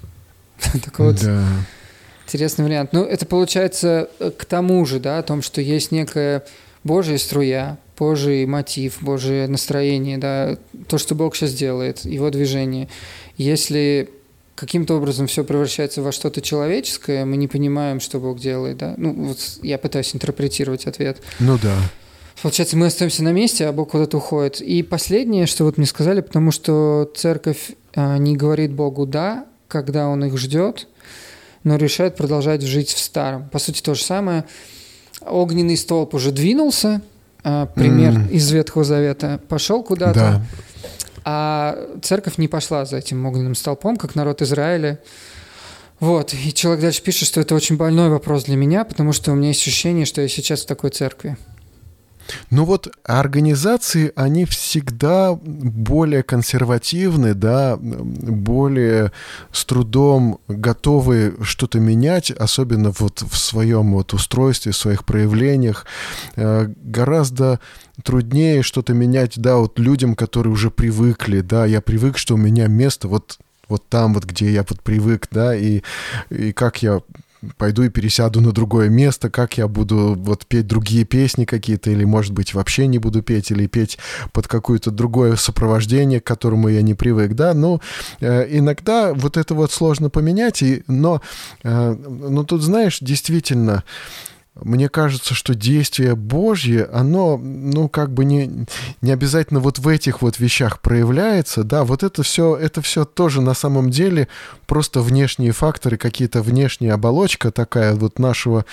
Такой 0.85 1.07
вот 1.07 1.21
Да. 1.23 1.43
Интересный 2.27 2.65
вариант. 2.65 2.93
Ну, 2.93 3.05
это 3.05 3.25
получается 3.25 4.11
э, 4.19 4.31
к 4.31 4.45
тому 4.45 4.85
же, 4.85 4.99
да, 4.99 5.19
о 5.19 5.23
том, 5.23 5.43
что 5.43 5.61
есть 5.61 5.93
некая 5.93 6.45
Божья 6.85 7.17
струя, 7.19 7.79
Божий 7.99 8.45
мотив, 8.47 8.99
Божье 9.01 9.47
настроение, 9.47 10.19
да, 10.19 10.59
то, 10.89 10.99
что 10.99 11.15
Бог 11.15 11.35
сейчас 11.37 11.55
делает, 11.55 12.05
его 12.05 12.31
движение. 12.31 12.89
Если 13.37 14.11
каким-то 14.55 14.97
образом 14.97 15.27
все 15.27 15.45
превращается 15.45 16.03
во 16.03 16.13
что-то 16.13 16.41
человеческое, 16.41 17.25
мы 17.25 17.37
не 17.37 17.47
понимаем, 17.49 18.01
что 18.01 18.19
Бог 18.19 18.41
делает, 18.41 18.79
да. 18.79 18.95
Ну, 18.97 19.13
вот 19.13 19.39
я 19.63 19.79
пытаюсь 19.79 20.15
интерпретировать 20.15 20.87
ответ. 20.87 21.19
Ну 21.39 21.59
да. 21.63 21.77
Получается, 22.43 22.77
мы 22.77 22.87
остаемся 22.87 23.23
на 23.23 23.33
месте, 23.33 23.67
а 23.67 23.73
Бог 23.73 23.91
куда-то 23.91 24.19
уходит. 24.19 24.61
И 24.61 24.83
последнее, 24.83 25.47
что 25.47 25.65
вот 25.65 25.79
мне 25.79 25.87
сказали, 25.87 26.21
потому 26.21 26.51
что 26.51 27.11
церковь 27.15 27.71
а, 27.95 28.19
не 28.19 28.37
говорит 28.37 28.73
Богу 28.73 29.07
«да», 29.07 29.47
когда 29.69 30.09
Он 30.09 30.25
их 30.25 30.37
ждет, 30.37 30.87
но 31.67 31.75
решает 31.75 32.15
продолжать 32.15 32.63
жить 32.63 32.91
в 32.91 32.99
старом. 32.99 33.49
По 33.49 33.59
сути, 33.59 33.83
то 33.83 33.95
же 33.95 34.03
самое. 34.05 34.45
Огненный 35.21 35.77
столб 35.77 36.15
уже 36.15 36.31
двинулся, 36.31 37.03
а, 37.43 37.67
пример 37.67 38.15
М. 38.15 38.29
из 38.29 38.49
Ветхого 38.53 38.85
Завета, 38.85 39.41
пошел 39.49 39.83
куда-то, 39.83 40.15
Да. 40.15 40.43
а 41.25 41.99
церковь 42.03 42.39
не 42.39 42.47
пошла 42.47 42.85
за 42.85 42.99
этим 42.99 43.27
огненным 43.27 43.57
столпом, 43.57 43.97
как 43.97 44.15
народ 44.15 44.43
Израиля. 44.43 45.01
Вот, 45.99 46.33
и 46.35 46.55
человек 46.55 46.83
дальше 46.83 47.03
пишет, 47.03 47.27
что 47.27 47.41
это 47.41 47.57
очень 47.57 47.77
больной 47.77 48.11
вопрос 48.11 48.45
для 48.45 48.55
меня, 48.55 48.85
потому 48.85 49.13
что 49.13 49.33
у 49.33 49.35
меня 49.35 49.49
есть 49.49 49.61
ощущение, 49.63 50.07
что 50.07 50.21
я 50.23 50.29
сейчас 50.29 50.63
в 50.63 50.67
такой 50.67 50.91
церкви. 50.91 51.37
Ну 52.51 52.65
вот 52.65 52.89
организации, 53.05 54.13
они 54.17 54.45
всегда 54.45 55.35
более 55.35 56.23
консервативны, 56.23 57.35
да, 57.35 57.77
более 57.81 59.13
с 59.53 59.65
трудом 59.65 60.41
готовы 60.49 61.37
что-то 61.43 61.79
менять, 61.79 62.31
особенно 62.31 62.93
вот 62.99 63.23
в 63.23 63.37
своем 63.37 63.93
вот 63.93 64.13
устройстве, 64.13 64.73
в 64.73 64.77
своих 64.77 65.05
проявлениях. 65.05 65.87
Э, 66.37 66.67
Гораздо 66.83 67.61
труднее 68.03 68.63
что-то 68.63 68.95
менять, 68.95 69.39
да, 69.39 69.57
вот 69.57 69.79
людям, 69.79 70.15
которые 70.15 70.53
уже 70.53 70.71
привыкли, 70.71 71.41
да, 71.41 71.67
я 71.67 71.81
привык, 71.81 72.19
что 72.19 72.35
у 72.35 72.39
меня 72.39 72.67
место 72.67 73.09
вот 73.09 73.39
вот 73.69 73.89
там 73.89 74.15
вот, 74.15 74.25
где 74.25 74.53
я 74.53 74.65
вот 74.69 74.81
привык, 74.81 75.27
да, 75.31 75.55
и, 75.57 75.83
и 76.31 76.53
как 76.53 76.83
я 76.83 77.01
пойду 77.57 77.83
и 77.83 77.89
пересяду 77.89 78.41
на 78.41 78.53
другое 78.53 78.89
место, 78.89 79.31
как 79.31 79.59
я 79.59 79.69
буду 79.69 80.15
вот 80.19 80.47
петь 80.47 80.67
другие 80.67 81.05
песни 81.05 81.45
какие-то, 81.45 81.91
или, 81.91 82.05
может 82.05 82.33
быть, 82.33 82.55
вообще 82.55 82.87
не 82.87 82.99
буду 82.99 83.23
петь, 83.23 83.51
или 83.51 83.67
петь 83.67 83.99
под 84.33 84.49
какое-то 84.49 84.91
другое 84.91 85.37
сопровождение, 85.37 86.21
к 86.21 86.25
которому 86.25 86.69
я 86.69 86.83
не 86.83 86.95
привык, 86.95 87.35
да, 87.35 87.55
ну, 87.55 87.81
э, 88.21 88.47
иногда 88.51 89.15
вот 89.15 89.37
это 89.37 89.55
вот 89.55 89.73
сложно 89.73 90.11
поменять, 90.11 90.63
и, 90.63 90.83
но, 90.87 91.21
э, 91.63 91.95
но 91.95 92.45
тут, 92.45 92.63
знаешь, 92.63 92.99
действительно, 93.01 93.85
мне 94.63 94.89
кажется, 94.89 95.35
что 95.35 95.55
действие 95.55 96.17
Божье, 96.17 96.89
оно, 96.93 97.37
ну, 97.37 97.89
как 97.89 98.13
бы 98.13 98.25
не, 98.25 98.67
не 99.03 99.13
обязательно 99.13 99.61
вот 99.61 99.79
в 99.79 99.87
этих 99.87 100.23
вот 100.23 100.39
вещах 100.39 100.81
проявляется, 100.81 101.63
да, 101.63 101.85
вот 101.85 102.03
это 102.03 102.23
все, 102.23 102.57
это 102.57 102.81
все 102.81 103.05
тоже 103.05 103.43
на 103.43 103.53
самом 103.53 103.91
деле 103.91 104.29
просто 104.67 105.03
внешние 105.03 105.53
факторы, 105.53 105.99
какие-то 105.99 106.41
внешняя 106.41 106.95
оболочка 106.95 107.51
такая 107.51 107.95
вот 107.95 108.19
нашего, 108.19 108.65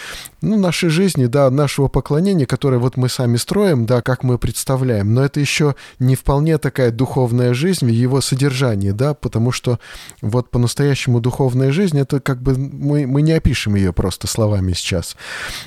ну, 0.42 0.58
нашей 0.58 0.90
жизни, 0.90 1.26
да, 1.26 1.50
нашего 1.50 1.90
поклонения, 1.90 2.46
которое 2.46 2.78
вот 2.78 2.96
мы 2.96 3.10
сами 3.10 3.36
строим, 3.36 3.86
да, 3.86 4.02
как 4.02 4.24
мы 4.24 4.38
представляем, 4.38 5.14
но 5.14 5.24
это 5.26 5.42
еще 5.42 5.76
не 6.00 6.16
вполне 6.16 6.58
такая 6.60 6.92
духовная 6.92 7.54
жизнь 7.54 7.86
в 7.86 7.90
его 7.90 8.22
содержании, 8.22 8.92
да, 8.92 9.14
потому 9.14 9.52
что 9.52 9.80
вот 10.22 10.50
по-настоящему 10.50 11.20
духовная 11.20 11.74
жизнь, 11.74 12.00
это 12.00 12.22
как 12.22 12.42
бы 12.42 12.58
мы, 12.58 13.06
мы 13.06 13.22
не 13.22 13.34
опишем 13.34 13.76
ее 13.76 13.92
просто 13.92 14.28
словами 14.28 14.72
сейчас. 14.72 15.18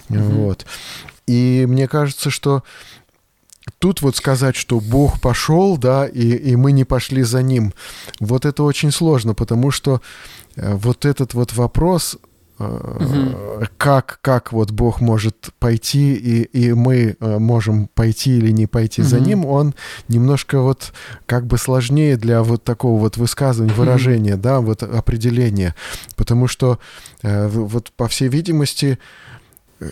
Mm-hmm. 0.09 0.44
Вот. 0.44 0.66
И 1.26 1.66
мне 1.68 1.88
кажется, 1.88 2.30
что 2.30 2.62
тут 3.78 4.02
вот 4.02 4.16
сказать, 4.16 4.57
что 4.57 4.80
Бог 4.80 5.20
пошел, 5.20 5.76
да, 5.76 6.07
и, 6.07 6.30
и 6.30 6.57
мы 6.57 6.72
не 6.72 6.84
пошли 6.84 7.22
за 7.22 7.42
ним, 7.42 7.72
вот 8.20 8.44
это 8.44 8.62
очень 8.62 8.92
сложно, 8.92 9.34
потому 9.34 9.70
что 9.70 10.00
э, 10.57 10.74
вот 10.74 11.04
этот 11.04 11.34
вот 11.34 11.52
вопрос, 11.52 12.16
угу. 12.59 13.66
как, 13.76 14.18
как 14.22 14.52
вот 14.52 14.70
Бог 14.70 15.00
может 15.00 15.50
пойти, 15.59 16.14
и, 16.14 16.42
и 16.44 16.72
мы 16.72 17.16
э, 17.18 17.38
можем 17.38 17.88
пойти 17.88 18.38
или 18.38 18.50
не 18.50 18.66
пойти 18.66 19.02
угу. 19.02 19.09
за 19.09 19.20
ним, 19.20 19.44
он 19.44 19.74
немножко 20.09 20.61
вот 20.61 20.92
как 21.26 21.46
бы 21.46 21.59
сложнее 21.59 22.16
для 22.16 22.42
вот 22.42 22.64
такого 22.64 22.98
вот 22.98 23.16
высказывания, 23.16 23.74
выражения, 23.74 24.34
угу. 24.34 24.42
да, 24.42 24.61
вот 24.61 24.82
определения, 24.82 25.74
потому 26.14 26.46
что 26.46 26.78
вот 27.22 27.90
по 27.96 28.07
всей 28.07 28.28
видимости 28.28 28.98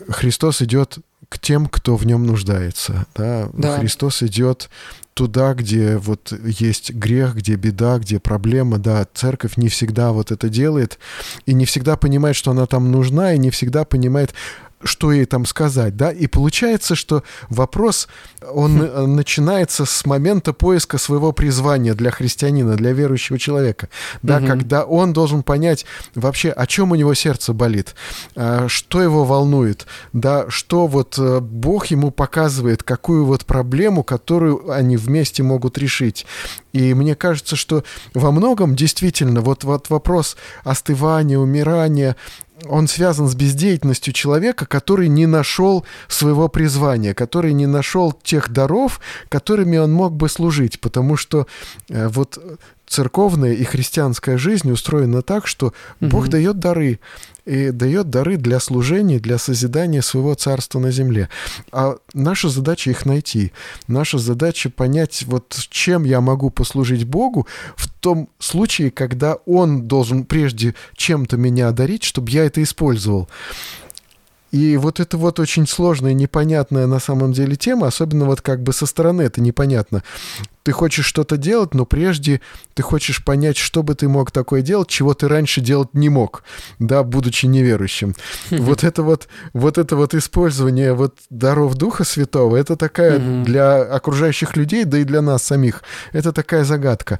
Христос 0.08 0.62
идет 0.62 0.98
к 1.28 1.38
тем, 1.38 1.66
кто 1.66 1.96
в 1.96 2.06
нем 2.06 2.26
нуждается. 2.26 3.06
Да? 3.14 3.48
Да. 3.52 3.78
Христос 3.78 4.22
идет 4.22 4.70
туда, 5.14 5.54
где 5.54 5.96
вот 5.96 6.32
есть 6.44 6.92
грех, 6.92 7.36
где 7.36 7.54
беда, 7.54 7.98
где 7.98 8.18
проблема, 8.18 8.78
да, 8.78 9.06
церковь 9.14 9.56
не 9.56 9.68
всегда 9.68 10.12
вот 10.12 10.32
это 10.32 10.48
делает, 10.48 10.98
и 11.46 11.54
не 11.54 11.64
всегда 11.66 11.96
понимает, 11.96 12.36
что 12.36 12.50
она 12.50 12.66
там 12.66 12.90
нужна, 12.90 13.32
и 13.32 13.38
не 13.38 13.50
всегда 13.50 13.84
понимает, 13.84 14.34
что 14.84 15.12
ей 15.12 15.24
там 15.24 15.46
сказать, 15.46 15.96
да, 15.96 16.10
и 16.12 16.26
получается, 16.26 16.94
что 16.94 17.22
вопрос, 17.48 18.08
он 18.52 18.80
хм. 18.80 19.16
начинается 19.16 19.84
с 19.84 20.04
момента 20.06 20.52
поиска 20.52 20.98
своего 20.98 21.32
призвания 21.32 21.94
для 21.94 22.10
христианина, 22.10 22.76
для 22.76 22.92
верующего 22.92 23.38
человека, 23.38 23.88
да, 24.22 24.38
угу. 24.38 24.46
когда 24.46 24.84
он 24.84 25.12
должен 25.12 25.42
понять 25.42 25.86
вообще, 26.14 26.50
о 26.50 26.66
чем 26.66 26.92
у 26.92 26.94
него 26.94 27.14
сердце 27.14 27.52
болит, 27.52 27.94
а, 28.36 28.68
что 28.68 29.02
его 29.02 29.24
волнует, 29.24 29.86
да, 30.12 30.46
что 30.48 30.86
вот 30.86 31.18
э, 31.18 31.40
Бог 31.40 31.86
ему 31.86 32.10
показывает, 32.10 32.82
какую 32.82 33.24
вот 33.24 33.44
проблему, 33.44 34.02
которую 34.02 34.70
они 34.70 34.96
вместе 34.96 35.42
могут 35.42 35.78
решить. 35.78 36.26
И 36.72 36.92
мне 36.92 37.14
кажется, 37.14 37.54
что 37.54 37.84
во 38.14 38.32
многом 38.32 38.74
действительно 38.74 39.40
вот, 39.40 39.62
вот 39.62 39.90
вопрос 39.90 40.36
остывания, 40.64 41.38
умирания, 41.38 42.16
он 42.68 42.88
связан 42.88 43.28
с 43.28 43.34
бездеятельностью 43.34 44.12
человека, 44.12 44.66
который 44.66 45.08
не 45.08 45.26
нашел 45.26 45.84
своего 46.08 46.48
призвания, 46.48 47.14
который 47.14 47.52
не 47.52 47.66
нашел 47.66 48.12
тех 48.12 48.50
даров, 48.50 49.00
которыми 49.28 49.76
он 49.76 49.92
мог 49.92 50.14
бы 50.14 50.28
служить, 50.28 50.80
потому 50.80 51.16
что 51.16 51.46
э, 51.88 52.08
вот 52.08 52.38
церковная 52.86 53.52
и 53.52 53.64
христианская 53.64 54.38
жизнь 54.38 54.70
устроена 54.70 55.22
так, 55.22 55.46
что 55.46 55.72
угу. 56.00 56.10
Бог 56.10 56.28
дает 56.28 56.58
дары, 56.58 57.00
и 57.44 57.70
дает 57.70 58.10
дары 58.10 58.36
для 58.36 58.60
служения, 58.60 59.18
для 59.18 59.38
созидания 59.38 60.02
своего 60.02 60.34
царства 60.34 60.78
на 60.78 60.90
земле. 60.90 61.28
А 61.72 61.96
наша 62.12 62.48
задача 62.48 62.90
их 62.90 63.06
найти. 63.06 63.52
Наша 63.86 64.18
задача 64.18 64.70
понять, 64.70 65.24
вот 65.26 65.56
чем 65.70 66.04
я 66.04 66.20
могу 66.20 66.50
послужить 66.50 67.04
Богу 67.04 67.46
в 67.76 67.88
том 67.88 68.28
случае, 68.38 68.90
когда 68.90 69.34
Он 69.46 69.82
должен 69.82 70.24
прежде 70.24 70.74
чем-то 70.96 71.36
меня 71.36 71.68
одарить, 71.68 72.04
чтобы 72.04 72.30
я 72.30 72.44
это 72.44 72.62
использовал. 72.62 73.28
И 74.54 74.76
вот 74.76 75.00
это 75.00 75.16
вот 75.16 75.40
очень 75.40 75.66
сложная, 75.66 76.12
непонятная 76.12 76.86
на 76.86 77.00
самом 77.00 77.32
деле 77.32 77.56
тема, 77.56 77.88
особенно 77.88 78.24
вот 78.24 78.40
как 78.40 78.62
бы 78.62 78.72
со 78.72 78.86
стороны 78.86 79.22
это 79.22 79.40
непонятно. 79.40 80.04
Ты 80.62 80.70
хочешь 80.70 81.06
что-то 81.06 81.36
делать, 81.36 81.74
но 81.74 81.84
прежде 81.84 82.40
ты 82.74 82.84
хочешь 82.84 83.24
понять, 83.24 83.56
что 83.56 83.82
бы 83.82 83.96
ты 83.96 84.06
мог 84.06 84.30
такое 84.30 84.62
делать, 84.62 84.86
чего 84.86 85.12
ты 85.12 85.26
раньше 85.26 85.60
делать 85.60 85.88
не 85.92 86.08
мог, 86.08 86.44
да, 86.78 87.02
будучи 87.02 87.46
неверующим. 87.46 88.14
Вот 88.50 88.84
это 88.84 89.02
вот, 89.02 89.26
вот 89.54 89.76
это 89.76 89.96
вот 89.96 90.14
использование 90.14 90.94
вот 90.94 91.18
даров 91.30 91.74
Духа 91.74 92.04
Святого, 92.04 92.56
это 92.56 92.76
такая 92.76 93.18
для 93.44 93.82
окружающих 93.82 94.56
людей, 94.56 94.84
да 94.84 94.98
и 94.98 95.04
для 95.04 95.20
нас 95.20 95.42
самих, 95.42 95.82
это 96.12 96.32
такая 96.32 96.62
загадка. 96.62 97.18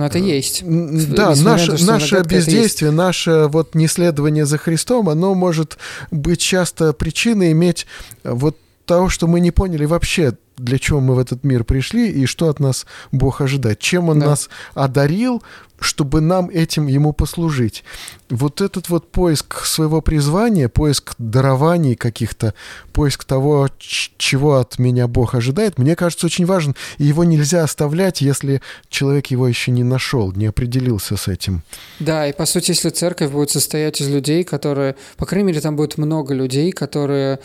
Но 0.00 0.06
это 0.06 0.16
есть. 0.16 0.62
Да, 0.64 1.34
наше, 1.36 1.76
то, 1.76 1.84
наше 1.84 2.22
бездействие, 2.22 2.90
наше 2.90 3.48
вот 3.48 3.74
неследование 3.74 4.46
за 4.46 4.56
Христом, 4.56 5.10
оно 5.10 5.34
может 5.34 5.76
быть 6.10 6.40
часто 6.40 6.94
причиной 6.94 7.52
иметь 7.52 7.86
вот 8.24 8.56
того, 8.86 9.10
что 9.10 9.26
мы 9.26 9.40
не 9.40 9.50
поняли 9.50 9.84
вообще, 9.84 10.38
для 10.56 10.78
чего 10.78 11.00
мы 11.00 11.14
в 11.14 11.18
этот 11.18 11.44
мир 11.44 11.64
пришли 11.64 12.08
и 12.10 12.24
что 12.24 12.48
от 12.48 12.60
нас 12.60 12.86
Бог 13.12 13.42
ожидает. 13.42 13.78
Чем 13.78 14.08
Он 14.08 14.20
да. 14.20 14.28
нас 14.28 14.48
одарил, 14.72 15.42
чтобы 15.80 16.20
нам 16.20 16.50
этим 16.50 16.86
ему 16.86 17.12
послужить. 17.12 17.84
Вот 18.28 18.60
этот 18.60 18.88
вот 18.88 19.10
поиск 19.10 19.64
своего 19.64 20.00
призвания, 20.00 20.68
поиск 20.68 21.14
дарований 21.18 21.96
каких-то, 21.96 22.54
поиск 22.92 23.24
того, 23.24 23.68
чего 23.78 24.56
от 24.56 24.78
меня 24.78 25.08
Бог 25.08 25.34
ожидает, 25.34 25.78
мне 25.78 25.96
кажется, 25.96 26.26
очень 26.26 26.46
важен. 26.46 26.76
И 26.98 27.04
его 27.04 27.24
нельзя 27.24 27.64
оставлять, 27.64 28.20
если 28.20 28.60
человек 28.88 29.26
его 29.28 29.48
еще 29.48 29.70
не 29.72 29.82
нашел, 29.82 30.32
не 30.32 30.46
определился 30.46 31.16
с 31.16 31.28
этим. 31.28 31.62
Да, 31.98 32.28
и 32.28 32.32
по 32.32 32.46
сути, 32.46 32.70
если 32.70 32.90
церковь 32.90 33.30
будет 33.30 33.50
состоять 33.50 34.00
из 34.00 34.08
людей, 34.08 34.44
которые, 34.44 34.96
по 35.16 35.26
крайней 35.26 35.48
мере, 35.48 35.60
там 35.60 35.76
будет 35.76 35.98
много 35.98 36.34
людей, 36.34 36.72
которые 36.72 37.40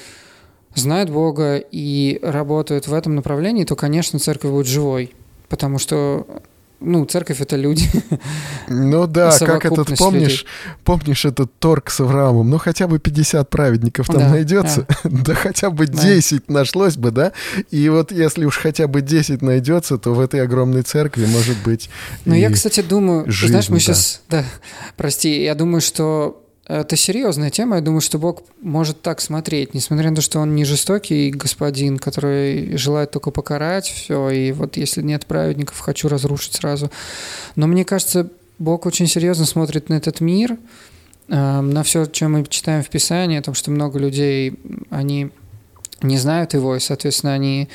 знают 0.75 1.09
Бога 1.09 1.57
и 1.57 2.19
работают 2.21 2.87
в 2.87 2.93
этом 2.93 3.15
направлении, 3.15 3.63
то, 3.63 3.75
конечно, 3.75 4.19
церковь 4.19 4.51
будет 4.51 4.67
живой. 4.67 5.13
Потому 5.47 5.79
что 5.79 6.27
ну, 6.79 7.05
церковь 7.05 7.41
это 7.41 7.55
люди. 7.55 7.89
Ну 8.67 9.07
да, 9.07 9.31
как 9.37 9.65
этот, 9.65 9.97
помнишь, 9.97 10.41
людей. 10.41 10.47
помнишь 10.83 11.25
этот 11.25 11.57
торг 11.59 11.89
с 11.89 11.99
Авраамом? 11.99 12.49
Ну, 12.49 12.57
хотя 12.57 12.87
бы 12.87 12.99
50 12.99 13.49
праведников 13.49 14.07
там 14.07 14.17
да, 14.17 14.29
найдется. 14.29 14.87
Да. 15.03 15.09
да 15.25 15.35
хотя 15.35 15.69
бы 15.69 15.87
10 15.87 16.43
да. 16.47 16.53
нашлось 16.53 16.97
бы, 16.97 17.11
да? 17.11 17.31
И 17.71 17.89
вот 17.89 18.11
если 18.11 18.45
уж 18.45 18.57
хотя 18.57 18.87
бы 18.87 19.01
10 19.01 19.41
найдется, 19.41 19.97
то 19.97 20.13
в 20.13 20.19
этой 20.19 20.41
огромной 20.41 20.81
церкви 20.81 21.25
может 21.25 21.57
быть 21.63 21.89
Ну, 22.25 22.33
я, 22.33 22.49
кстати, 22.49 22.81
думаю, 22.81 23.29
жизнь, 23.31 23.51
знаешь, 23.51 23.69
мы 23.69 23.77
да. 23.77 23.81
сейчас, 23.81 24.21
да, 24.29 24.45
прости, 24.97 25.43
я 25.43 25.55
думаю, 25.55 25.81
что 25.81 26.44
это 26.67 26.95
серьезная 26.95 27.51
тема. 27.51 27.75
Я 27.75 27.81
думаю, 27.81 28.01
что 28.01 28.17
Бог 28.17 28.43
может 28.61 29.01
так 29.01 29.21
смотреть, 29.21 29.73
несмотря 29.73 30.09
на 30.09 30.15
то, 30.15 30.21
что 30.21 30.39
Он 30.39 30.55
не 30.55 30.65
жестокий 30.65 31.29
господин, 31.29 31.99
который 31.99 32.75
желает 32.77 33.11
только 33.11 33.29
покарать 33.31 33.85
все, 33.85 34.29
и 34.29 34.51
вот 34.51 34.75
если 34.77 35.01
нет 35.01 35.25
праведников, 35.25 35.79
хочу 35.79 36.07
разрушить 36.07 36.53
сразу. 36.53 36.89
Но 37.55 37.67
мне 37.67 37.85
кажется, 37.85 38.29
Бог 38.57 38.85
очень 38.85 39.07
серьезно 39.07 39.45
смотрит 39.45 39.89
на 39.89 39.95
этот 39.95 40.21
мир, 40.21 40.57
э, 41.27 41.61
на 41.61 41.83
все, 41.83 42.05
чем 42.07 42.33
мы 42.33 42.45
читаем 42.45 42.81
в 42.83 42.89
Писании, 42.89 43.37
о 43.37 43.43
том, 43.43 43.53
что 43.53 43.69
много 43.69 43.99
людей, 43.99 44.59
они 44.89 45.29
не 46.01 46.17
знают 46.17 46.55
Его, 46.55 46.75
и, 46.75 46.79
соответственно, 46.79 47.33
они 47.33 47.69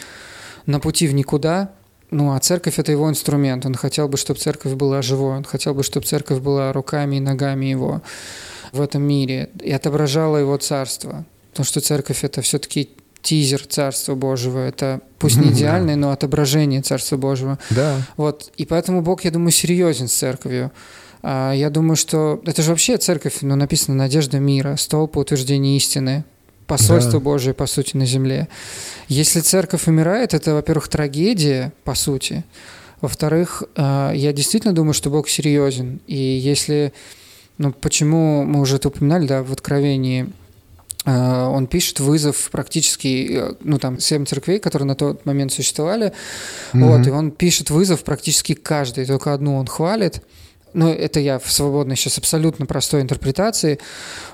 на 0.67 0.81
пути 0.81 1.07
в 1.07 1.15
никуда, 1.15 1.73
ну, 2.11 2.35
а 2.35 2.41
церковь– 2.41 2.79
это 2.79 2.91
его 2.91 3.09
инструмент. 3.09 3.65
Он 3.67 3.75
хотел 3.77 4.09
бы, 4.09 4.17
чтобы 4.17 4.41
церковь 4.41 4.73
была 4.73 5.01
живой, 5.01 5.37
он 5.37 5.45
хотел 5.45 5.75
бы, 5.75 5.85
чтобы 5.85 6.07
церковь 6.07 6.41
была 6.41 6.73
руками 6.73 7.17
и 7.17 7.21
ногами 7.21 7.67
его 7.67 8.03
в 8.73 8.81
этом 8.81 9.03
мире 9.03 9.51
и 9.63 9.71
отображала 9.73 10.37
его 10.37 10.57
царство. 10.57 11.25
Потому 11.51 11.67
что 11.67 11.81
церковь 11.81 12.25
это 12.25 12.43
все-таки 12.43 12.91
тизер 13.23 13.67
Царства 13.67 14.15
Божьего. 14.15 14.59
Это 14.59 15.01
пусть 15.19 15.37
не 15.37 15.51
идеальное, 15.51 15.97
но 15.97 16.11
отображение 16.11 16.83
Царства 16.83 17.17
Божьего. 17.17 17.59
Да. 17.71 17.97
Вот. 18.17 18.51
И 18.57 18.65
поэтому 18.65 19.03
Бог, 19.03 19.25
я 19.25 19.31
думаю, 19.31 19.51
серьезен 19.51 20.09
с 20.09 20.13
церковью. 20.13 20.73
А 21.23 21.53
я 21.53 21.69
думаю, 21.71 21.97
что 21.97 22.41
это 22.47 22.63
же 22.63 22.71
вообще 22.71 22.97
церковь, 22.97 23.39
ну, 23.43 23.55
написано 23.55 23.95
«Надежда 23.95 24.39
мира», 24.39 24.77
столб 24.77 25.19
утверждения 25.19 25.77
истины, 25.77 26.25
посольство 26.67 27.15
да. 27.15 27.21
Божие, 27.21 27.53
по 27.53 27.67
сути, 27.67 27.97
на 27.97 28.07
земле. 28.07 28.49
Если 29.09 29.41
церковь 29.41 29.87
умирает, 29.87 30.33
это, 30.33 30.55
во-первых, 30.55 30.89
трагедия, 30.89 31.75
по 31.85 31.95
сути. 31.95 32.45
Во-вторых, 33.03 33.65
а, 33.77 34.13
я 34.13 34.33
действительно 34.33 34.73
думаю, 34.73 34.95
что 34.95 35.11
Бог 35.11 35.29
серьезен. 35.29 36.01
И 36.07 36.17
если 36.17 36.93
ну, 37.61 37.73
почему 37.73 38.43
мы 38.45 38.63
уже 38.63 38.77
это 38.77 38.89
упоминали, 38.89 39.27
да, 39.27 39.43
в 39.43 39.53
Откровении 39.53 40.33
э, 41.05 41.45
он 41.45 41.67
пишет 41.67 42.01
вызов 42.01 42.49
практически, 42.51 43.29
э, 43.33 43.55
ну 43.61 43.79
там 43.79 44.01
семь 44.01 44.25
церквей, 44.25 44.59
которые 44.59 44.87
на 44.87 44.95
тот 44.95 45.27
момент 45.27 45.53
существовали, 45.53 46.15
mm-hmm. 46.73 46.85
вот, 46.85 47.07
и 47.07 47.11
он 47.11 47.31
пишет 47.31 47.69
вызов 47.69 48.03
практически 48.03 48.55
каждой, 48.55 49.05
только 49.05 49.35
одну 49.35 49.59
он 49.59 49.67
хвалит, 49.67 50.23
ну, 50.73 50.89
это 50.89 51.21
я 51.21 51.39
в 51.39 51.53
свободной 51.53 51.97
сейчас 51.97 52.17
абсолютно 52.17 52.65
простой 52.65 53.03
интерпретации, 53.03 53.79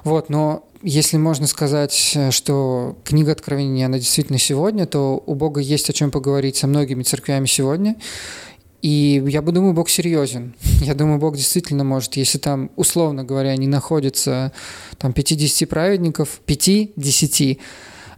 вот, 0.05 0.29
но 0.29 0.65
если 0.83 1.17
можно 1.17 1.49
сказать, 1.49 2.17
что 2.31 2.97
книга 3.03 3.33
Откровения, 3.33 3.87
она 3.87 3.99
действительно 3.99 4.39
сегодня, 4.39 4.87
то 4.87 5.21
у 5.27 5.35
Бога 5.35 5.61
есть 5.61 5.91
о 5.91 5.93
чем 5.93 6.13
поговорить 6.13 6.59
со 6.59 6.69
многими 6.69 7.03
церквями 7.03 7.47
сегодня, 7.47 7.97
и 8.83 9.23
я 9.27 9.43
думаю, 9.43 9.73
Бог 9.73 9.89
серьезен. 9.89 10.55
Я 10.81 10.95
думаю, 10.95 11.19
Бог 11.19 11.37
действительно 11.37 11.85
может, 11.85 12.17
если 12.17 12.39
там, 12.39 12.71
условно 12.77 13.25
говоря, 13.25 13.57
не 13.57 13.67
находится 13.67 14.53
там 14.99 15.13
50 15.13 15.69
праведников, 15.69 16.41
5-10, 16.47 17.59
а, 17.59 17.63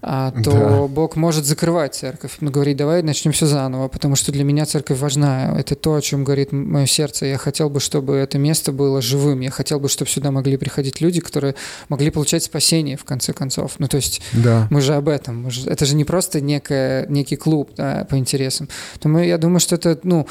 то 0.00 0.40
да. 0.44 0.82
Бог 0.86 1.16
может 1.16 1.44
закрывать 1.44 1.94
церковь, 1.94 2.36
но 2.40 2.50
говорить, 2.50 2.76
давай 2.76 3.02
начнем 3.02 3.32
все 3.32 3.46
заново, 3.46 3.88
потому 3.88 4.14
что 4.16 4.30
для 4.30 4.44
меня 4.44 4.64
церковь 4.64 4.98
важна. 4.98 5.54
Это 5.58 5.74
то, 5.74 5.94
о 5.94 6.00
чем 6.00 6.24
говорит 6.24 6.52
мое 6.52 6.86
сердце. 6.86 7.26
Я 7.26 7.38
хотел 7.38 7.68
бы, 7.68 7.80
чтобы 7.80 8.14
это 8.14 8.38
место 8.38 8.72
было 8.72 9.02
живым. 9.02 9.40
Я 9.40 9.50
хотел 9.50 9.80
бы, 9.80 9.88
чтобы 9.88 10.10
сюда 10.10 10.30
могли 10.30 10.56
приходить 10.56 11.00
люди, 11.00 11.20
которые 11.20 11.54
могли 11.88 12.10
получать 12.10 12.44
спасение, 12.44 12.96
в 12.96 13.04
конце 13.04 13.32
концов. 13.32 13.74
Ну, 13.78 13.88
то 13.88 13.96
есть 13.96 14.22
да. 14.32 14.68
мы 14.70 14.80
же 14.80 14.94
об 14.94 15.08
этом. 15.08 15.44
Мы 15.44 15.50
же, 15.50 15.68
это 15.68 15.84
же 15.84 15.96
не 15.96 16.04
просто 16.04 16.40
некое, 16.40 17.06
некий 17.08 17.36
клуб 17.36 17.70
да, 17.76 18.06
по 18.08 18.16
интересам. 18.16 18.68
То 19.00 19.08
я 19.18 19.38
думаю, 19.38 19.60
что 19.60 19.74
это, 19.74 19.98
ну, 20.04 20.26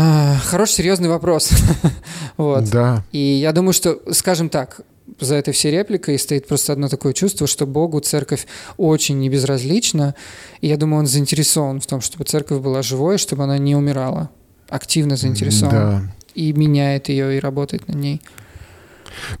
а, 0.00 0.36
Хороший, 0.44 0.74
серьезный 0.74 1.08
вопрос. 1.08 1.50
вот. 2.36 2.70
Да. 2.70 3.02
И 3.10 3.18
я 3.18 3.50
думаю, 3.50 3.72
что, 3.72 4.00
скажем 4.12 4.48
так, 4.48 4.82
за 5.20 5.34
этой 5.34 5.52
всей 5.52 5.72
репликой 5.72 6.18
стоит 6.18 6.46
просто 6.46 6.72
одно 6.72 6.88
такое 6.88 7.12
чувство, 7.12 7.46
что 7.46 7.66
Богу 7.66 8.00
церковь 8.00 8.46
очень 8.76 9.18
не 9.18 9.28
безразлична, 9.28 10.14
и 10.60 10.68
я 10.68 10.76
думаю, 10.76 11.00
он 11.00 11.06
заинтересован 11.06 11.80
в 11.80 11.86
том, 11.86 12.00
чтобы 12.00 12.24
церковь 12.24 12.60
была 12.60 12.82
живой, 12.82 13.18
чтобы 13.18 13.44
она 13.44 13.58
не 13.58 13.74
умирала, 13.74 14.30
активно 14.68 15.16
заинтересован, 15.16 15.70
да. 15.70 16.02
и 16.34 16.52
меняет 16.52 17.08
ее, 17.08 17.36
и 17.36 17.40
работает 17.40 17.88
на 17.88 17.92
ней. 17.92 18.20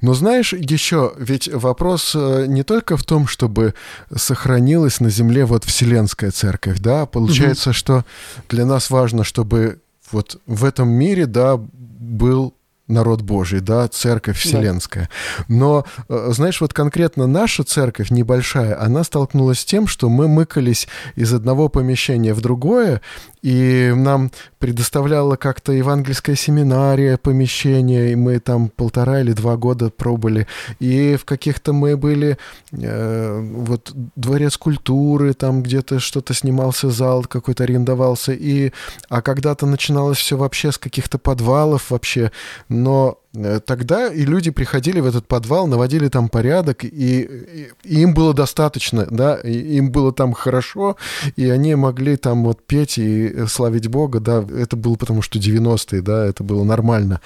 Но 0.00 0.14
знаешь, 0.14 0.52
еще 0.52 1.12
ведь 1.18 1.48
вопрос 1.52 2.12
э, 2.14 2.46
не 2.48 2.62
только 2.64 2.96
в 2.96 3.04
том, 3.04 3.26
чтобы 3.26 3.74
сохранилась 4.14 5.00
на 5.00 5.10
земле 5.10 5.44
вот 5.44 5.64
Вселенская 5.64 6.30
Церковь, 6.30 6.78
да, 6.80 7.06
получается, 7.06 7.70
угу. 7.70 7.74
что 7.74 8.04
для 8.48 8.66
нас 8.66 8.90
важно, 8.90 9.24
чтобы 9.24 9.80
вот 10.10 10.40
в 10.46 10.64
этом 10.64 10.88
мире, 10.88 11.26
да, 11.26 11.56
был 11.56 12.54
народ 12.88 13.22
Божий, 13.22 13.60
да, 13.60 13.86
церковь 13.88 14.38
вселенская. 14.38 15.08
Да. 15.38 15.44
Но, 15.48 15.84
э, 16.08 16.28
знаешь, 16.32 16.60
вот 16.60 16.72
конкретно 16.72 17.26
наша 17.26 17.64
церковь 17.64 18.10
небольшая, 18.10 18.80
она 18.80 19.04
столкнулась 19.04 19.60
с 19.60 19.64
тем, 19.64 19.86
что 19.86 20.08
мы 20.08 20.26
мыкались 20.28 20.88
из 21.14 21.32
одного 21.32 21.68
помещения 21.68 22.34
в 22.34 22.40
другое, 22.40 23.00
и 23.42 23.92
нам 23.94 24.30
предоставляла 24.58 25.36
как-то 25.36 25.72
евангельская 25.72 26.36
семинария 26.36 27.16
помещение, 27.16 28.12
и 28.12 28.16
мы 28.16 28.38
там 28.40 28.68
полтора 28.68 29.20
или 29.20 29.32
два 29.32 29.56
года 29.56 29.90
пробыли, 29.90 30.46
и 30.80 31.16
в 31.16 31.24
каких-то 31.24 31.72
мы 31.72 31.96
были, 31.96 32.38
э, 32.72 33.40
вот 33.40 33.92
дворец 34.16 34.56
культуры, 34.56 35.34
там 35.34 35.62
где-то 35.62 36.00
что-то 36.00 36.34
снимался 36.34 36.90
зал 36.90 37.24
какой-то 37.24 37.64
арендовался, 37.64 38.32
и, 38.32 38.72
а 39.08 39.22
когда-то 39.22 39.66
начиналось 39.66 40.18
все 40.18 40.36
вообще 40.36 40.72
с 40.72 40.78
каких-то 40.78 41.18
подвалов 41.18 41.90
вообще, 41.90 42.32
но 42.68 43.18
тогда 43.34 44.08
и 44.08 44.24
люди 44.24 44.50
приходили 44.50 45.00
в 45.00 45.06
этот 45.06 45.26
подвал, 45.26 45.66
наводили 45.66 46.08
там 46.08 46.28
порядок, 46.30 46.84
и, 46.84 46.88
и, 46.88 47.68
и 47.84 48.00
им 48.00 48.14
было 48.14 48.32
достаточно, 48.32 49.06
да, 49.10 49.36
и 49.36 49.52
им 49.76 49.90
было 49.90 50.12
там 50.12 50.32
хорошо, 50.32 50.96
и 51.36 51.48
они 51.48 51.74
могли 51.74 52.16
там 52.16 52.44
вот 52.44 52.66
петь 52.66 52.96
и 52.96 53.46
славить 53.46 53.88
Бога, 53.88 54.20
да, 54.20 54.44
это 54.56 54.76
было 54.76 54.94
потому 54.94 55.20
что 55.20 55.38
90-е, 55.38 56.00
да, 56.00 56.24
это 56.24 56.42
было 56.42 56.64
нормально. 56.64 57.20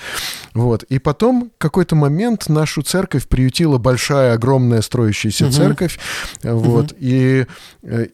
Вот. 0.54 0.82
И 0.84 0.98
потом 0.98 1.52
какой-то 1.58 1.94
момент 1.94 2.48
нашу 2.48 2.82
церковь 2.82 3.28
приютила 3.28 3.78
большая, 3.78 4.34
огромная 4.34 4.82
строящаяся 4.82 5.46
угу. 5.46 5.52
церковь, 5.52 5.98
вот, 6.42 6.92
угу. 6.92 6.96
и, 6.98 7.46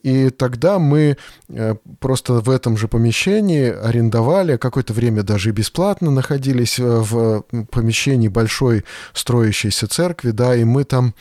и 0.02 0.30
тогда 0.30 0.78
мы 0.78 1.16
э, 1.48 1.74
просто 2.00 2.34
в 2.34 2.50
этом 2.50 2.76
же 2.76 2.86
помещении 2.86 3.70
арендовали, 3.70 4.58
какое-то 4.58 4.92
время 4.92 5.22
даже 5.22 5.48
и 5.48 5.52
бесплатно 5.52 6.10
находились 6.10 6.78
в 6.78 7.44
помещении 7.70 7.87
большой 8.28 8.84
строящейся 9.12 9.86
церкви, 9.86 10.30
да, 10.30 10.54
и 10.54 10.64
мы 10.64 10.84
там 10.84 11.14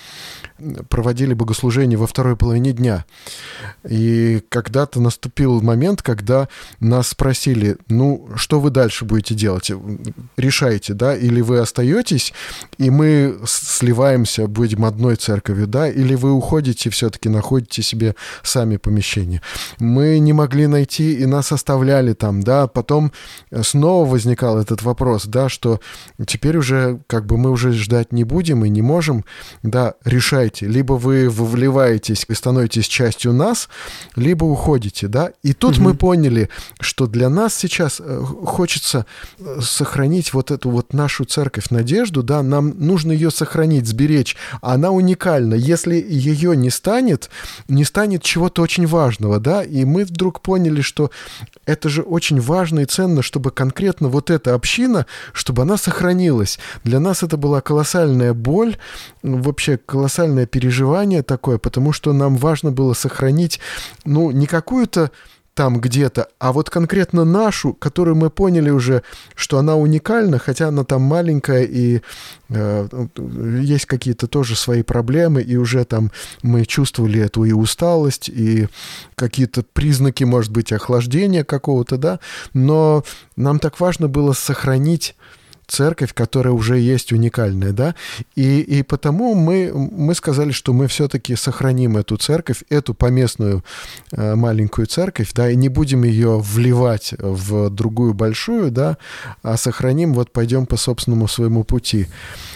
проводили 0.90 1.34
богослужение 1.34 1.98
во 1.98 2.08
второй 2.08 2.36
половине 2.36 2.74
дня. 2.74 3.06
И 3.88 4.42
когда-то 4.50 5.00
наступил 5.00 5.62
момент, 5.62 6.02
когда 6.02 6.48
нас 6.80 7.10
спросили, 7.10 7.78
ну, 7.88 8.30
что 8.36 8.60
вы 8.60 8.70
дальше 8.70 9.06
будете 9.06 9.36
делать? 9.36 9.72
Решайте, 10.36 10.94
да, 10.94 11.16
или 11.16 11.42
вы 11.42 11.60
остаетесь, 11.60 12.34
и 12.78 12.90
мы 12.90 13.40
сливаемся, 13.46 14.48
будем 14.48 14.86
одной 14.86 15.16
церковью, 15.16 15.68
да, 15.68 15.90
или 15.90 16.16
вы 16.16 16.32
уходите, 16.32 16.90
все-таки 16.90 17.30
находите 17.30 17.82
себе 17.82 18.16
сами 18.44 18.78
помещение. 18.78 19.42
Мы 19.80 20.20
не 20.20 20.34
могли 20.34 20.68
найти, 20.68 21.14
и 21.14 21.26
нас 21.26 21.52
оставляли 21.52 22.14
там, 22.14 22.42
да, 22.42 22.68
потом 22.68 23.12
снова 23.62 24.10
возникал 24.10 24.58
этот 24.58 24.82
вопрос, 24.82 25.26
да, 25.26 25.50
что 25.50 25.80
теперь 26.26 26.58
уже 26.58 27.00
как 27.08 27.26
бы 27.26 27.38
мы 27.38 27.52
уже 27.52 27.72
ждать 27.74 28.12
не 28.12 28.24
будем 28.24 28.66
и 28.66 28.70
не 28.70 28.82
можем, 28.82 29.24
да, 29.64 29.94
решайте. 30.04 30.47
Либо 30.62 30.94
вы 30.94 31.30
вливаетесь 31.30 32.26
и 32.28 32.34
становитесь 32.34 32.88
частью 32.88 33.34
нас, 33.34 33.70
либо 34.16 34.46
уходите, 34.46 35.08
да. 35.08 35.32
И 35.44 35.54
тут 35.54 35.76
угу. 35.78 35.84
мы 35.84 35.94
поняли, 35.94 36.50
что 36.80 37.08
для 37.08 37.30
нас 37.30 37.56
сейчас 37.56 38.02
э, 38.04 38.24
хочется 38.46 39.06
э, 39.40 39.60
сохранить 39.62 40.34
вот 40.34 40.52
эту 40.52 40.70
вот 40.70 40.94
нашу 40.94 41.26
церковь 41.26 41.70
надежду, 41.70 42.24
да, 42.24 42.42
нам 42.44 42.74
нужно 42.78 43.12
ее 43.12 43.32
сохранить, 43.32 43.88
сберечь. 43.88 44.36
Она 44.62 44.92
уникальна. 44.92 45.54
Если 45.54 45.96
ее 45.96 46.56
не 46.56 46.70
станет, 46.70 47.30
не 47.68 47.84
станет 47.84 48.24
чего-то 48.24 48.62
очень 48.62 48.88
важного, 48.88 49.40
да, 49.40 49.64
и 49.64 49.86
мы 49.86 50.06
вдруг 50.06 50.42
поняли, 50.42 50.82
что 50.82 51.12
это 51.66 51.90
же 51.90 52.02
очень 52.02 52.40
важно 52.40 52.82
и 52.82 52.86
ценно, 52.86 53.22
чтобы 53.22 53.52
конкретно 53.52 54.08
вот 54.08 54.30
эта 54.30 54.54
община, 54.54 55.06
чтобы 55.34 55.64
она 55.64 55.78
сохранилась. 55.78 56.60
Для 56.84 57.00
нас 57.00 57.24
это 57.24 57.38
была 57.38 57.62
колоссальная 57.62 58.34
боль, 58.34 58.78
вообще 59.28 59.78
колоссальное 59.78 60.46
переживание 60.46 61.24
такое, 61.24 61.58
потому 61.58 61.92
что 61.94 62.14
нам 62.14 62.38
важно 62.38 62.72
было 62.72 62.94
сохранить, 62.94 63.60
ну, 64.06 64.32
не 64.32 64.48
какую-то 64.48 65.12
там 65.58 65.82
где-то, 65.82 66.28
а 66.38 66.54
вот 66.54 66.70
конкретно 66.70 67.26
нашу, 67.26 67.74
которую 67.74 68.16
мы 68.16 68.30
поняли 68.30 68.70
уже, 68.70 69.02
что 69.34 69.58
она 69.58 69.76
уникальна, 69.76 70.38
хотя 70.38 70.68
она 70.68 70.84
там 70.84 71.02
маленькая 71.02 71.64
и 71.64 72.02
э, 72.50 72.88
есть 73.64 73.88
какие-то 73.88 74.28
тоже 74.28 74.56
свои 74.56 74.84
проблемы, 74.84 75.42
и 75.42 75.56
уже 75.56 75.84
там 75.84 76.12
мы 76.44 76.64
чувствовали 76.64 77.20
эту 77.22 77.44
и 77.44 77.54
усталость, 77.54 78.30
и 78.30 78.68
какие-то 79.16 79.64
признаки, 79.74 80.24
может 80.26 80.52
быть, 80.52 80.72
охлаждения 80.72 81.44
какого-то, 81.44 81.98
да, 81.98 82.20
но 82.54 83.04
нам 83.36 83.58
так 83.58 83.80
важно 83.80 84.08
было 84.08 84.34
сохранить 84.34 85.16
церковь, 85.68 86.14
которая 86.14 86.54
уже 86.54 86.80
есть 86.80 87.12
уникальная, 87.12 87.74
да, 87.74 87.96
и, 88.36 88.62
и 88.62 88.84
потому 88.84 89.36
мы, 89.36 89.72
мы 89.74 90.16
сказали, 90.16 90.52
что 90.52 90.74
мы 90.74 90.88
все-таки 90.88 91.36
сохраним 91.36 91.98
эту 91.98 92.18
церковь, 92.18 92.64
эту 92.70 92.94
поместную 92.94 93.64
э, 94.12 94.36
маленькую 94.36 94.88
церковь, 94.88 95.32
да, 95.34 95.50
и 95.50 95.56
не 95.56 95.70
будем 95.70 96.04
ее 96.04 96.40
вливать 96.40 97.14
в 97.18 97.70
другую 97.70 98.14
большую, 98.14 98.72
да, 98.72 98.98
а 99.44 99.58
сохраним, 99.58 100.14
вот 100.14 100.32
пойдем 100.32 100.66
по 100.66 100.78
собственному 100.78 101.28
своему 101.28 101.64
пути. 101.64 102.08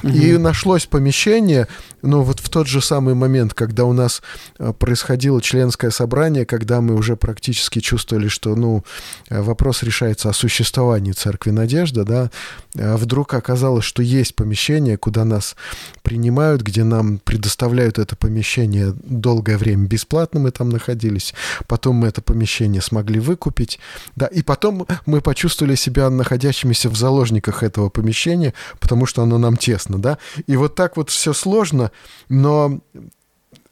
Угу. 0.03 0.14
И 0.14 0.38
нашлось 0.38 0.86
помещение, 0.86 1.68
ну, 2.01 2.22
вот 2.22 2.39
в 2.39 2.49
тот 2.49 2.68
же 2.68 2.82
самый 2.82 3.14
момент, 3.14 3.53
когда 3.53 3.86
у 3.86 3.93
нас 3.93 4.22
э, 4.57 4.74
происходило 4.78 5.41
членское 5.41 5.91
собрание, 5.91 6.45
когда 6.45 6.82
мы 6.82 6.95
уже 6.95 7.16
практически 7.16 7.80
чувствовали, 7.80 8.30
что, 8.30 8.55
ну, 8.55 8.84
э, 9.30 9.41
вопрос 9.41 9.84
решается 9.84 10.30
о 10.30 10.34
существовании 10.34 11.12
церкви 11.12 11.51
Надежда, 11.51 12.03
да, 12.03 12.32
вдруг 12.74 13.34
оказалось, 13.34 13.86
что 13.86 14.01
есть 14.01 14.36
помещение, 14.36 14.97
куда 14.97 15.26
нас 15.26 15.55
принимают, 16.03 16.61
где 16.61 16.84
нам 16.84 17.19
предоставляют 17.19 17.99
это 17.99 18.15
помещение 18.15 18.93
долгое 19.03 19.57
время 19.57 19.88
бесплатно, 19.88 20.39
мы 20.39 20.51
там 20.51 20.69
находились. 20.69 21.34
Потом 21.67 21.97
мы 21.97 22.07
это 22.07 22.22
помещение 22.22 22.82
смогли 22.82 23.19
выкупить. 23.19 23.80
Да, 24.15 24.28
и 24.28 24.41
потом 24.41 24.88
мы 25.05 25.22
почувствовали 25.22 25.76
себя 25.76 26.09
находящимися 26.09 26.89
в 26.89 26.95
заложниках 26.95 27.63
этого 27.63 27.89
помещения, 27.89 28.53
потому 28.80 29.05
что 29.05 29.22
оно 29.22 29.38
нам 29.38 29.57
тесно, 29.57 29.99
да. 29.99 30.17
И 30.47 30.55
вот 30.55 30.76
так 30.76 30.97
вот 30.97 31.09
все 31.09 31.34
сложно, 31.34 31.91
но 32.30 32.80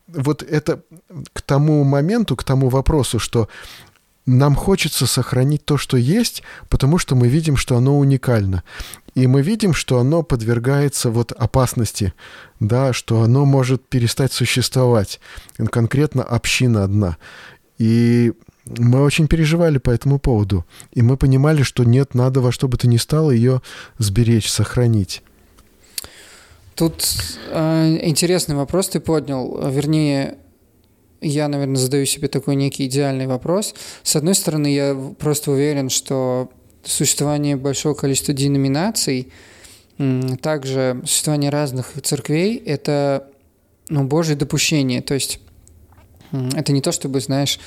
вот 0.07 0.43
это 0.43 0.81
к 1.33 1.41
тому 1.41 1.83
моменту, 1.83 2.35
к 2.35 2.43
тому 2.43 2.69
вопросу, 2.69 3.19
что 3.19 3.47
нам 4.37 4.55
хочется 4.55 5.07
сохранить 5.07 5.65
то, 5.65 5.77
что 5.77 5.97
есть, 5.97 6.43
потому 6.69 6.97
что 6.97 7.15
мы 7.15 7.27
видим, 7.27 7.57
что 7.57 7.75
оно 7.77 7.97
уникально. 7.97 8.63
И 9.15 9.27
мы 9.27 9.41
видим, 9.41 9.73
что 9.73 9.99
оно 9.99 10.23
подвергается 10.23 11.09
вот 11.09 11.31
опасности, 11.31 12.13
да, 12.59 12.93
что 12.93 13.21
оно 13.21 13.45
может 13.45 13.87
перестать 13.87 14.31
существовать. 14.31 15.19
Конкретно 15.71 16.23
община 16.23 16.83
одна. 16.83 17.17
И 17.79 18.33
мы 18.65 19.01
очень 19.01 19.27
переживали 19.27 19.79
по 19.79 19.89
этому 19.89 20.19
поводу. 20.19 20.65
И 20.93 21.01
мы 21.01 21.17
понимали, 21.17 21.63
что 21.63 21.83
нет, 21.83 22.13
надо 22.13 22.39
во 22.39 22.51
что 22.51 22.67
бы 22.67 22.77
то 22.77 22.87
ни 22.87 22.97
стало 22.97 23.31
ее 23.31 23.61
сберечь, 23.97 24.49
сохранить. 24.49 25.23
Тут 26.75 27.03
э, 27.49 27.99
интересный 28.03 28.55
вопрос 28.55 28.89
ты 28.89 28.99
поднял. 28.99 29.69
Вернее, 29.69 30.37
я, 31.21 31.47
наверное, 31.47 31.77
задаю 31.77 32.05
себе 32.05 32.27
такой 32.27 32.55
некий 32.55 32.85
идеальный 32.85 33.27
вопрос. 33.27 33.75
С 34.03 34.15
одной 34.15 34.35
стороны, 34.35 34.67
я 34.73 34.95
просто 35.17 35.51
уверен, 35.51 35.89
что 35.89 36.49
существование 36.83 37.55
большого 37.55 37.93
количества 37.93 38.33
деноминаций, 38.33 39.31
также 40.41 41.01
существование 41.05 41.49
разных 41.49 41.93
церквей– 42.03 42.55
это 42.65 43.27
ну, 43.89 44.05
Божье 44.05 44.35
допущение. 44.35 45.01
То 45.01 45.13
есть 45.13 45.41
это 46.31 46.71
не 46.71 46.81
то, 46.81 46.91
чтобы, 46.91 47.19
знаешь, 47.19 47.59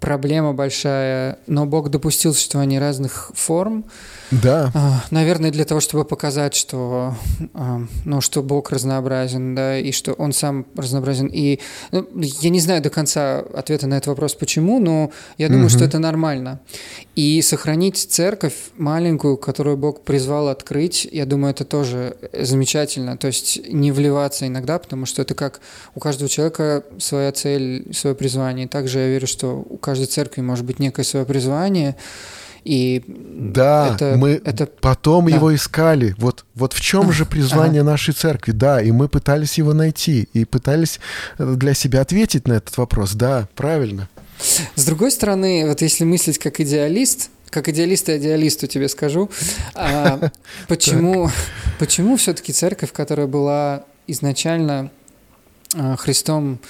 проблема 0.00 0.52
большая, 0.52 1.38
но 1.46 1.66
Бог 1.66 1.90
допустил 1.90 2.34
существование 2.34 2.80
разных 2.80 3.30
форм. 3.34 3.84
Да. 4.30 4.70
А, 4.74 5.04
наверное, 5.10 5.50
для 5.50 5.64
того, 5.64 5.80
чтобы 5.80 6.04
показать, 6.04 6.54
что, 6.54 7.14
а, 7.54 7.82
ну, 8.04 8.20
что 8.20 8.42
Бог 8.42 8.70
разнообразен, 8.70 9.54
да, 9.54 9.78
и 9.78 9.92
что 9.92 10.12
Он 10.12 10.32
сам 10.32 10.66
разнообразен. 10.76 11.26
И 11.26 11.58
ну, 11.90 12.06
я 12.12 12.50
не 12.50 12.60
знаю 12.60 12.80
до 12.82 12.90
конца 12.90 13.40
ответа 13.54 13.86
на 13.86 13.94
этот 13.94 14.08
вопрос, 14.08 14.34
почему, 14.34 14.78
но 14.78 15.10
я 15.36 15.48
думаю, 15.48 15.66
угу. 15.66 15.70
что 15.70 15.84
это 15.84 15.98
нормально. 15.98 16.60
И 17.16 17.42
сохранить 17.42 17.96
церковь 17.96 18.54
маленькую, 18.76 19.36
которую 19.36 19.76
Бог 19.76 20.02
призвал 20.02 20.48
открыть, 20.48 21.08
я 21.10 21.26
думаю, 21.26 21.50
это 21.50 21.64
тоже 21.64 22.16
замечательно. 22.32 23.16
То 23.16 23.26
есть 23.26 23.60
не 23.68 23.92
вливаться 23.92 24.46
иногда, 24.46 24.78
потому 24.78 25.06
что 25.06 25.22
это 25.22 25.34
как 25.34 25.60
у 25.94 26.00
каждого 26.00 26.28
человека 26.28 26.84
своя 26.98 27.32
цель, 27.32 27.92
свое 27.92 28.14
призвание. 28.14 28.68
Также 28.68 29.00
я 29.00 29.08
верю, 29.08 29.26
что 29.26 29.66
у 29.68 29.76
каждой 29.90 30.06
церкви 30.06 30.40
может 30.40 30.64
быть 30.64 30.78
некое 30.78 31.02
свое 31.02 31.26
призвание. 31.26 31.96
И 32.64 33.02
да, 33.06 33.94
это, 33.94 34.14
мы 34.16 34.40
это, 34.44 34.66
потом 34.66 35.26
да. 35.26 35.34
его 35.34 35.52
искали. 35.52 36.14
Вот, 36.18 36.44
вот 36.54 36.74
в 36.74 36.80
чем 36.80 37.10
же 37.10 37.24
призвание 37.24 37.80
ага. 37.80 37.90
нашей 37.90 38.14
церкви? 38.14 38.52
Да, 38.52 38.80
и 38.80 38.92
мы 38.92 39.08
пытались 39.08 39.58
его 39.58 39.72
найти, 39.72 40.28
и 40.32 40.44
пытались 40.44 41.00
э, 41.38 41.54
для 41.56 41.74
себя 41.74 42.02
ответить 42.02 42.46
на 42.46 42.52
этот 42.52 42.76
вопрос. 42.76 43.14
Да, 43.14 43.48
правильно. 43.56 44.08
С 44.76 44.84
другой 44.84 45.10
стороны, 45.10 45.66
вот 45.66 45.82
если 45.82 46.04
мыслить 46.04 46.38
как 46.38 46.60
идеалист, 46.60 47.30
как 47.48 47.68
идеалист 47.68 48.08
и 48.10 48.16
идеалисту 48.18 48.68
тебе 48.68 48.88
скажу, 48.88 49.28
а, 49.74 50.30
почему, 50.68 51.30
почему 51.80 52.16
все-таки 52.16 52.52
церковь, 52.52 52.92
которая 52.92 53.26
была 53.26 53.84
изначально 54.06 54.90
а, 55.74 55.96
Христом 55.96 56.60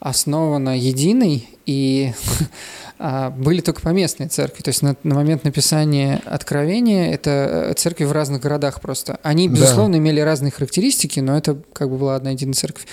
основана 0.00 0.76
единой 0.76 1.48
и 1.66 2.12
а, 2.98 3.30
были 3.30 3.60
только 3.60 3.80
поместные 3.80 4.28
церкви. 4.28 4.62
То 4.62 4.68
есть 4.68 4.82
на, 4.82 4.96
на 5.02 5.14
момент 5.14 5.44
написания 5.44 6.20
Откровения 6.24 7.12
это 7.12 7.30
э, 7.70 7.74
церкви 7.74 8.04
в 8.04 8.12
разных 8.12 8.42
городах 8.42 8.80
просто. 8.80 9.18
Они, 9.22 9.48
безусловно, 9.48 9.92
да. 9.94 9.98
имели 9.98 10.20
разные 10.20 10.50
характеристики, 10.50 11.20
но 11.20 11.36
это 11.36 11.58
как 11.72 11.90
бы 11.90 11.98
была 11.98 12.16
одна 12.16 12.30
единая 12.30 12.54
церковь. 12.54 12.86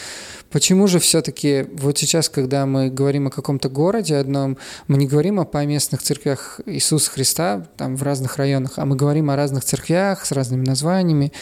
Почему 0.55 0.87
же 0.87 0.99
все-таки 0.99 1.65
вот 1.73 1.97
сейчас, 1.97 2.29
когда 2.29 2.65
мы 2.65 2.89
говорим 2.89 3.27
о 3.27 3.29
каком-то 3.29 3.67
городе 3.67 4.15
одном, 4.15 4.57
мы 4.87 4.95
не 4.97 5.05
говорим 5.05 5.37
о 5.41 5.43
поместных 5.43 6.01
церквях 6.01 6.61
Иисуса 6.65 7.11
Христа 7.11 7.67
там 7.75 7.97
в 7.97 8.03
разных 8.03 8.37
районах, 8.37 8.71
а 8.77 8.85
мы 8.85 8.95
говорим 8.95 9.29
о 9.29 9.35
разных 9.35 9.65
церквях 9.65 10.25
с 10.25 10.31
разными 10.31 10.65
названиями, 10.65 11.33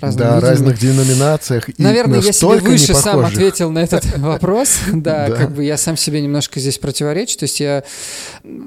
разными 0.00 0.28
Да, 0.28 0.34
видами. 0.36 0.50
разных 0.50 0.78
деноминациях. 0.80 1.78
Наверное, 1.78 2.20
я 2.20 2.30
себе 2.30 2.58
выше 2.58 2.92
сам 2.92 3.20
ответил 3.20 3.70
на 3.70 3.78
этот 3.78 4.04
вопрос. 4.18 4.76
Да, 4.92 5.30
как 5.30 5.52
бы 5.52 5.64
я 5.64 5.78
сам 5.78 5.96
себе 5.96 6.20
немножко 6.20 6.60
здесь 6.60 6.76
противоречу. 6.76 7.38
То 7.38 7.44
есть 7.44 7.60
я 7.60 7.84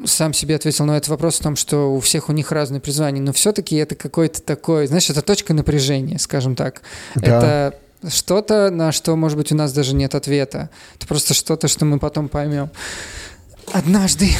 сам 0.07 0.33
себе 0.33 0.55
ответил 0.55 0.85
на 0.85 0.97
этот 0.97 1.09
вопрос 1.09 1.35
в 1.35 1.43
том, 1.43 1.55
что 1.55 1.93
у 1.93 1.99
всех 1.99 2.27
у 2.27 2.31
них 2.31 2.51
разные 2.51 2.81
призвания, 2.81 3.21
но 3.21 3.33
все-таки 3.33 3.75
это 3.75 3.93
какой-то 3.93 4.41
такой, 4.41 4.87
знаешь, 4.87 5.11
это 5.11 5.21
точка 5.21 5.53
напряжения, 5.53 6.17
скажем 6.17 6.55
так. 6.55 6.81
Это 7.13 7.75
что-то, 8.07 8.69
на 8.71 8.91
что, 8.91 9.15
может 9.15 9.37
быть, 9.37 9.51
у 9.51 9.55
нас 9.55 9.73
даже 9.73 9.95
нет 9.95 10.15
ответа. 10.15 10.69
Это 10.95 11.07
просто 11.07 11.33
что-то, 11.33 11.67
что 11.67 11.85
мы 11.85 11.99
потом 11.99 12.29
поймем. 12.29 12.69
Однажды. 13.71 14.31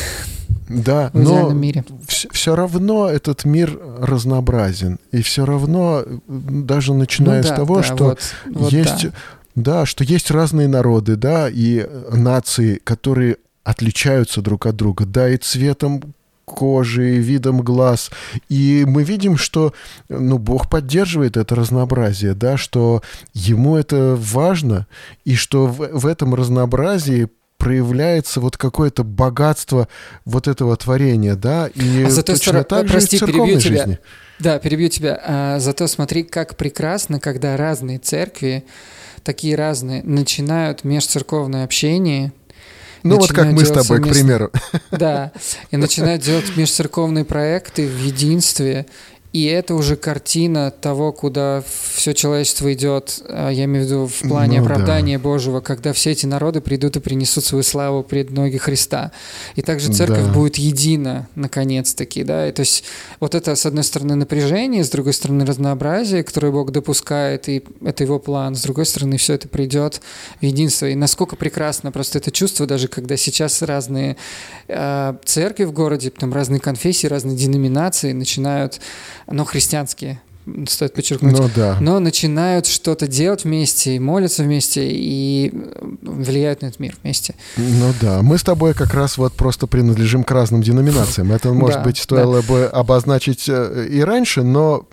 Да, 0.67 1.09
в 1.13 1.19
но 1.19 1.49
мире. 1.51 1.83
Все, 2.07 2.55
равно 2.55 3.09
этот 3.09 3.45
мир 3.45 3.77
разнообразен. 3.99 4.99
И 5.11 5.21
все 5.21 5.45
равно, 5.45 6.03
даже 6.27 6.93
начиная 6.93 7.41
ну, 7.41 7.47
да, 7.47 7.53
с 7.53 7.57
того, 7.57 7.75
да, 7.77 7.83
что 7.83 8.03
вот, 8.05 8.19
вот 8.45 8.71
есть... 8.71 9.03
Да. 9.03 9.11
Да, 9.53 9.85
что 9.85 10.05
есть 10.05 10.31
разные 10.31 10.69
народы, 10.69 11.17
да, 11.17 11.49
и 11.49 11.85
нации, 12.09 12.79
которые 12.85 13.35
отличаются 13.65 14.41
друг 14.41 14.65
от 14.65 14.77
друга, 14.77 15.05
да, 15.05 15.27
и 15.27 15.35
цветом 15.35 16.13
кожи, 16.45 17.17
видом 17.17 17.61
глаз. 17.61 18.11
И 18.49 18.85
мы 18.87 19.03
видим, 19.03 19.37
что 19.37 19.73
ну, 20.09 20.37
Бог 20.37 20.69
поддерживает 20.69 21.37
это 21.37 21.55
разнообразие, 21.55 22.33
да, 22.33 22.57
что 22.57 23.01
ему 23.33 23.77
это 23.77 24.17
важно, 24.19 24.87
и 25.25 25.35
что 25.35 25.67
в, 25.67 25.77
в 25.77 26.05
этом 26.05 26.35
разнообразии 26.35 27.29
проявляется 27.57 28.39
вот 28.39 28.57
какое-то 28.57 29.03
богатство 29.03 29.87
вот 30.25 30.47
этого 30.47 30.75
творения, 30.75 31.35
да, 31.35 31.67
и 31.67 32.03
а 32.03 32.09
зато 32.09 32.33
точно 32.33 32.63
так 32.63 32.87
же 32.87 32.93
прости, 32.93 33.17
в 33.17 33.19
церковной 33.19 33.45
перебью 33.45 33.59
жизни. 33.61 33.93
Тебя. 33.93 33.99
Да, 34.39 34.57
перебью 34.57 34.89
тебя. 34.89 35.21
А, 35.23 35.59
зато 35.59 35.85
смотри, 35.85 36.23
как 36.23 36.57
прекрасно, 36.57 37.19
когда 37.19 37.55
разные 37.57 37.99
церкви, 37.99 38.65
такие 39.23 39.55
разные, 39.55 40.01
начинают 40.01 40.83
межцерковное 40.83 41.63
общение, 41.63 42.33
ну 43.03 43.17
вот 43.17 43.31
как 43.31 43.47
мы 43.47 43.65
с 43.65 43.69
тобой, 43.69 43.83
совместно... 43.83 44.11
к 44.11 44.13
примеру. 44.13 44.51
Да, 44.91 45.31
и 45.71 45.77
начинают 45.77 46.21
делать 46.21 46.55
межцерковные 46.55 47.25
проекты 47.25 47.87
в 47.87 47.97
единстве, 47.99 48.85
и 49.33 49.45
это 49.45 49.75
уже 49.75 49.95
картина 49.95 50.71
того, 50.71 51.13
куда 51.13 51.63
все 51.93 52.13
человечество 52.13 52.73
идет, 52.73 53.23
а, 53.29 53.49
я 53.49 53.63
имею 53.63 53.85
в 53.85 53.87
виду 53.87 54.07
в 54.07 54.27
плане 54.27 54.59
ну, 54.59 54.65
оправдания 54.65 55.17
да. 55.17 55.23
Божьего, 55.23 55.61
когда 55.61 55.93
все 55.93 56.11
эти 56.11 56.25
народы 56.25 56.59
придут 56.59 56.97
и 56.97 56.99
принесут 56.99 57.45
свою 57.45 57.63
славу 57.63 58.03
пред 58.03 58.31
ноги 58.31 58.57
Христа. 58.57 59.13
И 59.55 59.61
также 59.61 59.93
церковь 59.93 60.25
да. 60.25 60.33
будет 60.33 60.57
едина, 60.57 61.29
наконец-таки, 61.35 62.25
да, 62.25 62.49
и 62.49 62.51
то 62.51 62.59
есть 62.59 62.83
вот 63.21 63.33
это, 63.33 63.55
с 63.55 63.65
одной 63.65 63.85
стороны, 63.85 64.15
напряжение, 64.15 64.83
с 64.83 64.89
другой 64.89 65.13
стороны, 65.13 65.45
разнообразие, 65.45 66.23
которое 66.23 66.51
Бог 66.51 66.71
допускает, 66.71 67.47
и 67.47 67.63
это 67.85 68.03
его 68.03 68.19
план, 68.19 68.55
с 68.55 68.61
другой 68.63 68.85
стороны, 68.85 69.15
все 69.15 69.35
это 69.35 69.47
придет 69.47 70.01
в 70.41 70.43
единство. 70.43 70.87
И 70.87 70.95
насколько 70.95 71.37
прекрасно 71.37 71.93
просто 71.93 72.17
это 72.17 72.31
чувство, 72.31 72.67
даже 72.67 72.89
когда 72.89 73.15
сейчас 73.15 73.61
разные 73.61 74.17
э, 74.67 75.13
церкви 75.23 75.63
в 75.63 75.71
городе, 75.71 76.09
там 76.09 76.33
разные 76.33 76.59
конфессии, 76.59 77.07
разные 77.07 77.37
деноминации 77.37 78.11
начинают 78.11 78.81
но 79.31 79.45
христианские, 79.45 80.21
стоит 80.67 80.93
подчеркнуть. 80.93 81.37
Ну, 81.37 81.49
да. 81.55 81.77
Но 81.79 81.99
начинают 81.99 82.65
что-то 82.65 83.07
делать 83.07 83.43
вместе, 83.43 83.95
и 83.95 83.99
молятся 83.99 84.43
вместе, 84.43 84.87
и 84.91 85.53
влияют 86.01 86.61
на 86.61 86.67
этот 86.67 86.79
мир 86.79 86.95
вместе. 87.03 87.35
Ну 87.57 87.93
да, 88.01 88.21
мы 88.21 88.37
с 88.37 88.43
тобой 88.43 88.73
как 88.73 88.93
раз 88.93 89.17
вот 89.17 89.33
просто 89.33 89.67
принадлежим 89.67 90.23
к 90.23 90.31
разным 90.31 90.61
деноминациям. 90.61 91.31
Это, 91.31 91.53
может 91.53 91.79
да, 91.79 91.83
быть, 91.83 91.97
стоило 91.97 92.41
да. 92.41 92.47
бы 92.47 92.65
обозначить 92.65 93.47
э, 93.47 93.87
и 93.89 94.01
раньше, 94.01 94.43
но 94.43 94.85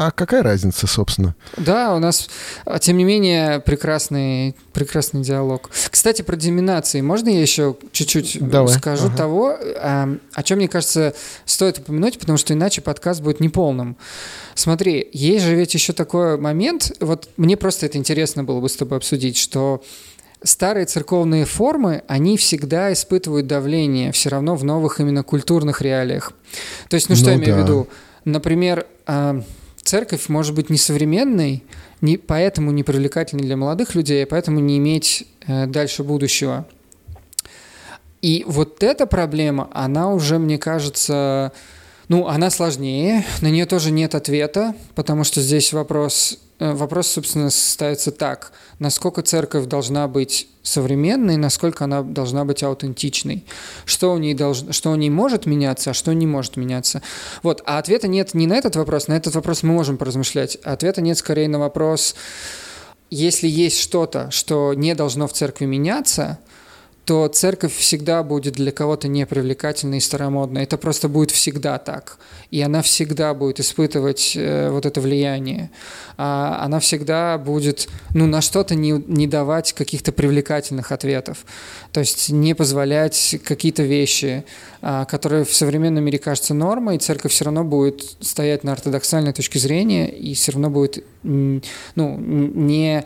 а 0.00 0.10
какая 0.12 0.42
разница, 0.42 0.86
собственно? 0.86 1.34
Да, 1.58 1.94
у 1.94 1.98
нас, 1.98 2.30
а, 2.64 2.78
тем 2.78 2.96
не 2.96 3.04
менее, 3.04 3.60
прекрасный, 3.60 4.56
прекрасный 4.72 5.20
диалог. 5.20 5.68
Кстати, 5.90 6.22
про 6.22 6.36
доминации. 6.36 7.02
Можно 7.02 7.28
я 7.28 7.42
еще 7.42 7.76
чуть-чуть 7.92 8.38
Давай. 8.40 8.74
скажу 8.74 9.08
ага. 9.08 9.16
того, 9.18 9.58
а, 9.76 10.16
о 10.32 10.42
чем, 10.42 10.56
мне 10.56 10.68
кажется, 10.68 11.12
стоит 11.44 11.80
упомянуть, 11.80 12.18
потому 12.18 12.38
что 12.38 12.54
иначе 12.54 12.80
подкаст 12.80 13.20
будет 13.20 13.40
неполным. 13.40 13.98
Смотри, 14.54 15.06
есть 15.12 15.44
же 15.44 15.54
ведь 15.54 15.74
еще 15.74 15.92
такой 15.92 16.38
момент, 16.38 16.92
вот 17.00 17.28
мне 17.36 17.58
просто 17.58 17.84
это 17.84 17.98
интересно 17.98 18.42
было 18.42 18.60
бы 18.60 18.70
с 18.70 18.76
тобой 18.76 18.96
обсудить, 18.96 19.36
что 19.36 19.82
старые 20.42 20.86
церковные 20.86 21.44
формы, 21.44 22.04
они 22.08 22.38
всегда 22.38 22.90
испытывают 22.90 23.46
давление 23.46 24.12
все 24.12 24.30
равно 24.30 24.56
в 24.56 24.64
новых 24.64 24.98
именно 24.98 25.22
культурных 25.24 25.82
реалиях. 25.82 26.32
То 26.88 26.94
есть, 26.94 27.10
ну 27.10 27.16
что 27.16 27.26
ну, 27.26 27.30
я 27.32 27.36
имею 27.36 27.54
да. 27.54 27.60
в 27.60 27.64
виду? 27.64 27.88
Например, 28.24 28.86
а, 29.06 29.42
церковь 29.90 30.28
может 30.28 30.54
быть 30.54 30.70
несовременной, 30.70 31.64
не, 32.00 32.16
поэтому 32.16 32.70
не 32.70 32.84
привлекательной 32.84 33.42
для 33.42 33.56
молодых 33.56 33.96
людей, 33.96 34.22
а 34.22 34.26
поэтому 34.26 34.60
не 34.60 34.78
иметь 34.78 35.26
э, 35.48 35.66
дальше 35.66 36.04
будущего. 36.04 36.64
И 38.22 38.44
вот 38.46 38.84
эта 38.84 39.06
проблема, 39.06 39.68
она 39.72 40.12
уже, 40.12 40.38
мне 40.38 40.58
кажется, 40.58 41.52
ну, 42.06 42.28
она 42.28 42.50
сложнее, 42.50 43.24
на 43.40 43.48
нее 43.48 43.66
тоже 43.66 43.90
нет 43.90 44.14
ответа, 44.14 44.76
потому 44.94 45.24
что 45.24 45.40
здесь 45.40 45.72
вопрос 45.72 46.38
вопрос, 46.60 47.08
собственно, 47.08 47.50
ставится 47.50 48.12
так. 48.12 48.52
Насколько 48.78 49.22
церковь 49.22 49.66
должна 49.66 50.06
быть 50.06 50.48
современной, 50.62 51.36
насколько 51.36 51.84
она 51.84 52.02
должна 52.02 52.44
быть 52.44 52.62
аутентичной? 52.62 53.44
Что 53.84 54.12
у 54.12 54.18
ней, 54.18 54.34
должно, 54.34 54.72
что 54.72 54.90
у 54.90 54.94
ней 54.94 55.10
может 55.10 55.46
меняться, 55.46 55.90
а 55.90 55.94
что 55.94 56.12
не 56.12 56.26
может 56.26 56.56
меняться? 56.56 57.02
Вот. 57.42 57.62
А 57.64 57.78
ответа 57.78 58.08
нет 58.08 58.34
не 58.34 58.46
на 58.46 58.56
этот 58.56 58.76
вопрос, 58.76 59.08
на 59.08 59.14
этот 59.14 59.34
вопрос 59.34 59.62
мы 59.62 59.72
можем 59.72 59.96
поразмышлять. 59.96 60.56
Ответа 60.56 61.00
нет 61.00 61.18
скорее 61.18 61.48
на 61.48 61.58
вопрос, 61.58 62.14
если 63.10 63.48
есть 63.48 63.80
что-то, 63.80 64.30
что 64.30 64.72
не 64.74 64.94
должно 64.94 65.26
в 65.26 65.32
церкви 65.32 65.64
меняться, 65.64 66.38
то 67.10 67.26
церковь 67.26 67.74
всегда 67.74 68.22
будет 68.22 68.54
для 68.54 68.70
кого-то 68.70 69.08
непривлекательной 69.08 69.98
и 69.98 70.00
старомодной. 70.00 70.62
Это 70.62 70.78
просто 70.78 71.08
будет 71.08 71.32
всегда 71.32 71.76
так. 71.78 72.18
И 72.52 72.62
она 72.62 72.82
всегда 72.82 73.34
будет 73.34 73.58
испытывать 73.58 74.34
э, 74.36 74.70
вот 74.70 74.86
это 74.86 75.00
влияние. 75.00 75.72
А 76.16 76.60
она 76.64 76.78
всегда 76.78 77.36
будет 77.36 77.88
ну, 78.14 78.26
на 78.26 78.40
что-то 78.40 78.76
не, 78.76 78.92
не 79.08 79.26
давать 79.26 79.72
каких-то 79.72 80.12
привлекательных 80.12 80.92
ответов. 80.92 81.38
То 81.90 81.98
есть 81.98 82.30
не 82.30 82.54
позволять 82.54 83.40
какие-то 83.44 83.82
вещи, 83.82 84.44
а, 84.82 85.04
которые 85.04 85.44
в 85.44 85.54
современном 85.54 86.04
мире 86.04 86.18
кажутся 86.18 86.54
нормой, 86.54 86.96
и 86.96 86.98
церковь 86.98 87.32
все 87.32 87.44
равно 87.44 87.64
будет 87.64 88.02
стоять 88.20 88.64
на 88.64 88.72
ортодоксальной 88.72 89.32
точке 89.32 89.58
зрения 89.58 90.08
и 90.08 90.32
все 90.34 90.52
равно 90.52 90.70
будет 90.70 91.04
ну, 91.22 91.60
не 91.96 93.04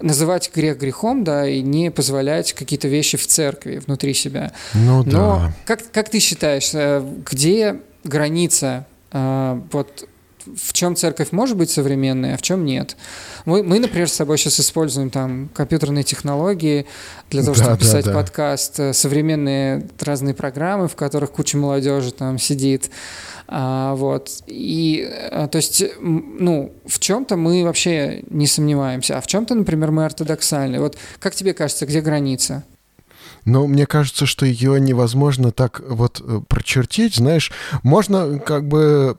называть 0.00 0.50
грех 0.52 0.78
грехом, 0.78 1.22
да, 1.22 1.46
и 1.46 1.62
не 1.62 1.90
позволять 1.90 2.52
какие-то 2.54 2.88
вещи 2.88 3.16
в 3.16 3.26
церкви 3.26 3.78
внутри 3.78 4.14
себя. 4.14 4.52
Ну 4.74 5.04
Но 5.04 5.10
да. 5.10 5.56
Как, 5.64 5.92
как 5.92 6.08
ты 6.08 6.18
считаешь, 6.18 6.70
э, 6.74 7.04
где 7.30 7.80
граница 8.02 8.86
э, 9.12 9.60
вот 9.70 10.08
в 10.56 10.72
чем 10.72 10.96
церковь 10.96 11.32
может 11.32 11.56
быть 11.56 11.70
современной, 11.70 12.34
а 12.34 12.36
в 12.36 12.42
чем 12.42 12.64
нет. 12.64 12.96
Мы, 13.44 13.62
мы, 13.62 13.78
например, 13.78 14.08
с 14.08 14.12
собой 14.12 14.38
сейчас 14.38 14.60
используем 14.60 15.10
там 15.10 15.48
компьютерные 15.54 16.04
технологии 16.04 16.86
для 17.30 17.42
того, 17.42 17.54
Да, 17.54 17.62
чтобы 17.62 17.76
да, 17.76 17.80
писать 17.80 18.04
да. 18.04 18.12
подкаст, 18.12 18.80
э, 18.80 18.92
современные 18.92 19.86
разные 20.00 20.34
программы, 20.34 20.88
в 20.88 20.96
которых 20.96 21.32
куча 21.32 21.56
молодежи 21.56 22.12
там 22.12 22.38
сидит. 22.38 22.90
А, 23.48 23.94
вот. 23.94 24.30
И, 24.46 25.06
а, 25.30 25.48
то 25.48 25.56
есть, 25.56 25.84
ну, 26.00 26.72
в 26.86 26.98
чем-то 26.98 27.36
мы 27.36 27.64
вообще 27.64 28.24
не 28.30 28.46
сомневаемся, 28.46 29.18
а 29.18 29.20
в 29.20 29.26
чем-то, 29.26 29.54
например, 29.54 29.90
мы 29.90 30.04
ортодоксальны. 30.04 30.80
Вот 30.80 30.96
как 31.18 31.34
тебе 31.34 31.52
кажется, 31.52 31.86
где 31.86 32.00
граница? 32.00 32.64
Но 33.44 33.66
мне 33.66 33.86
кажется, 33.86 34.26
что 34.26 34.46
ее 34.46 34.80
невозможно 34.80 35.50
так 35.50 35.82
вот 35.86 36.22
э, 36.24 36.40
прочертить, 36.48 37.16
знаешь, 37.16 37.52
можно 37.82 38.38
как 38.38 38.68
бы 38.68 39.16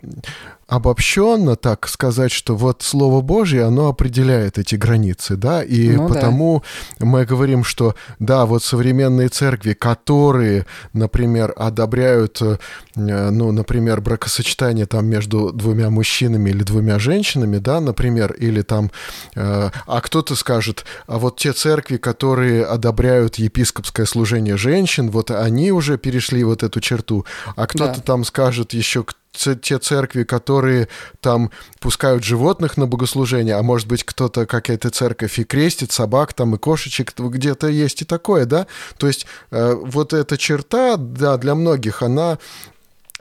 обобщенно 0.76 1.56
так 1.56 1.88
сказать, 1.88 2.32
что 2.32 2.56
вот 2.56 2.82
Слово 2.82 3.22
Божье, 3.22 3.64
оно 3.66 3.88
определяет 3.90 4.58
эти 4.58 4.76
границы, 4.76 5.36
да, 5.36 5.64
и 5.64 5.92
Ну 5.92 6.08
да. 6.08 6.14
потому 6.14 6.64
мы 7.00 7.26
говорим, 7.26 7.64
что 7.64 7.96
да, 8.20 8.46
вот 8.46 8.64
современные 8.64 9.30
церкви, 9.30 9.74
которые, 9.74 10.66
например, 10.94 11.54
одобряют, 11.56 12.42
э, 12.42 12.58
ну, 12.96 13.52
например, 13.52 14.02
бракосочетание 14.02 14.86
там 14.86 15.06
между 15.06 15.52
двумя 15.52 15.90
мужчинами 15.90 16.50
или 16.50 16.64
двумя 16.64 16.98
женщинами, 17.00 17.58
да, 17.58 17.80
например, 17.80 18.34
или 18.34 18.62
там, 18.64 18.90
э, 19.36 19.70
а 19.86 20.02
кто-то 20.02 20.36
скажет, 20.36 20.86
а 21.08 21.20
вот 21.20 21.38
те 21.38 21.54
церкви, 21.54 21.98
которые 21.98 22.66
одобряют 22.66 23.36
епископское 23.36 24.06
служение 24.06 24.58
женщин, 24.58 25.12
вот 25.12 25.30
они 25.32 25.72
уже 25.72 25.98
перешли 25.98 26.44
вот 26.44 26.64
эту 26.64 26.80
черту, 26.82 27.26
а 27.56 27.68
кто-то 27.68 27.96
Да. 27.98 28.02
там 28.02 28.24
скажет 28.24 28.74
еще 28.74 29.06
те 29.34 29.80
церкви, 29.80 30.24
которые 30.24 30.88
там 31.22 31.52
пускают 31.80 32.24
животных 32.24 32.78
на 32.78 32.88
богослужение, 32.88 33.56
а 33.56 33.64
может 33.64 33.88
быть 33.88 34.04
кто-то, 34.04 34.46
какая-то 34.46 34.90
церковь 34.90 35.40
и 35.40 35.44
крестит 35.44 35.92
собак 35.92 36.34
там 36.34 36.56
и 36.56 36.58
кошечек, 36.58 37.14
где-то 37.18 37.68
есть 37.68 38.02
и 38.02 38.06
такое, 38.06 38.46
да? 38.46 38.68
То 38.98 39.08
есть 39.08 39.26
э, 39.52 39.74
вот 39.74 40.14
эта 40.14 40.38
черта, 40.38 40.98
да, 40.98 41.38
для 41.38 41.56
многих, 41.56 42.02
она 42.02 42.38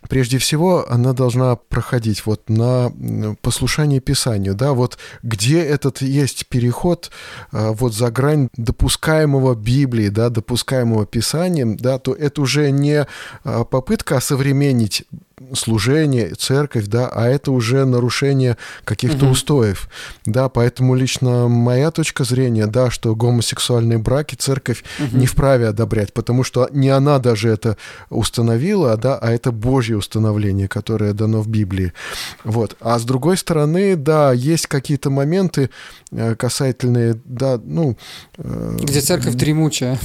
прежде 0.09 0.39
всего, 0.39 0.87
она 0.89 1.13
должна 1.13 1.57
проходить 1.57 2.27
вот 2.27 2.49
на 2.49 2.93
послушание 3.41 4.01
Писанию, 4.01 4.55
да, 4.55 4.73
вот 4.73 4.99
где 5.23 5.61
этот 5.63 6.03
есть 6.03 6.47
переход 6.49 7.11
э, 7.53 7.71
вот 7.73 7.95
за 7.95 8.11
грань 8.11 8.49
допускаемого 8.57 9.55
Библии, 9.55 10.09
да, 10.09 10.29
допускаемого 10.29 11.07
Писанием, 11.07 11.77
да, 11.77 11.99
то 11.99 12.13
это 12.15 12.43
уже 12.43 12.71
не 12.71 13.07
э, 13.45 13.65
попытка 13.71 14.17
осовременить 14.17 15.05
служение, 15.55 16.35
церковь, 16.35 16.87
да, 16.87 17.09
а 17.09 17.27
это 17.27 17.51
уже 17.53 17.85
нарушение 17.85 18.57
каких-то 18.85 19.25
Мгм. 19.25 19.33
устоев, 19.33 19.89
да, 20.25 20.49
поэтому 20.49 20.95
лично 20.95 21.49
моя 21.49 21.91
точка 21.91 22.25
зрения, 22.25 22.67
да, 22.67 22.91
что 22.91 23.15
гомосексуальные 23.15 23.99
браки 23.99 24.35
церковь 24.35 24.85
не 25.13 25.27
вправе 25.27 25.69
одобрять, 25.69 26.13
потому 26.13 26.45
что 26.45 26.69
не 26.73 26.89
она 26.89 27.19
даже 27.19 27.49
это 27.49 27.77
установила, 28.09 28.97
да, 28.97 29.19
а 29.19 29.31
это 29.31 29.53
Божье 29.53 29.97
установление, 30.03 30.69
которое 30.69 31.13
дано 31.13 31.41
в 31.41 31.49
Библии. 31.49 31.93
Вот. 32.45 32.77
А 32.81 32.99
с 32.99 33.05
другой 33.05 33.37
стороны, 33.37 33.97
да, 33.97 34.33
есть 34.33 34.67
какие-то 34.67 35.11
моменты 35.11 35.71
э, 36.11 36.35
касательные, 36.35 37.21
да, 37.25 37.61
ну... 37.63 37.97
э, 38.37 38.77
Где 38.83 39.01
церковь 39.01 39.35
дремучая. 39.35 39.99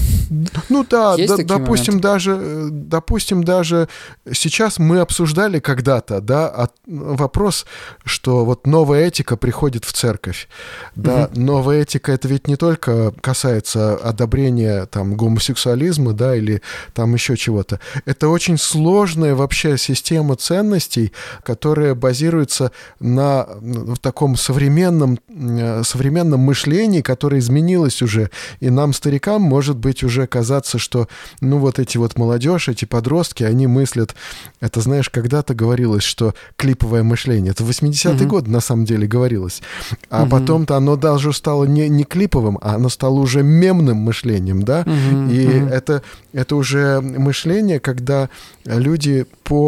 ну 0.69 0.85
да, 0.89 1.17
да, 1.17 1.37
допустим, 1.37 1.95
моменты? 1.95 2.07
даже, 2.07 2.37
э, 2.39 2.67
допустим, 2.71 3.43
даже 3.43 3.89
сейчас 4.31 4.79
мы 4.79 4.99
обсуждали 4.99 5.59
когда-то, 5.59 6.21
да, 6.21 6.69
вопрос, 6.85 7.65
что 8.05 8.45
вот 8.45 8.67
новая 8.67 9.07
этика 9.07 9.37
приходит 9.37 9.85
в 9.85 9.93
церковь, 9.93 10.47
да, 10.95 11.29
новая 11.35 11.81
этика 11.81 12.11
это 12.11 12.27
ведь 12.27 12.47
не 12.47 12.55
только 12.55 13.13
касается 13.21 13.95
одобрения 13.95 14.85
там 14.85 15.15
гомосексуализма, 15.15 16.13
да, 16.13 16.35
или 16.35 16.61
там 16.93 17.13
еще 17.13 17.35
чего-то, 17.35 17.79
это 18.05 18.29
очень 18.29 18.57
сложная 18.57 19.35
вообще 19.35 19.76
система 19.78 20.36
ценностей, 20.36 21.11
которая 21.43 21.95
базируется 21.95 22.71
на 22.99 23.47
в 23.61 23.97
таком 23.97 24.36
современном 24.36 25.19
э, 25.30 25.84
современном 25.84 26.39
мышлении, 26.41 27.01
которое 27.01 27.39
изменилось 27.39 28.01
уже, 28.01 28.30
и 28.59 28.69
нам 28.69 28.93
старикам 28.93 29.41
может 29.41 29.78
быть 29.78 30.03
уже 30.03 30.28
казаться, 30.28 30.78
что 30.80 31.07
ну 31.41 31.57
вот 31.57 31.80
эти 31.80 31.97
вот 31.97 32.17
молодежь, 32.17 32.69
эти 32.69 32.86
подростки, 32.86 33.43
они 33.43 33.67
мыслят, 33.67 34.15
это 34.59 34.82
знаешь, 34.82 35.09
когда-то 35.09 35.53
говорилось, 35.53 36.03
что 36.03 36.34
клиповое 36.55 37.03
мышление, 37.03 37.51
это 37.51 37.63
в 37.63 37.69
80-е 37.69 38.13
Мгм. 38.13 38.28
годы 38.28 38.51
на 38.51 38.59
самом 38.61 38.86
деле 38.86 39.07
говорилось, 39.07 39.61
а 40.09 40.21
Мгм. 40.21 40.30
потом-то 40.30 40.75
оно 40.75 40.95
даже 40.95 41.34
стало 41.34 41.65
не, 41.65 41.89
не 41.89 42.03
клиповым, 42.03 42.57
а 42.61 42.75
оно 42.75 42.89
стало 42.89 43.19
уже 43.19 43.43
мемным 43.43 43.97
мышлением, 43.97 44.63
да, 44.63 44.84
Мгм, 44.86 45.30
и 45.30 45.47
мгм. 45.47 45.67
это, 45.67 46.01
это 46.34 46.55
уже 46.55 47.01
мышление, 47.01 47.80
когда 47.80 48.30
люди 48.65 49.25
по 49.43 49.66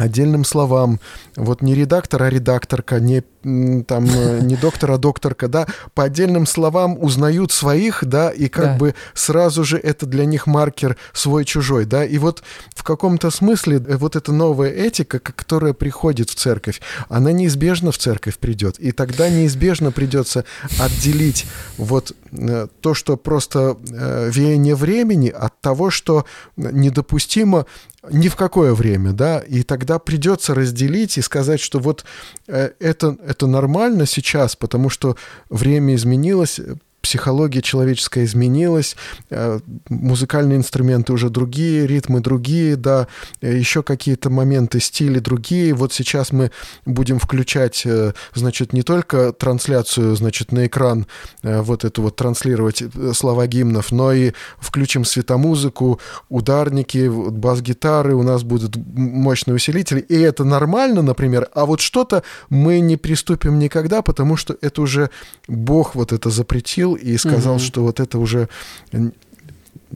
отдельным 0.00 0.44
словам, 0.44 1.00
вот 1.36 1.62
не 1.62 1.74
редактор, 1.74 2.22
а 2.22 2.30
редакторка, 2.30 3.00
не 3.00 3.22
там 3.42 4.04
э, 4.04 4.40
не 4.42 4.56
доктор, 4.56 4.92
а 4.92 4.98
докторка, 4.98 5.48
да, 5.48 5.66
по 5.94 6.04
отдельным 6.04 6.46
словам 6.46 6.96
узнают 7.02 7.52
своих, 7.52 8.04
да, 8.04 8.30
и 8.30 8.48
как 8.48 8.64
Да. 8.64 8.76
бы 8.76 8.94
сразу 9.14 9.64
же 9.64 9.78
это 9.78 10.06
для 10.06 10.24
них 10.26 10.46
маркер 10.46 10.96
свой-чужой, 11.12 11.84
да, 11.86 12.04
и 12.04 12.18
вот 12.18 12.42
в 12.74 12.82
каком-то 12.82 13.30
смысле 13.30 13.76
э, 13.76 13.96
вот 13.96 14.16
эта 14.16 14.32
новая 14.32 14.70
этика, 14.70 15.18
которая 15.18 15.72
приходит 15.72 16.30
в 16.30 16.34
церковь, 16.34 16.80
она 17.08 17.32
неизбежно 17.32 17.92
в 17.92 17.98
церковь 17.98 18.38
придет, 18.38 18.78
и 18.78 18.92
тогда 18.92 19.28
неизбежно 19.28 19.90
придется 19.92 20.44
отделить 20.78 21.46
вот 21.78 22.12
э, 22.32 22.66
то, 22.80 22.94
что 22.94 23.16
просто 23.16 23.76
веяние 23.80 24.74
времени 24.74 25.28
от 25.28 25.60
того, 25.60 25.90
что 25.90 26.24
недопустимо 26.56 27.66
ни 28.10 28.28
в 28.28 28.36
какое 28.36 28.72
время, 28.74 29.12
да, 29.12 29.40
и 29.40 29.62
тогда 29.62 29.98
придется 29.98 30.54
разделить 30.54 31.18
и 31.18 31.22
сказать, 31.22 31.60
что 31.60 31.78
вот 31.78 32.04
это, 32.46 33.16
это 33.30 33.46
нормально 33.46 34.06
сейчас, 34.06 34.56
потому 34.56 34.90
что 34.90 35.16
время 35.48 35.94
изменилось, 35.94 36.60
психология 37.00 37.62
человеческая 37.62 38.24
изменилась, 38.24 38.96
э, 39.30 39.60
музыкальные 39.88 40.58
инструменты 40.58 41.12
уже 41.12 41.30
другие, 41.30 41.86
ритмы 41.86 42.20
другие, 42.20 42.76
да, 42.76 43.08
э, 43.40 43.56
еще 43.56 43.82
какие-то 43.82 44.30
моменты, 44.30 44.80
стили 44.80 45.18
другие. 45.18 45.74
Вот 45.74 45.92
сейчас 45.92 46.32
мы 46.32 46.50
будем 46.84 47.18
включать, 47.18 47.82
э, 47.84 48.12
значит, 48.34 48.72
не 48.72 48.82
только 48.82 49.32
трансляцию, 49.32 50.14
значит, 50.16 50.52
на 50.52 50.66
экран, 50.66 51.06
вот 51.42 51.84
эту 51.84 52.02
вот 52.02 52.16
транслировать 52.16 52.82
слова 53.14 53.46
гимнов, 53.46 53.92
но 53.92 54.12
и 54.12 54.32
включим 54.58 55.04
светомузыку, 55.04 56.00
ударники, 56.28 57.08
бас-гитары, 57.08 58.14
у 58.14 58.22
нас 58.22 58.42
будут 58.42 58.76
мощные 58.76 59.54
усилители, 59.54 60.00
и 60.00 60.18
это 60.18 60.44
нормально, 60.44 61.02
например, 61.02 61.48
а 61.54 61.64
вот 61.66 61.80
что-то 61.80 62.22
мы 62.48 62.80
не 62.80 62.96
приступим 62.96 63.58
никогда, 63.58 64.02
потому 64.02 64.36
что 64.36 64.56
это 64.60 64.82
уже 64.82 65.10
Бог 65.48 65.94
вот 65.94 66.12
это 66.12 66.30
запретил 66.30 66.89
и 66.94 67.16
сказал, 67.16 67.54
Мгм. 67.54 67.62
что 67.62 67.82
вот 67.82 68.00
это 68.00 68.18
уже 68.18 68.48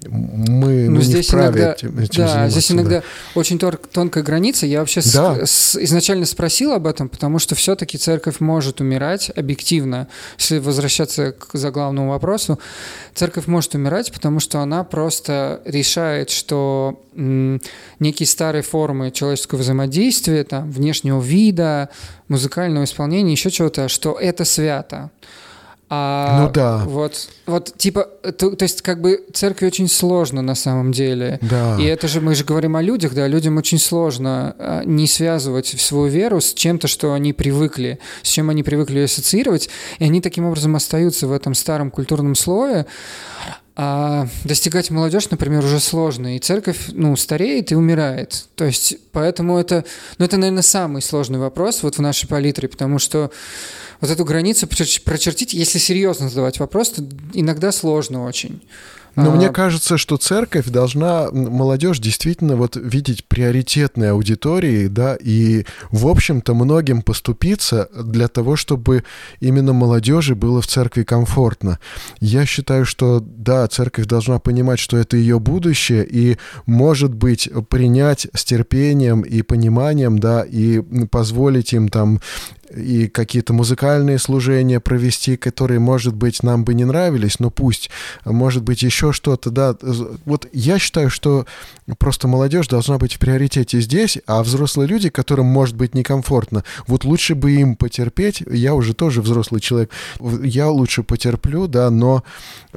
мы 0.09 0.89
ну, 0.89 0.97
не 0.97 1.03
здесь 1.03 1.29
вправе 1.29 1.47
иногда, 1.61 1.73
этим, 1.73 1.99
этим 1.99 2.23
да, 2.25 2.29
заниматься, 2.29 2.51
здесь 2.51 2.73
иногда 2.73 3.03
очень 3.37 3.59
тор- 3.61 3.77
тонкая 3.77 4.25
граница. 4.25 4.67
Я 4.67 4.81
вообще 4.81 5.01
с- 5.01 5.13
Да. 5.13 5.47
с- 5.47 5.77
изначально 5.83 6.27
спросил 6.27 6.73
об 6.73 6.89
этом, 6.89 7.09
потому 7.09 7.39
что 7.39 7.55
все-таки 7.55 7.97
церковь 7.97 8.41
может 8.41 8.81
умирать 8.81 9.31
объективно. 9.35 10.09
Если 10.37 10.59
возвращаться 10.59 11.31
к 11.33 11.51
заглавному 11.57 12.11
вопросу, 12.11 12.59
церковь 13.15 13.47
может 13.47 13.77
умирать, 13.77 14.13
потому 14.13 14.41
что 14.41 14.59
она 14.59 14.83
просто 14.83 15.61
решает, 15.65 16.29
что 16.31 17.01
м, 17.17 17.61
некие 18.01 18.27
старые 18.27 18.63
формы 18.63 19.13
человеческого 19.13 19.61
взаимодействия, 19.61 20.43
там, 20.43 20.73
внешнего 20.73 21.21
вида, 21.23 21.89
музыкального 22.27 22.83
исполнения, 22.85 23.31
еще 23.31 23.53
чего-то, 23.53 23.89
что 23.89 24.19
это 24.21 24.45
свято. 24.45 25.13
А 25.91 26.41
ну 26.41 26.51
да. 26.51 26.79
Вот, 26.87 27.29
вот 27.47 27.77
типа, 27.77 28.05
то, 28.05 28.57
то 28.57 28.63
есть 28.63 28.81
как 28.83 29.01
бы 29.01 29.25
церкви 29.33 29.67
очень 29.67 29.89
сложно 29.89 30.41
на 30.41 30.55
самом 30.55 30.93
деле. 30.93 31.39
Да. 31.43 31.77
И 31.79 31.85
это 31.85 32.09
же 32.09 32.21
мы 32.21 32.35
же 32.35 32.45
говорим 32.45 32.77
о 32.77 32.83
людях, 32.83 33.15
да, 33.15 33.27
людям 33.27 33.59
очень 33.59 33.79
сложно 33.79 34.57
а, 34.59 34.83
не 34.85 35.07
связывать 35.07 35.67
свою 35.67 36.07
веру 36.07 36.41
с 36.41 36.55
чем-то, 36.55 36.89
что 36.89 37.13
они 37.13 37.33
привыкли, 37.33 37.99
с 38.23 38.29
чем 38.29 38.49
они 38.51 38.63
привыкли 38.63 39.01
ее 39.01 39.05
ассоциировать, 39.05 39.69
и 39.99 40.05
они 40.05 40.21
таким 40.21 40.47
образом 40.47 40.75
остаются 40.75 41.27
в 41.27 41.33
этом 41.33 41.55
старом 41.55 41.91
культурном 41.91 42.35
слое. 42.35 42.87
А 43.77 44.29
достигать 44.45 44.91
молодежь, 44.91 45.29
например, 45.31 45.65
уже 45.65 45.81
сложно, 45.81 46.37
и 46.37 46.39
церковь, 46.39 46.91
ну, 46.93 47.17
стареет 47.17 47.73
и 47.73 47.75
умирает. 47.75 48.47
То 48.55 48.65
есть, 48.65 48.97
поэтому 49.11 49.59
это, 49.59 49.85
ну, 50.19 50.25
это, 50.25 50.37
наверное, 50.37 50.63
самый 50.63 51.03
сложный 51.03 51.41
вопрос 51.41 51.83
вот 51.83 51.97
в 51.97 52.01
нашей 52.01 52.29
палитре, 52.29 52.69
потому 52.69 53.01
что 53.01 53.33
вот 54.01 54.11
эту 54.11 54.25
границу 54.25 54.67
прочертить, 54.67 55.55
если 55.55 55.79
серьезно 55.79 56.29
задавать 56.29 56.59
вопрос, 56.59 56.91
то 56.91 57.03
иногда 57.33 57.73
сложно 57.73 58.25
очень. 58.25 58.63
Но 59.17 59.33
а... 59.33 59.35
мне 59.35 59.51
кажется, 59.51 59.99
что 59.99 60.17
церковь 60.17 60.67
должна 60.67 61.31
молодежь 61.31 61.99
действительно 61.99 62.57
вот 62.57 62.77
видеть 62.77 63.25
приоритетной 63.27 64.11
аудиторией, 64.11 64.89
да, 64.89 65.17
и, 65.21 65.65
в 65.91 66.07
общем-то, 66.07 66.55
многим 66.55 67.03
поступиться 67.03 67.89
для 67.95 68.29
того, 68.29 68.57
чтобы 68.57 69.05
именно 69.41 69.73
молодежи 69.73 70.35
было 70.35 70.61
в 70.61 70.67
церкви 70.67 71.05
комфортно. 71.05 71.79
Я 72.21 72.47
считаю, 72.47 72.85
что, 72.85 73.21
да, 73.21 73.67
церковь 73.69 74.07
должна 74.07 74.39
понимать, 74.39 74.79
что 74.79 74.97
это 74.97 75.17
ее 75.17 75.39
будущее, 75.39 76.07
и, 76.09 76.37
может 76.67 77.15
быть, 77.15 77.49
принять 77.69 78.27
с 78.35 78.45
терпением 78.45 79.23
и 79.23 79.43
пониманием, 79.43 80.19
да, 80.19 80.43
и 80.43 80.81
позволить 81.07 81.73
им 81.73 81.89
там 81.89 82.21
и 82.75 83.09
какие-то 83.09 83.53
музыкальные 83.53 84.19
служения 84.19 84.81
провести, 84.81 85.37
которые, 85.37 85.81
может 85.81 86.15
быть, 86.15 86.43
нам 86.43 86.65
бы 86.65 86.75
не 86.75 86.85
нравились, 86.85 87.39
но 87.39 87.51
пусть, 87.51 87.91
может 88.25 88.63
быть, 88.63 88.83
еще 88.83 89.13
что-то, 89.13 89.51
да. 89.51 89.77
Вот 90.25 90.47
я 90.53 90.79
считаю, 90.79 91.11
что 91.11 91.47
просто 91.99 92.29
молодежь 92.29 92.69
должна 92.69 92.99
быть 92.99 93.15
в 93.15 93.19
приоритете 93.19 93.81
здесь, 93.81 94.19
а 94.27 94.43
взрослые 94.43 94.89
люди, 94.89 95.09
которым, 95.09 95.47
может 95.47 95.77
быть, 95.77 95.95
некомфортно, 95.95 96.65
вот 96.87 97.05
лучше 97.05 97.35
бы 97.35 97.53
им 97.53 97.77
потерпеть, 97.77 98.43
я 98.49 98.75
уже 98.75 98.95
тоже 98.95 99.23
взрослый 99.23 99.61
человек, 99.61 99.91
я 100.43 100.69
лучше 100.69 101.03
потерплю, 101.03 101.67
да, 101.67 101.91
но 101.91 102.25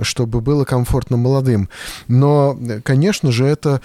чтобы 0.01 0.41
было 0.41 0.65
комфортно 0.65 1.17
молодым. 1.17 1.69
Но, 2.07 2.57
конечно 2.83 3.31
же, 3.31 3.45
это 3.45 3.81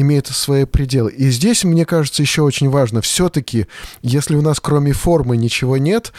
имеет 0.00 0.26
свои 0.28 0.64
пределы. 0.64 1.12
И 1.12 1.30
здесь, 1.30 1.64
мне 1.64 1.84
кажется, 1.84 2.22
еще 2.22 2.42
очень 2.42 2.68
важно, 2.70 3.00
все-таки, 3.00 3.66
если 4.02 4.36
у 4.36 4.42
нас 4.42 4.60
кроме 4.60 4.92
формы 4.92 5.36
ничего 5.36 5.76
нет, 5.76 6.12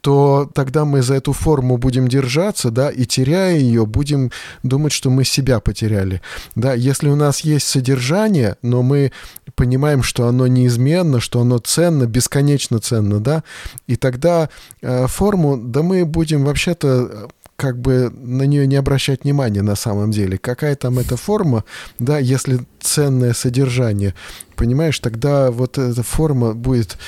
то 0.00 0.50
тогда 0.54 0.84
мы 0.84 1.02
за 1.02 1.14
эту 1.14 1.32
форму 1.32 1.76
будем 1.76 2.08
держаться, 2.08 2.70
да, 2.70 2.90
и 2.90 3.04
теряя 3.04 3.56
ее, 3.56 3.86
будем 3.86 4.30
думать, 4.62 4.92
что 4.92 5.10
мы 5.10 5.24
себя 5.24 5.60
потеряли. 5.60 6.20
Да, 6.54 6.74
если 6.74 7.08
у 7.08 7.16
нас 7.16 7.40
есть 7.40 7.68
содержание, 7.68 8.56
но 8.62 8.82
мы 8.82 9.12
понимаем, 9.54 10.02
что 10.02 10.26
оно 10.26 10.46
неизменно, 10.46 11.20
что 11.20 11.40
оно 11.40 11.58
ценно, 11.58 12.06
бесконечно 12.06 12.78
ценно, 12.80 13.20
да, 13.20 13.44
и 13.86 13.96
тогда 13.96 14.48
э, 14.80 15.06
форму, 15.06 15.56
да 15.56 15.82
мы 15.82 16.04
будем 16.04 16.44
вообще-то 16.44 17.28
как 17.56 17.78
бы 17.78 18.10
на 18.10 18.42
нее 18.42 18.66
не 18.66 18.76
обращать 18.76 19.24
внимания 19.24 19.62
на 19.62 19.76
самом 19.76 20.10
деле. 20.10 20.38
Какая 20.38 20.74
там 20.74 20.98
эта 20.98 21.16
форма, 21.16 21.64
да, 21.98 22.18
если 22.18 22.60
ценное 22.80 23.34
содержание, 23.34 24.14
понимаешь, 24.56 24.98
тогда 24.98 25.50
вот 25.50 25.78
эта 25.78 26.02
форма 26.02 26.54
будет, 26.54 26.98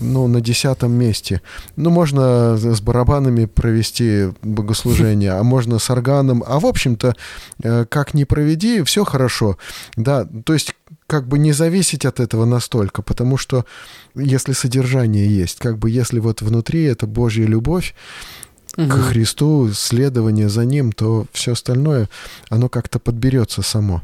ну, 0.00 0.26
на 0.28 0.40
десятом 0.40 0.92
месте. 0.92 1.42
Ну, 1.76 1.90
можно 1.90 2.56
с 2.56 2.80
барабанами 2.80 3.46
провести 3.46 4.28
богослужение, 4.42 5.32
а 5.32 5.42
можно 5.42 5.78
с 5.78 5.90
органом, 5.90 6.44
а 6.46 6.60
в 6.60 6.66
общем-то, 6.66 7.14
э, 7.62 7.84
как 7.88 8.14
ни 8.14 8.24
проведи, 8.24 8.82
все 8.82 9.04
хорошо, 9.04 9.58
да, 9.96 10.24
то 10.44 10.52
есть 10.52 10.74
как 11.06 11.28
бы 11.28 11.38
не 11.38 11.52
зависеть 11.52 12.04
от 12.04 12.20
этого 12.20 12.44
настолько, 12.44 13.02
потому 13.02 13.36
что 13.36 13.64
если 14.14 14.52
содержание 14.52 15.28
есть, 15.28 15.58
как 15.58 15.78
бы 15.78 15.90
если 15.90 16.18
вот 16.18 16.40
внутри 16.42 16.84
это 16.84 17.06
Божья 17.06 17.46
любовь, 17.46 17.94
угу. 18.76 18.88
к 18.88 18.92
Христу, 18.92 19.70
следование 19.72 20.48
за 20.48 20.64
Ним, 20.64 20.92
то 20.92 21.26
все 21.32 21.52
остальное, 21.52 22.08
оно 22.48 22.68
как-то 22.68 22.98
подберется 22.98 23.62
само. 23.62 24.02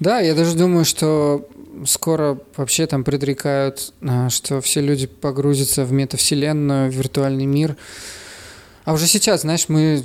Да, 0.00 0.20
я 0.20 0.34
даже 0.34 0.56
думаю, 0.56 0.84
что 0.84 1.48
скоро 1.86 2.38
вообще 2.56 2.86
там 2.86 3.04
предрекают, 3.04 3.92
а, 4.02 4.28
что 4.30 4.60
все 4.60 4.80
люди 4.80 5.06
погрузятся 5.06 5.84
в 5.84 5.92
метавселенную, 5.92 6.90
в 6.90 6.94
виртуальный 6.94 7.46
мир. 7.46 7.76
А 8.84 8.92
уже 8.92 9.06
сейчас, 9.06 9.42
знаешь, 9.42 9.68
мы 9.68 10.04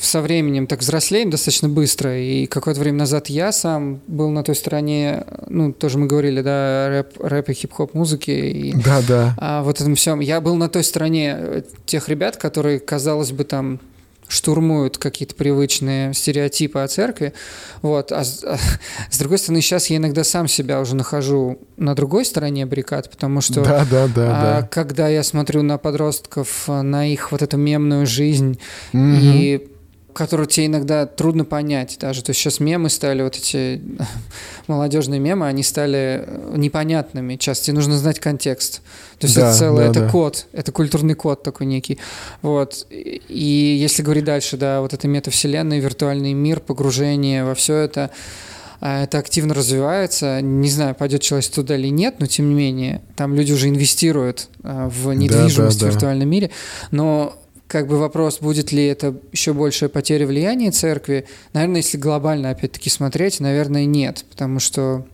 со 0.00 0.20
временем 0.20 0.66
так 0.66 0.80
взрослеем 0.80 1.30
достаточно 1.30 1.68
быстро, 1.68 2.18
и 2.18 2.46
какое-то 2.46 2.80
время 2.80 2.98
назад 2.98 3.28
я 3.28 3.50
сам 3.52 4.00
был 4.06 4.30
на 4.30 4.44
той 4.44 4.54
стороне, 4.54 5.24
ну, 5.48 5.72
тоже 5.72 5.98
мы 5.98 6.06
говорили, 6.06 6.40
да, 6.40 6.88
рэп, 6.88 7.20
рэп 7.20 7.48
и 7.50 7.54
хип-хоп 7.54 7.94
музыки. 7.94 8.30
И, 8.30 8.72
да, 8.74 9.00
да. 9.06 9.34
А 9.38 9.62
вот 9.62 9.80
этом 9.80 9.94
всем. 9.96 10.20
Я 10.20 10.40
был 10.40 10.54
на 10.56 10.68
той 10.68 10.84
стороне 10.84 11.64
тех 11.84 12.08
ребят, 12.08 12.36
которые, 12.36 12.78
казалось 12.78 13.32
бы, 13.32 13.44
там 13.44 13.80
штурмуют 14.32 14.96
какие-то 14.96 15.34
привычные 15.34 16.14
стереотипы 16.14 16.78
о 16.80 16.88
церкви. 16.88 17.34
Вот. 17.82 18.12
А, 18.12 18.20
а 18.20 18.58
с 19.10 19.18
другой 19.18 19.38
стороны, 19.38 19.60
сейчас 19.60 19.90
я 19.90 19.98
иногда 19.98 20.24
сам 20.24 20.48
себя 20.48 20.80
уже 20.80 20.96
нахожу 20.96 21.58
на 21.76 21.94
другой 21.94 22.24
стороне 22.24 22.64
баррикад, 22.64 23.10
потому 23.10 23.42
что 23.42 23.62
да, 23.62 23.86
да, 23.90 24.08
да, 24.08 24.26
а, 24.26 24.60
да. 24.62 24.68
когда 24.68 25.08
я 25.08 25.22
смотрю 25.22 25.62
на 25.62 25.76
подростков, 25.76 26.66
на 26.66 27.06
их 27.12 27.30
вот 27.30 27.42
эту 27.42 27.58
мемную 27.58 28.06
жизнь 28.06 28.58
угу. 28.94 29.02
и 29.02 29.68
которую 30.12 30.46
тебе 30.46 30.66
иногда 30.66 31.06
трудно 31.06 31.44
понять 31.44 31.96
даже. 32.00 32.22
То 32.22 32.30
есть 32.30 32.40
сейчас 32.40 32.60
мемы 32.60 32.90
стали, 32.90 33.22
вот 33.22 33.36
эти 33.36 33.80
молодежные 34.66 35.20
мемы, 35.20 35.46
они 35.46 35.62
стали 35.62 36.24
э, 36.26 36.54
непонятными. 36.56 37.36
Часто 37.36 37.66
тебе 37.66 37.76
нужно 37.76 37.96
знать 37.96 38.20
контекст. 38.20 38.82
То 39.18 39.26
есть 39.26 39.36
да, 39.36 39.48
это 39.48 39.58
целое, 39.58 39.84
да, 39.84 39.90
это 39.90 40.00
да. 40.00 40.08
код, 40.08 40.46
это 40.52 40.72
культурный 40.72 41.14
код 41.14 41.42
такой 41.42 41.66
некий. 41.66 41.98
Вот. 42.42 42.86
И 42.90 43.76
если 43.80 44.02
говорить 44.02 44.24
дальше, 44.24 44.56
да, 44.56 44.80
вот 44.80 44.92
это 44.92 45.08
метавселенная, 45.08 45.78
виртуальный 45.78 46.32
мир, 46.32 46.60
погружение 46.60 47.44
во 47.44 47.54
все 47.54 47.76
это, 47.76 48.10
а, 48.84 49.04
это 49.04 49.18
активно 49.18 49.54
развивается. 49.54 50.40
Не 50.40 50.68
знаю, 50.68 50.96
пойдет 50.96 51.22
человек 51.22 51.48
туда 51.50 51.76
или 51.76 51.86
нет, 51.86 52.16
но 52.18 52.26
тем 52.26 52.48
не 52.48 52.54
менее, 52.56 53.00
там 53.14 53.32
люди 53.34 53.52
уже 53.52 53.68
инвестируют 53.68 54.48
а, 54.64 54.88
в 54.88 55.12
недвижимость 55.12 55.78
да, 55.78 55.86
да, 55.86 55.90
в 55.90 55.94
виртуальном 55.94 56.28
да. 56.28 56.30
мире. 56.30 56.50
Но 56.90 57.38
как 57.72 57.86
бы 57.86 57.96
вопрос, 57.96 58.38
будет 58.38 58.70
ли 58.70 58.84
это 58.84 59.16
еще 59.32 59.54
большая 59.54 59.88
потеря 59.88 60.26
влияния 60.26 60.70
церкви, 60.70 61.24
наверное, 61.54 61.78
если 61.80 61.96
глобально 61.96 62.50
опять-таки 62.50 62.90
смотреть, 62.90 63.40
наверное, 63.40 63.86
нет, 63.86 64.26
потому 64.30 64.60
что, 64.60 65.06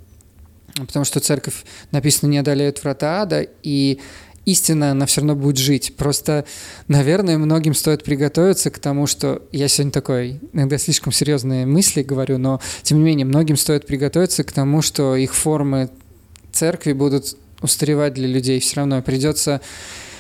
потому 0.74 1.04
что 1.04 1.20
церковь, 1.20 1.64
написано, 1.92 2.28
не 2.28 2.38
одолеет 2.38 2.82
врата 2.82 3.22
ада, 3.22 3.46
и 3.62 4.00
истина, 4.44 4.90
она 4.90 5.06
все 5.06 5.20
равно 5.20 5.36
будет 5.36 5.56
жить. 5.58 5.94
Просто, 5.96 6.46
наверное, 6.88 7.38
многим 7.38 7.74
стоит 7.74 8.02
приготовиться 8.02 8.72
к 8.72 8.80
тому, 8.80 9.06
что 9.06 9.40
я 9.52 9.68
сегодня 9.68 9.92
такой, 9.92 10.40
иногда 10.52 10.78
слишком 10.78 11.12
серьезные 11.12 11.64
мысли 11.64 12.02
говорю, 12.02 12.38
но 12.38 12.60
тем 12.82 12.98
не 12.98 13.04
менее, 13.04 13.24
многим 13.24 13.56
стоит 13.56 13.86
приготовиться 13.86 14.42
к 14.42 14.50
тому, 14.50 14.82
что 14.82 15.14
их 15.14 15.32
формы 15.32 15.90
церкви 16.50 16.92
будут 16.92 17.36
устаревать 17.62 18.14
для 18.14 18.26
людей. 18.26 18.58
Все 18.58 18.76
равно 18.76 19.00
придется 19.00 19.60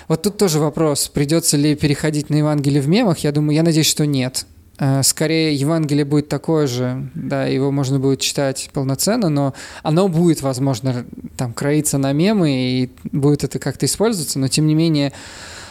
вот 0.08 0.22
тут 0.22 0.38
тоже 0.38 0.58
вопрос, 0.58 1.08
придется 1.08 1.56
ли 1.56 1.76
переходить 1.76 2.30
на 2.30 2.36
Евангелие 2.36 2.80
в 2.80 2.88
мемах. 2.88 3.18
Я 3.18 3.32
думаю, 3.32 3.54
я 3.54 3.62
надеюсь, 3.62 3.86
что 3.86 4.06
нет. 4.06 4.46
Э, 4.78 5.02
скорее, 5.02 5.54
Евангелие 5.54 6.04
будет 6.04 6.28
такое 6.28 6.66
же, 6.66 7.10
да, 7.14 7.46
его 7.46 7.70
можно 7.70 7.98
будет 7.98 8.20
читать 8.20 8.70
полноценно, 8.72 9.28
но 9.28 9.54
оно 9.82 10.08
будет, 10.08 10.40
возможно, 10.40 11.04
там 11.36 11.52
кроиться 11.52 11.98
на 11.98 12.12
мемы 12.12 12.50
и 12.50 12.90
будет 13.10 13.44
это 13.44 13.58
как-то 13.58 13.86
использоваться, 13.86 14.38
но 14.38 14.48
тем 14.48 14.66
не 14.66 14.74
менее, 14.74 15.12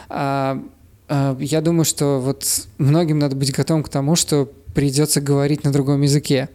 а, 0.10 0.62
а, 1.08 1.38
я 1.40 1.62
думаю, 1.62 1.86
что 1.86 2.20
вот 2.20 2.68
многим 2.78 3.18
надо 3.18 3.36
быть 3.36 3.54
готовым 3.54 3.84
к 3.84 3.90
тому, 3.90 4.16
что 4.16 4.52
придется 4.76 5.22
говорить 5.22 5.64
на 5.64 5.72
другом 5.72 6.02
языке. 6.02 6.50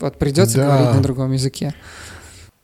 Вот 0.00 0.18
придется 0.18 0.56
да. 0.56 0.66
говорить 0.66 0.96
на 0.96 1.02
другом 1.02 1.32
языке. 1.32 1.74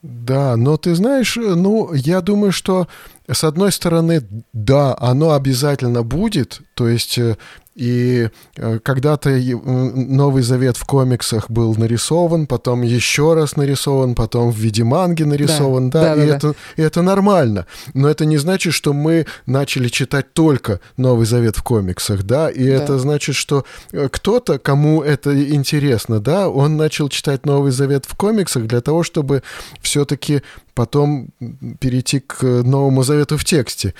Да, 0.01 0.57
но 0.57 0.77
ты 0.77 0.95
знаешь, 0.95 1.37
ну, 1.37 1.93
я 1.93 2.21
думаю, 2.21 2.51
что 2.51 2.87
с 3.33 3.43
одной 3.43 3.71
стороны, 3.71 4.23
да, 4.53 4.95
оно 4.99 5.33
обязательно 5.33 6.03
будет, 6.03 6.61
то 6.73 6.87
есть 6.87 7.17
э, 7.17 7.37
и 7.75 8.29
э, 8.57 8.79
когда-то 8.79 9.29
Новый 9.29 10.43
Завет 10.43 10.75
в 10.75 10.85
комиксах 10.85 11.49
был 11.49 11.73
нарисован, 11.75 12.45
потом 12.45 12.81
еще 12.81 13.33
раз 13.33 13.55
нарисован, 13.55 14.13
потом 14.13 14.51
в 14.51 14.57
виде 14.57 14.83
манги 14.83 15.23
нарисован, 15.23 15.89
да, 15.89 16.01
да, 16.01 16.15
да, 16.15 16.23
и, 16.23 16.27
да, 16.27 16.35
это, 16.35 16.47
да. 16.49 16.53
и 16.75 16.81
это 16.85 17.01
нормально. 17.01 17.65
Но 17.93 18.09
это 18.09 18.25
не 18.25 18.37
значит, 18.37 18.73
что 18.73 18.91
мы 18.91 19.25
начали 19.45 19.87
читать 19.87 20.33
только 20.33 20.81
Новый 20.97 21.25
Завет 21.25 21.55
в 21.55 21.63
комиксах, 21.63 22.23
да, 22.23 22.49
и 22.49 22.67
да. 22.67 22.73
это 22.73 22.99
значит, 22.99 23.35
что 23.35 23.65
э, 23.93 24.09
кто-то, 24.11 24.59
кому 24.59 25.01
это 25.01 25.31
интересно, 25.49 26.19
да, 26.19 26.49
он 26.49 26.75
начал 26.75 27.07
читать 27.07 27.45
Новый 27.45 27.71
Завет 27.71 28.05
в 28.05 28.15
комиксах 28.17 28.67
для 28.67 28.81
того, 28.81 29.03
чтобы 29.03 29.43
все-таки 29.81 30.41
потом 30.73 31.29
перейти 31.79 32.19
к 32.19 32.43
Новому 32.43 33.03
Завету 33.03 33.37
в 33.37 33.45
тексте. 33.45 33.93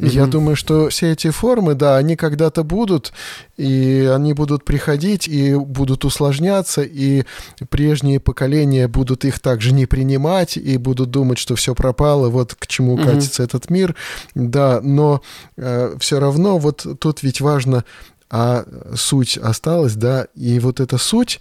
Угу. 0.00 0.08
Я 0.08 0.26
думаю, 0.26 0.56
что 0.56 0.88
все 0.88 1.12
эти 1.12 1.30
формы, 1.30 1.74
да, 1.74 1.98
они 1.98 2.16
когда-то 2.16 2.64
будут, 2.64 3.12
и 3.58 4.10
они 4.12 4.32
будут 4.32 4.64
приходить, 4.64 5.28
и 5.28 5.54
будут 5.54 6.06
усложняться, 6.06 6.82
и 6.82 7.24
прежние 7.68 8.18
поколения 8.18 8.88
будут 8.88 9.26
их 9.26 9.38
также 9.40 9.72
не 9.72 9.84
принимать, 9.84 10.56
и 10.56 10.78
будут 10.78 11.10
думать, 11.10 11.38
что 11.38 11.54
все 11.54 11.74
пропало, 11.74 12.30
вот 12.30 12.54
к 12.54 12.66
чему 12.66 12.94
угу. 12.94 13.04
катится 13.04 13.42
этот 13.42 13.68
мир. 13.68 13.94
Да, 14.34 14.80
но 14.82 15.22
э, 15.58 15.94
все 16.00 16.18
равно 16.18 16.58
вот 16.58 16.86
тут 16.98 17.22
ведь 17.22 17.42
важно, 17.42 17.84
а 18.30 18.64
суть 18.94 19.36
осталась, 19.36 19.96
да, 19.96 20.28
и 20.34 20.58
вот 20.60 20.80
эта 20.80 20.96
суть, 20.96 21.40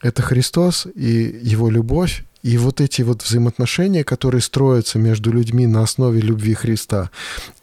это 0.00 0.22
Христос 0.22 0.86
и 0.94 1.38
Его 1.42 1.68
любовь, 1.68 2.24
и 2.44 2.58
вот 2.58 2.82
эти 2.82 3.00
вот 3.00 3.22
взаимоотношения, 3.22 4.04
которые 4.04 4.42
строятся 4.42 4.98
между 4.98 5.32
людьми 5.32 5.66
на 5.66 5.82
основе 5.82 6.20
любви 6.20 6.52
Христа. 6.52 7.10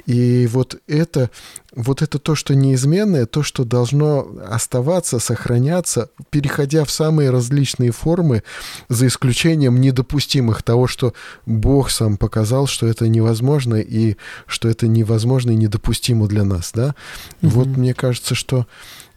И 0.07 0.47
вот 0.47 0.81
это, 0.87 1.29
вот 1.75 2.01
это 2.01 2.17
то, 2.17 2.33
что 2.33 2.55
неизменное, 2.55 3.27
то, 3.27 3.43
что 3.43 3.63
должно 3.63 4.27
оставаться, 4.49 5.19
сохраняться, 5.19 6.09
переходя 6.31 6.83
в 6.83 6.89
самые 6.89 7.29
различные 7.29 7.91
формы, 7.91 8.41
за 8.89 9.05
исключением 9.05 9.79
недопустимых 9.79 10.63
того, 10.63 10.87
что 10.87 11.13
Бог 11.45 11.91
сам 11.91 12.17
показал, 12.17 12.65
что 12.65 12.87
это 12.87 13.07
невозможно, 13.07 13.75
и 13.75 14.15
что 14.47 14.67
это 14.67 14.87
невозможно 14.87 15.51
и 15.51 15.55
недопустимо 15.55 16.27
для 16.27 16.43
нас. 16.43 16.71
Да? 16.73 16.87
Mm-hmm. 16.87 17.49
Вот 17.49 17.67
мне 17.67 17.93
кажется, 17.93 18.33
что 18.33 18.65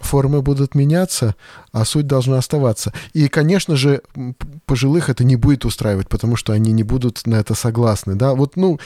формы 0.05 0.43
будут 0.43 0.75
меняться, 0.75 1.35
а 1.73 1.85
суть 1.85 2.07
должна 2.07 2.39
оставаться. 2.39 2.93
И, 3.13 3.29
конечно 3.29 3.77
же, 3.77 4.03
пожилых 4.67 5.09
это 5.09 5.25
не 5.25 5.37
будет 5.37 5.65
устраивать, 5.65 6.09
потому 6.09 6.37
что 6.37 6.53
они 6.53 6.73
не 6.73 6.83
будут 6.83 7.27
на 7.27 7.37
это 7.37 7.55
согласны, 7.55 8.15
да. 8.15 8.35
Вот, 8.35 8.57
ну, 8.57 8.79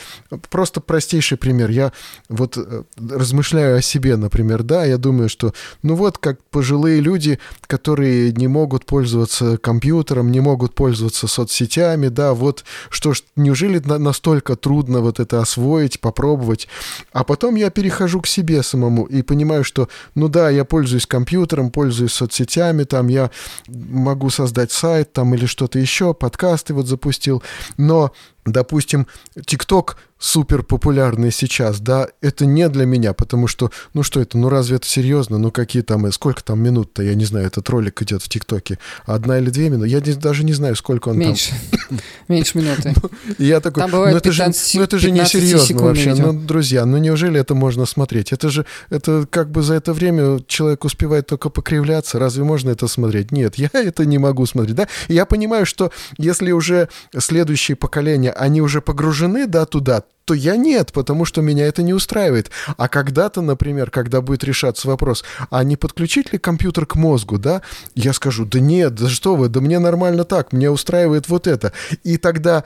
просто 0.51 0.81
простейший 0.81 1.37
пример. 1.37 1.71
Я 1.71 1.93
вот 2.29 2.57
э, 2.57 2.83
размышляю 2.99 3.79
о 3.79 3.83
себе, 3.83 4.17
например, 4.17 4.63
да, 4.63 4.85
я 4.85 4.99
думаю, 4.99 5.29
что, 5.29 5.53
ну 5.83 5.95
вот, 5.95 6.19
как 6.19 6.43
пожилые 6.45 7.01
люди, 7.01 7.39
которые 7.67 8.33
не 8.33 8.49
могут 8.49 8.87
пользоваться 8.87 9.59
компьютером, 9.59 10.31
не 10.31 10.41
могут 10.41 10.75
пользоваться 10.75 11.27
соцсетями, 11.27 12.09
да, 12.09 12.35
вот, 12.35 12.65
что 12.91 13.13
ж, 13.13 13.23
неужели 13.37 13.79
настолько 13.79 14.57
трудно 14.57 15.01
вот 15.01 15.21
это 15.21 15.41
освоить, 15.41 16.01
попробовать? 16.01 16.69
А 17.13 17.25
потом 17.25 17.57
я 17.57 17.71
перехожу 17.71 18.21
к 18.21 18.27
себе 18.27 18.63
самому 18.63 19.05
и 19.05 19.23
понимаю, 19.23 19.65
что, 19.65 19.89
ну 20.15 20.29
да, 20.29 20.51
я 20.51 20.65
пользуюсь 20.65 21.07
компьютером, 21.09 21.71
пользуюсь 21.71 22.13
соцсетями, 22.13 22.85
там 22.85 23.09
я 23.09 23.31
могу 23.67 24.31
создать 24.31 24.73
сайт 24.73 25.13
там 25.13 25.35
или 25.35 25.47
что-то 25.47 25.79
еще, 25.79 26.15
подкасты 26.15 26.75
вот 26.75 26.87
запустил, 26.87 27.43
но 27.77 28.13
допустим, 28.53 29.07
ТикТок 29.45 29.99
супер 30.19 30.63
популярный 30.63 31.31
сейчас, 31.31 31.81
да, 31.81 32.09
это 32.21 32.45
не 32.45 32.69
для 32.69 32.87
меня, 32.87 33.13
потому 33.13 33.47
что, 33.47 33.71
ну 33.95 34.03
что 34.03 34.21
это, 34.21 34.37
ну 34.37 34.49
разве 34.49 34.77
это 34.77 34.87
серьезно, 34.87 35.39
ну 35.39 35.51
какие 35.51 35.83
там, 35.83 36.07
э, 36.07 36.13
сколько 36.13 36.43
там 36.43 36.61
минут-то, 36.61 37.03
я 37.03 37.15
не 37.15 37.25
знаю, 37.25 37.47
этот 37.47 37.69
ролик 37.69 38.03
идет 38.03 38.23
в 38.23 38.29
ТикТоке, 38.29 38.79
одна 39.07 39.39
или 39.39 39.51
две 39.51 39.71
минуты, 39.71 39.89
я 39.89 40.01
не, 40.01 40.13
даже 40.15 40.45
не 40.45 40.53
знаю, 40.53 40.75
сколько 40.75 41.11
он 41.11 41.19
Меньше. 41.19 41.53
там. 41.89 42.01
Меньше 42.29 42.59
минуты. 42.59 42.95
Я 43.39 43.61
такой, 43.61 43.87
ну 43.89 44.05
это 44.05 44.33
же, 44.33 44.45
ну 44.75 44.83
это 44.83 44.99
же 44.99 45.11
не 45.11 45.25
серьезно 45.25 45.81
вообще, 45.83 46.15
ну 46.15 46.33
друзья, 46.33 46.85
ну 46.85 46.99
неужели 46.99 47.39
это 47.39 47.55
можно 47.55 47.87
смотреть? 47.87 48.33
Это 48.33 48.51
же, 48.51 48.67
это 48.91 49.27
как 49.31 49.51
бы 49.51 49.63
за 49.63 49.75
это 49.75 49.93
время 49.93 50.41
человек 50.47 50.85
успевает 50.85 51.27
только 51.29 51.49
покривляться, 51.49 52.19
разве 52.19 52.43
можно 52.43 52.71
это 52.71 52.89
смотреть? 52.89 53.31
Нет, 53.31 53.55
я 53.57 53.71
это 53.73 54.05
не 54.05 54.19
могу 54.19 54.47
смотреть, 54.47 54.75
да, 54.75 54.89
я 55.07 55.27
понимаю, 55.27 55.65
что 55.65 55.93
если 56.17 56.51
уже 56.51 56.89
следующее 57.17 57.77
поколение 57.77 58.33
они 58.33 58.61
уже 58.61 58.81
погружены, 58.81 59.47
да, 59.47 59.65
туда, 59.65 60.03
то 60.29 60.35
я 60.35 60.57
нет, 60.57 60.93
потому 60.93 61.25
что 61.25 61.41
меня 61.41 61.67
это 61.67 61.83
не 61.83 61.95
устраивает. 61.95 62.51
А 62.77 62.89
когда-то, 62.89 63.41
например, 63.41 63.91
когда 63.91 64.21
будет 64.21 64.45
решаться 64.45 64.87
вопрос, 64.87 65.25
а 65.49 65.65
не 65.65 65.77
подключить 65.77 66.35
ли 66.35 66.39
компьютер 66.39 66.85
к 66.85 66.97
мозгу, 66.97 67.39
да, 67.39 67.63
я 67.95 68.13
скажу, 68.13 68.45
да 68.45 68.61
нет, 68.61 68.95
да 68.95 69.09
что 69.09 69.37
вы, 69.37 69.49
да 69.49 69.63
мне 69.63 69.79
нормально 69.79 70.25
так, 70.25 70.53
мне 70.53 70.71
устраивает 70.71 71.31
вот 71.31 71.47
это. 71.47 71.73
И 72.05 72.19
тогда 72.19 72.65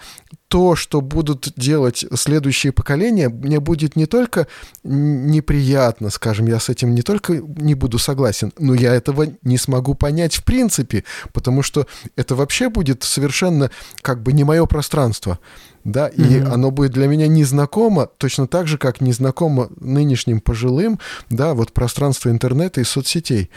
то, 0.48 0.74
что 0.74 1.00
будут 1.00 1.52
делать 1.56 2.04
следующие 2.16 2.72
поколения, 2.72 3.28
мне 3.28 3.60
будет 3.60 3.94
не 3.94 4.06
только 4.06 4.48
неприятно, 4.82 6.10
скажем, 6.10 6.46
я 6.46 6.58
с 6.58 6.68
этим 6.68 6.96
не 6.96 7.02
только 7.02 7.34
не 7.34 7.74
буду 7.74 8.00
согласен, 8.00 8.52
но 8.58 8.74
я 8.74 8.92
этого 8.92 9.28
не 9.42 9.56
смогу 9.56 9.94
понять 9.94 10.34
в 10.34 10.42
принципе, 10.42 11.04
потому 11.32 11.62
что 11.62 11.86
это 12.16 12.34
вообще 12.34 12.70
будет 12.70 13.04
совершенно 13.04 13.70
как 14.00 14.20
бы 14.20 14.32
не 14.32 14.42
мое 14.42 14.66
пространство 14.66 15.38
да, 15.84 16.08
и 16.08 16.20
mm-hmm. 16.20 16.48
оно 16.48 16.70
будет 16.70 16.92
для 16.92 17.06
меня 17.06 17.26
незнакомо, 17.26 18.06
точно 18.18 18.46
так 18.46 18.66
же, 18.66 18.78
как 18.78 19.00
незнакомо 19.00 19.68
нынешним 19.80 20.40
пожилым, 20.40 20.98
да, 21.30 21.54
вот 21.54 21.72
пространство 21.72 22.30
интернета 22.30 22.80
и 22.80 22.84
соцсетей. 22.84 23.50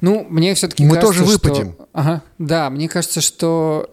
Ну, 0.00 0.26
мне 0.28 0.54
все-таки 0.54 0.84
Мы 0.84 0.96
кажется, 0.96 1.18
тоже 1.18 1.24
выпадем. 1.24 1.72
Что... 1.72 1.88
Ага, 1.92 2.22
да, 2.38 2.70
мне 2.70 2.88
кажется, 2.88 3.20
что 3.20 3.90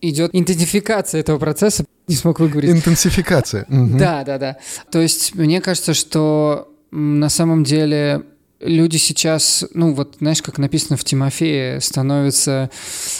идет 0.00 0.30
интенсификация 0.32 1.20
этого 1.20 1.38
процесса. 1.38 1.84
Не 2.08 2.16
смог 2.16 2.40
выговорить. 2.40 2.70
Интенсификация. 2.70 3.66
Да, 3.70 4.24
да, 4.24 4.38
да. 4.38 4.56
То 4.90 5.00
есть 5.00 5.34
мне 5.34 5.60
кажется, 5.60 5.94
что 5.94 6.72
на 6.90 7.28
самом 7.28 7.64
деле 7.64 8.24
люди 8.60 8.96
сейчас, 8.96 9.64
ну 9.74 9.94
вот 9.94 10.16
знаешь, 10.20 10.42
как 10.42 10.58
написано 10.58 10.96
в 10.96 11.04
Тимофее, 11.04 11.80
становятся 11.80 12.70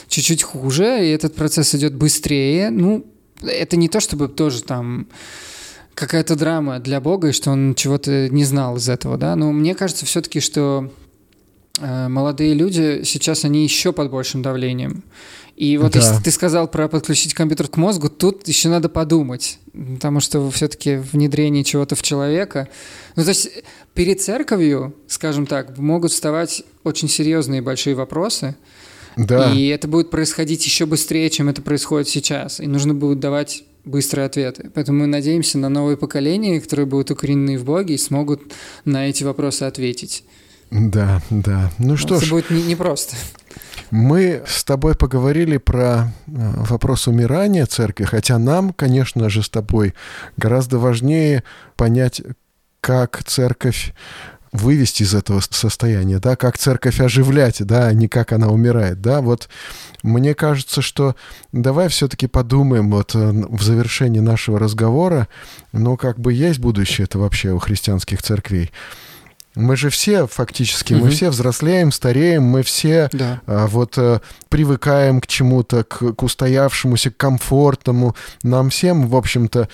чуть-чуть 0.08 0.42
хуже, 0.42 1.06
и 1.06 1.10
этот 1.10 1.34
процесс 1.34 1.74
идет 1.74 1.94
быстрее. 1.94 2.70
Ну, 2.70 3.04
это 3.42 3.76
не 3.76 3.88
то, 3.88 4.00
чтобы 4.00 4.28
тоже 4.28 4.62
там 4.62 5.06
какая-то 5.94 6.36
драма 6.36 6.80
для 6.80 7.00
Бога, 7.00 7.28
и 7.28 7.32
что 7.32 7.50
он 7.50 7.74
чего-то 7.74 8.28
не 8.28 8.44
знал 8.44 8.76
из 8.76 8.88
этого, 8.88 9.16
да, 9.16 9.36
но 9.36 9.52
мне 9.52 9.74
кажется 9.74 10.06
все-таки, 10.06 10.40
что 10.40 10.90
э, 11.80 12.08
молодые 12.08 12.54
люди 12.54 13.02
сейчас, 13.04 13.44
они 13.44 13.62
еще 13.62 13.92
под 13.92 14.10
большим 14.10 14.42
давлением. 14.42 15.04
И 15.56 15.78
вот 15.78 15.92
да. 15.92 16.00
если 16.00 16.20
ты 16.20 16.32
сказал 16.32 16.66
про 16.66 16.88
подключить 16.88 17.32
компьютер 17.32 17.68
к 17.68 17.76
мозгу, 17.76 18.08
тут 18.08 18.48
еще 18.48 18.68
надо 18.68 18.88
подумать, 18.88 19.60
потому 19.72 20.18
что 20.18 20.50
все-таки 20.50 20.96
внедрение 20.96 21.62
чего-то 21.62 21.94
в 21.94 22.02
человека. 22.02 22.68
Ну, 23.14 23.22
то 23.22 23.28
есть 23.28 23.50
перед 23.94 24.20
церковью, 24.20 24.96
скажем 25.06 25.46
так, 25.46 25.78
могут 25.78 26.10
вставать 26.10 26.64
очень 26.82 27.08
серьезные 27.08 27.62
большие 27.62 27.94
вопросы, 27.94 28.56
да. 29.16 29.52
И 29.52 29.66
это 29.68 29.88
будет 29.88 30.10
происходить 30.10 30.64
еще 30.64 30.86
быстрее, 30.86 31.30
чем 31.30 31.48
это 31.48 31.62
происходит 31.62 32.08
сейчас. 32.08 32.60
И 32.60 32.66
нужно 32.66 32.94
будет 32.94 33.20
давать 33.20 33.64
быстрые 33.84 34.26
ответы. 34.26 34.70
Поэтому 34.74 35.00
мы 35.00 35.06
надеемся 35.06 35.58
на 35.58 35.68
новые 35.68 35.96
поколения, 35.96 36.60
которые 36.60 36.86
будут 36.86 37.10
укоренены 37.10 37.58
в 37.58 37.64
Боге 37.64 37.94
и 37.94 37.98
смогут 37.98 38.52
на 38.84 39.08
эти 39.08 39.24
вопросы 39.24 39.64
ответить. 39.64 40.24
Да, 40.70 41.22
да. 41.30 41.70
Ну 41.78 41.96
что 41.96 42.16
это 42.16 42.24
ж. 42.24 42.30
будет 42.30 42.50
непросто. 42.50 43.14
Не 43.14 43.44
мы 43.94 44.42
с 44.46 44.64
тобой 44.64 44.96
поговорили 44.96 45.56
про 45.56 45.86
э, 45.86 46.02
вопрос 46.26 47.06
умирания 47.06 47.64
церкви, 47.64 48.04
хотя 48.04 48.38
нам, 48.38 48.72
конечно 48.72 49.28
же, 49.30 49.42
с 49.42 49.48
тобой 49.48 49.94
гораздо 50.36 50.78
важнее 50.78 51.44
понять, 51.76 52.20
как 52.80 53.22
церковь 53.24 53.94
вывести 54.54 55.02
из 55.02 55.14
этого 55.14 55.42
состояния, 55.50 56.20
да, 56.20 56.36
как 56.36 56.56
церковь 56.56 57.00
оживлять, 57.00 57.64
да, 57.66 57.88
а 57.88 57.92
не 57.92 58.06
как 58.06 58.32
она 58.32 58.48
умирает, 58.48 59.02
да, 59.02 59.20
вот 59.20 59.48
мне 60.04 60.34
кажется, 60.34 60.80
что 60.80 61.16
давай 61.50 61.88
все-таки 61.88 62.28
подумаем 62.28 62.88
вот 62.92 63.16
э, 63.16 63.32
в 63.32 63.62
завершении 63.62 64.20
нашего 64.20 64.60
разговора, 64.60 65.26
ну, 65.72 65.96
как 65.96 66.20
бы 66.20 66.32
есть 66.32 66.60
будущее 66.60 67.06
это 67.06 67.18
вообще 67.18 67.50
у 67.50 67.58
христианских 67.58 68.22
церквей, 68.22 68.70
мы 69.56 69.76
же 69.76 69.88
все 69.88 70.26
фактически, 70.26 70.94
угу. 70.94 71.04
мы 71.04 71.10
все 71.10 71.30
взрослеем, 71.30 71.92
стареем, 71.92 72.42
мы 72.42 72.62
все 72.62 73.08
да. 73.12 73.40
а, 73.46 73.66
вот 73.68 73.94
а, 73.96 74.20
привыкаем 74.48 75.20
к 75.20 75.26
чему-то, 75.26 75.84
к, 75.84 76.12
к 76.12 76.22
устоявшемуся, 76.22 77.10
к 77.10 77.16
комфортному. 77.16 78.16
Нам 78.42 78.70
всем, 78.70 79.06
в 79.06 79.14
общем-то, 79.14 79.68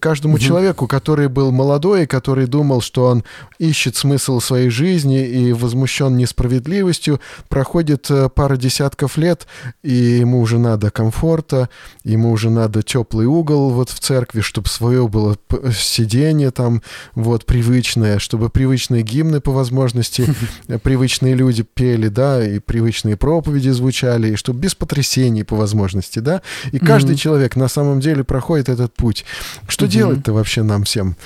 каждому 0.00 0.34
угу. 0.34 0.40
человеку, 0.42 0.86
который 0.86 1.28
был 1.28 1.50
молодой, 1.50 2.06
который 2.06 2.46
думал, 2.46 2.80
что 2.80 3.06
он 3.06 3.24
ищет 3.58 3.96
смысл 3.96 4.38
своей 4.38 4.68
жизни 4.68 5.26
и 5.26 5.52
возмущен 5.52 6.16
несправедливостью, 6.16 7.20
проходит 7.48 8.06
а, 8.10 8.28
пара 8.28 8.56
десятков 8.56 9.16
лет, 9.16 9.48
и 9.82 9.92
ему 9.92 10.40
уже 10.40 10.58
надо 10.58 10.92
комфорта, 10.92 11.68
ему 12.04 12.30
уже 12.30 12.50
надо 12.50 12.82
теплый 12.82 13.26
угол 13.26 13.70
вот 13.70 13.90
в 13.90 13.98
церкви, 13.98 14.42
чтобы 14.42 14.68
свое 14.68 15.08
было 15.08 15.36
сидение 15.76 16.52
там 16.52 16.82
вот 17.16 17.46
привычное, 17.46 18.20
чтобы 18.20 18.48
привычные 18.48 19.02
гимн 19.02 19.23
гимны 19.24 19.40
по 19.40 19.52
возможности 19.52 20.26
привычные 20.82 21.34
люди 21.34 21.62
пели, 21.62 22.08
да, 22.08 22.46
и 22.46 22.58
привычные 22.58 23.16
проповеди 23.16 23.70
звучали, 23.70 24.32
и 24.32 24.36
чтобы 24.36 24.60
без 24.60 24.74
потрясений 24.74 25.44
по 25.44 25.56
возможности, 25.56 26.18
да. 26.18 26.42
И 26.72 26.78
каждый 26.78 27.16
человек 27.16 27.56
на 27.56 27.68
самом 27.68 28.00
деле 28.00 28.24
проходит 28.24 28.68
этот 28.68 28.94
путь. 28.94 29.24
Что 29.68 29.86
делать-то 29.86 30.32
вообще 30.32 30.62
нам 30.62 30.84
всем? 30.84 31.16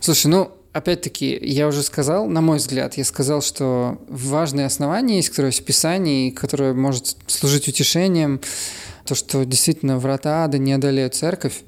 Слушай, 0.00 0.26
ну, 0.28 0.50
опять-таки, 0.72 1.38
я 1.42 1.68
уже 1.68 1.82
сказал, 1.82 2.28
на 2.28 2.40
мой 2.40 2.58
взгляд, 2.58 2.96
я 2.96 3.04
сказал, 3.04 3.42
что 3.42 3.98
важное 4.08 4.66
основание 4.66 5.16
есть, 5.16 5.30
которое 5.30 5.48
есть 5.48 5.62
в 5.62 5.64
Писании, 5.64 6.30
которое 6.30 6.74
может 6.74 7.16
служить 7.26 7.68
утешением, 7.68 8.40
то, 9.06 9.14
что 9.14 9.44
действительно 9.44 9.98
врата 9.98 10.44
ада 10.44 10.58
не 10.58 10.72
одолеют 10.72 11.14
церковь, 11.14 11.62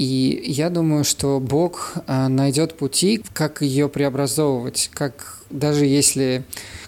И 0.00 0.44
я 0.46 0.70
думаю, 0.70 1.04
что 1.04 1.40
Бог 1.40 1.92
а, 2.06 2.30
найдет 2.30 2.78
пути, 2.78 3.22
как 3.34 3.60
ее 3.60 3.90
преобразовывать, 3.90 4.90
как 4.94 5.42
даже 5.50 5.84
если 5.84 6.42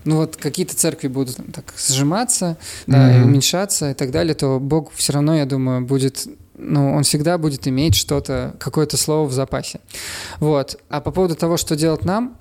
ну 0.04 0.16
вот 0.16 0.38
какие-то 0.38 0.74
церкви 0.74 1.08
будут 1.08 1.36
так 1.52 1.74
сжиматься, 1.76 2.56
mm-hmm. 2.56 2.84
да, 2.86 3.18
и 3.18 3.22
уменьшаться 3.22 3.90
и 3.90 3.94
так 3.94 4.12
далее, 4.12 4.34
то 4.34 4.58
Бог 4.58 4.92
все 4.94 5.12
равно, 5.12 5.36
я 5.36 5.44
думаю, 5.44 5.82
будет 5.82 6.26
ну, 6.56 6.94
он 6.94 7.02
всегда 7.02 7.36
будет 7.36 7.68
иметь 7.68 7.96
что-то, 7.96 8.56
какое-то 8.58 8.96
слово 8.96 9.28
в 9.28 9.32
запасе. 9.32 9.80
Вот. 10.40 10.80
А 10.88 11.02
по 11.02 11.10
поводу 11.10 11.34
того, 11.34 11.58
что 11.58 11.76
делать 11.76 12.06
нам, 12.06 12.38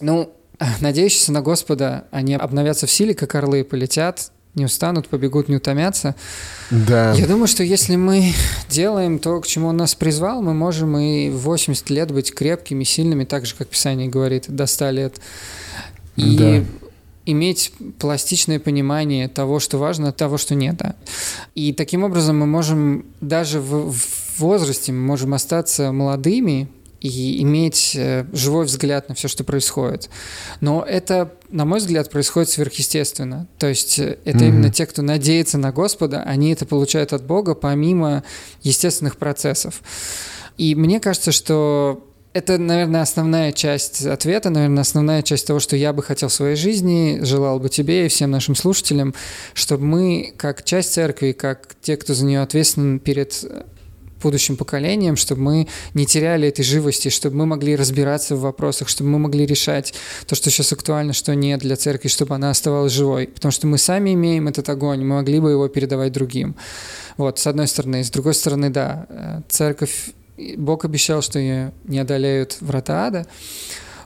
ну, 0.00 0.32
надеющиеся 0.80 1.32
на 1.32 1.42
Господа, 1.42 2.06
они 2.10 2.34
обновятся 2.34 2.86
в 2.86 2.90
силе, 2.90 3.12
как 3.12 3.34
орлы, 3.34 3.62
полетят, 3.62 4.31
не 4.54 4.66
устанут, 4.66 5.08
побегут, 5.08 5.48
не 5.48 5.56
утомятся. 5.56 6.14
Да. 6.70 7.12
Я 7.12 7.26
думаю, 7.26 7.46
что 7.46 7.62
если 7.62 7.96
мы 7.96 8.32
делаем 8.68 9.18
то, 9.18 9.40
к 9.40 9.46
чему 9.46 9.68
он 9.68 9.78
нас 9.78 9.94
призвал, 9.94 10.42
мы 10.42 10.52
можем 10.52 10.96
и 10.98 11.30
в 11.30 11.38
80 11.38 11.88
лет 11.90 12.12
быть 12.12 12.34
крепкими, 12.34 12.84
сильными, 12.84 13.24
так 13.24 13.46
же, 13.46 13.54
как 13.54 13.68
Писание 13.68 14.08
говорит, 14.08 14.44
до 14.48 14.66
100 14.66 14.90
лет. 14.90 15.20
И 16.16 16.36
да. 16.36 16.64
иметь 17.24 17.72
пластичное 17.98 18.58
понимание 18.58 19.28
того, 19.28 19.58
что 19.58 19.78
важно, 19.78 20.12
того, 20.12 20.36
что 20.36 20.54
нет. 20.54 20.76
Да? 20.76 20.96
И 21.54 21.72
таким 21.72 22.04
образом 22.04 22.38
мы 22.38 22.46
можем 22.46 23.06
даже 23.22 23.58
в, 23.58 23.90
в 23.90 24.38
возрасте 24.38 24.92
мы 24.92 25.00
можем 25.00 25.32
остаться 25.32 25.92
молодыми, 25.92 26.68
и 27.02 27.42
иметь 27.42 27.94
э, 27.96 28.24
живой 28.32 28.64
взгляд 28.64 29.08
на 29.08 29.14
все, 29.14 29.26
что 29.26 29.42
происходит. 29.42 30.08
Но 30.60 30.84
это, 30.88 31.32
на 31.50 31.64
мой 31.64 31.80
взгляд, 31.80 32.10
происходит 32.10 32.48
сверхъестественно. 32.48 33.48
То 33.58 33.66
есть 33.66 33.98
э, 33.98 34.18
это 34.24 34.38
mm-hmm. 34.38 34.48
именно 34.48 34.70
те, 34.70 34.86
кто 34.86 35.02
надеется 35.02 35.58
на 35.58 35.72
Господа, 35.72 36.22
они 36.22 36.52
это 36.52 36.64
получают 36.64 37.12
от 37.12 37.24
Бога 37.24 37.54
помимо 37.54 38.22
естественных 38.62 39.16
процессов. 39.16 39.82
И 40.56 40.76
мне 40.76 41.00
кажется, 41.00 41.32
что 41.32 42.06
это, 42.34 42.56
наверное, 42.56 43.02
основная 43.02 43.52
часть 43.52 44.06
ответа, 44.06 44.50
наверное, 44.50 44.82
основная 44.82 45.22
часть 45.22 45.46
того, 45.46 45.58
что 45.58 45.76
я 45.76 45.92
бы 45.92 46.02
хотел 46.02 46.28
в 46.28 46.32
своей 46.32 46.56
жизни, 46.56 47.18
желал 47.22 47.58
бы 47.58 47.68
тебе 47.68 48.06
и 48.06 48.08
всем 48.08 48.30
нашим 48.30 48.54
слушателям, 48.54 49.12
чтобы 49.54 49.84
мы, 49.84 50.32
как 50.36 50.64
часть 50.64 50.92
церкви, 50.92 51.32
как 51.32 51.74
те, 51.82 51.96
кто 51.96 52.14
за 52.14 52.24
нее 52.24 52.40
ответственен 52.40 53.00
перед 53.00 53.44
будущим 54.22 54.56
поколениям, 54.56 55.16
чтобы 55.16 55.42
мы 55.42 55.68
не 55.94 56.06
теряли 56.06 56.48
этой 56.48 56.64
живости, 56.64 57.08
чтобы 57.08 57.36
мы 57.36 57.46
могли 57.46 57.76
разбираться 57.76 58.36
в 58.36 58.40
вопросах, 58.40 58.88
чтобы 58.88 59.10
мы 59.10 59.18
могли 59.18 59.46
решать 59.46 59.94
то, 60.26 60.34
что 60.34 60.50
сейчас 60.50 60.72
актуально, 60.72 61.12
что 61.12 61.34
нет 61.34 61.60
для 61.60 61.76
церкви, 61.76 62.08
чтобы 62.08 62.34
она 62.34 62.50
оставалась 62.50 62.92
живой. 62.92 63.26
Потому 63.28 63.52
что 63.52 63.66
мы 63.66 63.78
сами 63.78 64.14
имеем 64.14 64.48
этот 64.48 64.68
огонь, 64.68 65.00
мы 65.00 65.16
могли 65.16 65.40
бы 65.40 65.50
его 65.50 65.68
передавать 65.68 66.12
другим. 66.12 66.54
Вот, 67.16 67.38
с 67.38 67.46
одной 67.46 67.68
стороны. 67.68 68.04
С 68.04 68.10
другой 68.10 68.34
стороны, 68.34 68.70
да, 68.70 69.06
э, 69.08 69.40
церковь, 69.48 70.10
Бог 70.56 70.84
обещал, 70.84 71.22
что 71.22 71.38
ее 71.38 71.72
не 71.84 71.98
одолеют 71.98 72.56
врата 72.60 73.06
ада. 73.06 73.26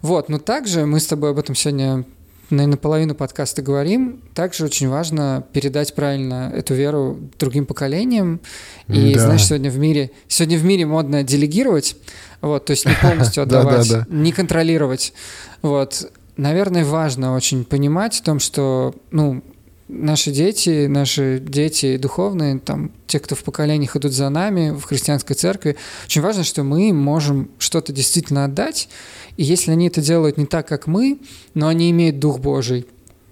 Вот, 0.02 0.28
но 0.28 0.38
также 0.38 0.86
мы 0.86 1.00
с 1.00 1.06
тобой 1.06 1.30
об 1.30 1.38
этом 1.38 1.54
сегодня 1.54 2.04
наверное, 2.50 2.76
половину 2.76 3.14
подкаста 3.14 3.62
говорим. 3.62 4.20
Также 4.34 4.64
очень 4.64 4.88
важно 4.88 5.44
передать 5.52 5.94
правильно 5.94 6.52
эту 6.54 6.74
веру 6.74 7.18
другим 7.38 7.66
поколениям. 7.66 8.40
И 8.88 9.14
да. 9.14 9.20
знаешь, 9.20 9.46
сегодня 9.46 9.70
в 9.70 9.78
мире, 9.78 10.10
сегодня 10.28 10.58
в 10.58 10.64
мире 10.64 10.86
модно 10.86 11.22
делегировать, 11.22 11.96
вот, 12.40 12.64
то 12.66 12.70
есть 12.72 12.86
не 12.86 12.94
полностью 13.02 13.42
отдавать, 13.42 13.90
не 14.08 14.32
контролировать. 14.32 15.12
Вот, 15.62 16.10
наверное, 16.36 16.84
важно 16.84 17.34
очень 17.34 17.64
понимать 17.64 18.14
в 18.14 18.22
том, 18.22 18.38
что, 18.38 18.94
ну, 19.10 19.42
наши 19.88 20.30
дети, 20.30 20.86
наши 20.86 21.42
дети 21.44 21.96
духовные, 21.96 22.58
там, 22.58 22.90
те, 23.16 23.20
кто 23.20 23.34
в 23.34 23.42
поколениях 23.44 23.96
идут 23.96 24.12
за 24.12 24.28
нами 24.28 24.70
в 24.70 24.82
христианской 24.82 25.34
церкви, 25.34 25.76
очень 26.04 26.20
важно, 26.20 26.44
что 26.44 26.62
мы 26.62 26.92
можем 26.92 27.50
что-то 27.58 27.92
действительно 27.92 28.44
отдать, 28.44 28.90
и 29.38 29.42
если 29.42 29.70
они 29.70 29.86
это 29.86 30.02
делают 30.02 30.36
не 30.36 30.44
так, 30.44 30.68
как 30.68 30.86
мы, 30.86 31.18
но 31.54 31.68
они 31.68 31.90
имеют 31.90 32.18
Дух 32.18 32.40
Божий, 32.40 32.86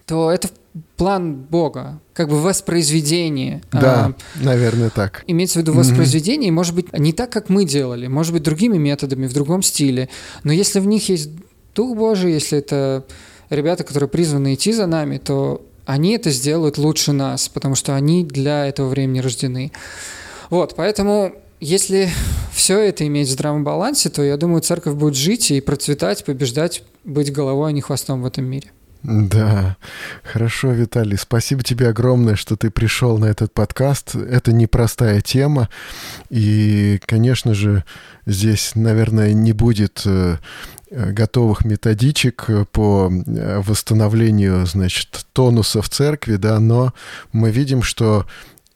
то 0.07 0.31
это 0.31 0.49
план 0.97 1.35
Бога, 1.35 2.01
как 2.15 2.31
бы 2.31 2.41
воспроизведение. 2.41 3.63
Да, 3.73 4.07
а, 4.07 4.15
наверное, 4.43 4.89
так. 4.89 5.23
Имеется 5.27 5.59
в 5.59 5.63
виду 5.63 5.75
воспроизведение, 5.75 6.51
mm-hmm. 6.51 6.55
может 6.55 6.75
быть, 6.75 6.99
не 6.99 7.13
так, 7.13 7.31
как 7.31 7.51
мы 7.51 7.67
делали, 7.67 8.07
может 8.07 8.33
быть, 8.33 8.43
другими 8.43 8.79
методами, 8.79 9.27
в 9.27 9.35
другом 9.35 9.63
стиле. 9.63 10.09
Но 10.45 10.53
если 10.53 10.81
в 10.81 10.87
них 10.87 11.11
есть 11.11 11.29
Дух 11.75 11.95
Божий, 11.95 12.33
если 12.33 12.59
это 12.59 13.05
ребята, 13.51 13.85
которые 13.85 14.09
призваны 14.09 14.55
идти 14.55 14.73
за 14.73 14.87
нами, 14.87 15.19
то 15.19 15.63
они 15.87 16.15
это 16.15 16.31
сделают 16.31 16.79
лучше 16.79 17.13
нас, 17.13 17.49
потому 17.49 17.75
что 17.75 17.95
они 17.95 18.25
для 18.25 18.67
этого 18.67 18.89
времени 18.89 19.21
рождены. 19.21 19.73
Вот, 20.51 20.75
поэтому 20.77 21.35
если 21.61 22.11
все 22.53 22.79
это 22.79 23.07
иметь 23.07 23.29
в 23.29 23.33
здравом 23.33 23.65
балансе, 23.65 24.11
то 24.11 24.23
я 24.23 24.37
думаю, 24.37 24.63
церковь 24.63 24.95
будет 24.95 25.17
жить 25.17 25.51
и 25.51 25.61
процветать, 25.61 26.25
побеждать, 26.25 26.83
быть 27.05 27.33
головой, 27.33 27.71
а 27.71 27.73
не 27.73 27.81
хвостом 27.81 28.23
в 28.23 28.27
этом 28.27 28.45
мире. 28.45 28.71
Да, 29.03 29.77
хорошо, 30.23 30.73
Виталий, 30.73 31.19
спасибо 31.19 31.63
тебе 31.63 31.89
огромное, 31.89 32.37
что 32.37 32.57
ты 32.57 32.71
пришел 32.71 33.19
на 33.19 33.27
этот 33.27 33.53
подкаст. 33.53 34.15
Это 34.15 34.51
непростая 34.53 35.21
тема, 35.21 35.69
и, 36.31 36.99
конечно 37.05 37.53
же, 37.53 37.85
здесь, 38.25 38.73
наверное, 38.75 39.35
не 39.35 39.53
будет 39.53 40.03
э, 40.07 40.39
готовых 40.95 41.65
методичек 41.65 42.49
по 42.73 43.11
э, 43.11 43.61
восстановлению, 43.61 44.67
значит, 44.67 45.27
тонуса 45.33 45.83
в 45.83 45.89
церкви, 45.89 46.37
да, 46.37 46.61
но 46.61 46.93
мы 47.33 47.51
видим, 47.51 47.83
что 47.83 48.27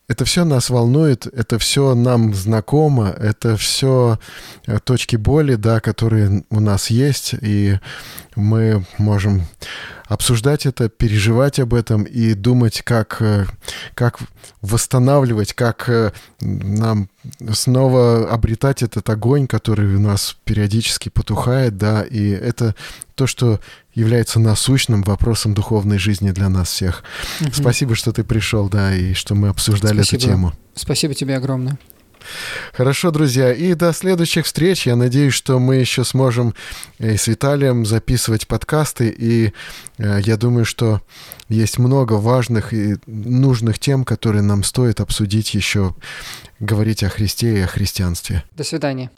это 0.09 0.25
все 0.25 0.45
нас 0.45 0.71
волнует, 0.71 1.27
это 1.27 1.59
все 1.59 1.95
нам 1.95 2.35
знакомо, 2.35 3.09
это 3.11 3.57
все 3.57 4.19
э, 4.67 4.79
точки 4.83 5.17
боли, 5.17 5.55
да, 5.57 5.81
которые 5.81 6.45
у 6.51 6.61
нас 6.61 6.89
есть, 6.89 7.35
и 7.41 7.79
мы 8.35 8.85
можем 8.97 9.43
обсуждать 10.09 10.67
это, 10.67 10.89
переживать 10.89 11.61
об 11.61 11.75
этом 11.75 12.03
и 12.03 12.35
думать, 12.35 12.83
как, 12.83 13.19
э, 13.21 13.47
как 13.95 14.19
восстанавливать, 14.63 15.53
как 15.53 15.89
э, 15.89 16.13
нам 16.41 17.09
снова 17.53 18.29
обретать 18.31 18.83
этот 18.83 19.09
огонь, 19.11 19.47
который 19.47 19.95
у 19.95 20.01
нас 20.01 20.37
периодически 20.45 21.11
потухает, 21.11 21.77
да, 21.77 22.03
и 22.03 22.31
это 22.31 22.75
то, 23.15 23.27
что 23.27 23.61
является 23.95 24.41
насущным 24.41 25.03
вопросом 25.03 25.55
духовной 25.55 25.99
жизни 25.99 26.31
для 26.31 26.49
нас 26.49 26.71
всех. 26.71 27.05
Угу. 27.41 27.51
Спасибо, 27.53 27.95
что 27.95 28.13
ты 28.13 28.25
пришел, 28.25 28.69
да, 28.69 28.95
и 28.95 29.13
что 29.13 29.35
мы 29.35 29.49
обсуждали 29.49 30.03
Спасибо. 30.03 30.23
эту 30.23 30.27
тему. 30.27 30.53
Спасибо 30.75 31.15
тебе 31.15 31.37
огромное. 31.37 31.79
Хорошо, 32.73 33.11
друзья, 33.11 33.53
и 33.53 33.75
до 33.75 33.93
следующих 33.93 34.47
встреч. 34.47 34.87
Я 34.87 34.97
надеюсь, 34.97 35.35
что 35.35 35.59
мы 35.59 35.77
еще 35.77 36.05
сможем 36.05 36.55
э, 36.99 37.17
с 37.17 37.27
Виталием 37.27 37.87
записывать 37.87 38.47
подкасты, 38.47 39.09
и 39.09 39.53
э, 39.99 40.21
я 40.25 40.37
думаю, 40.37 40.65
что 40.65 41.01
есть 41.49 41.79
много 41.79 42.15
важных 42.15 42.73
и 42.73 42.97
нужных 43.07 43.79
тем, 43.79 44.05
которые 44.05 44.43
нам 44.43 44.63
стоит 44.63 45.01
обсудить 45.01 45.55
еще, 45.55 45.95
говорить 46.61 47.03
о 47.03 47.09
Христе 47.09 47.59
и 47.59 47.61
о 47.61 47.67
христианстве. 47.67 48.45
До 48.57 48.65
свидания. 48.65 49.11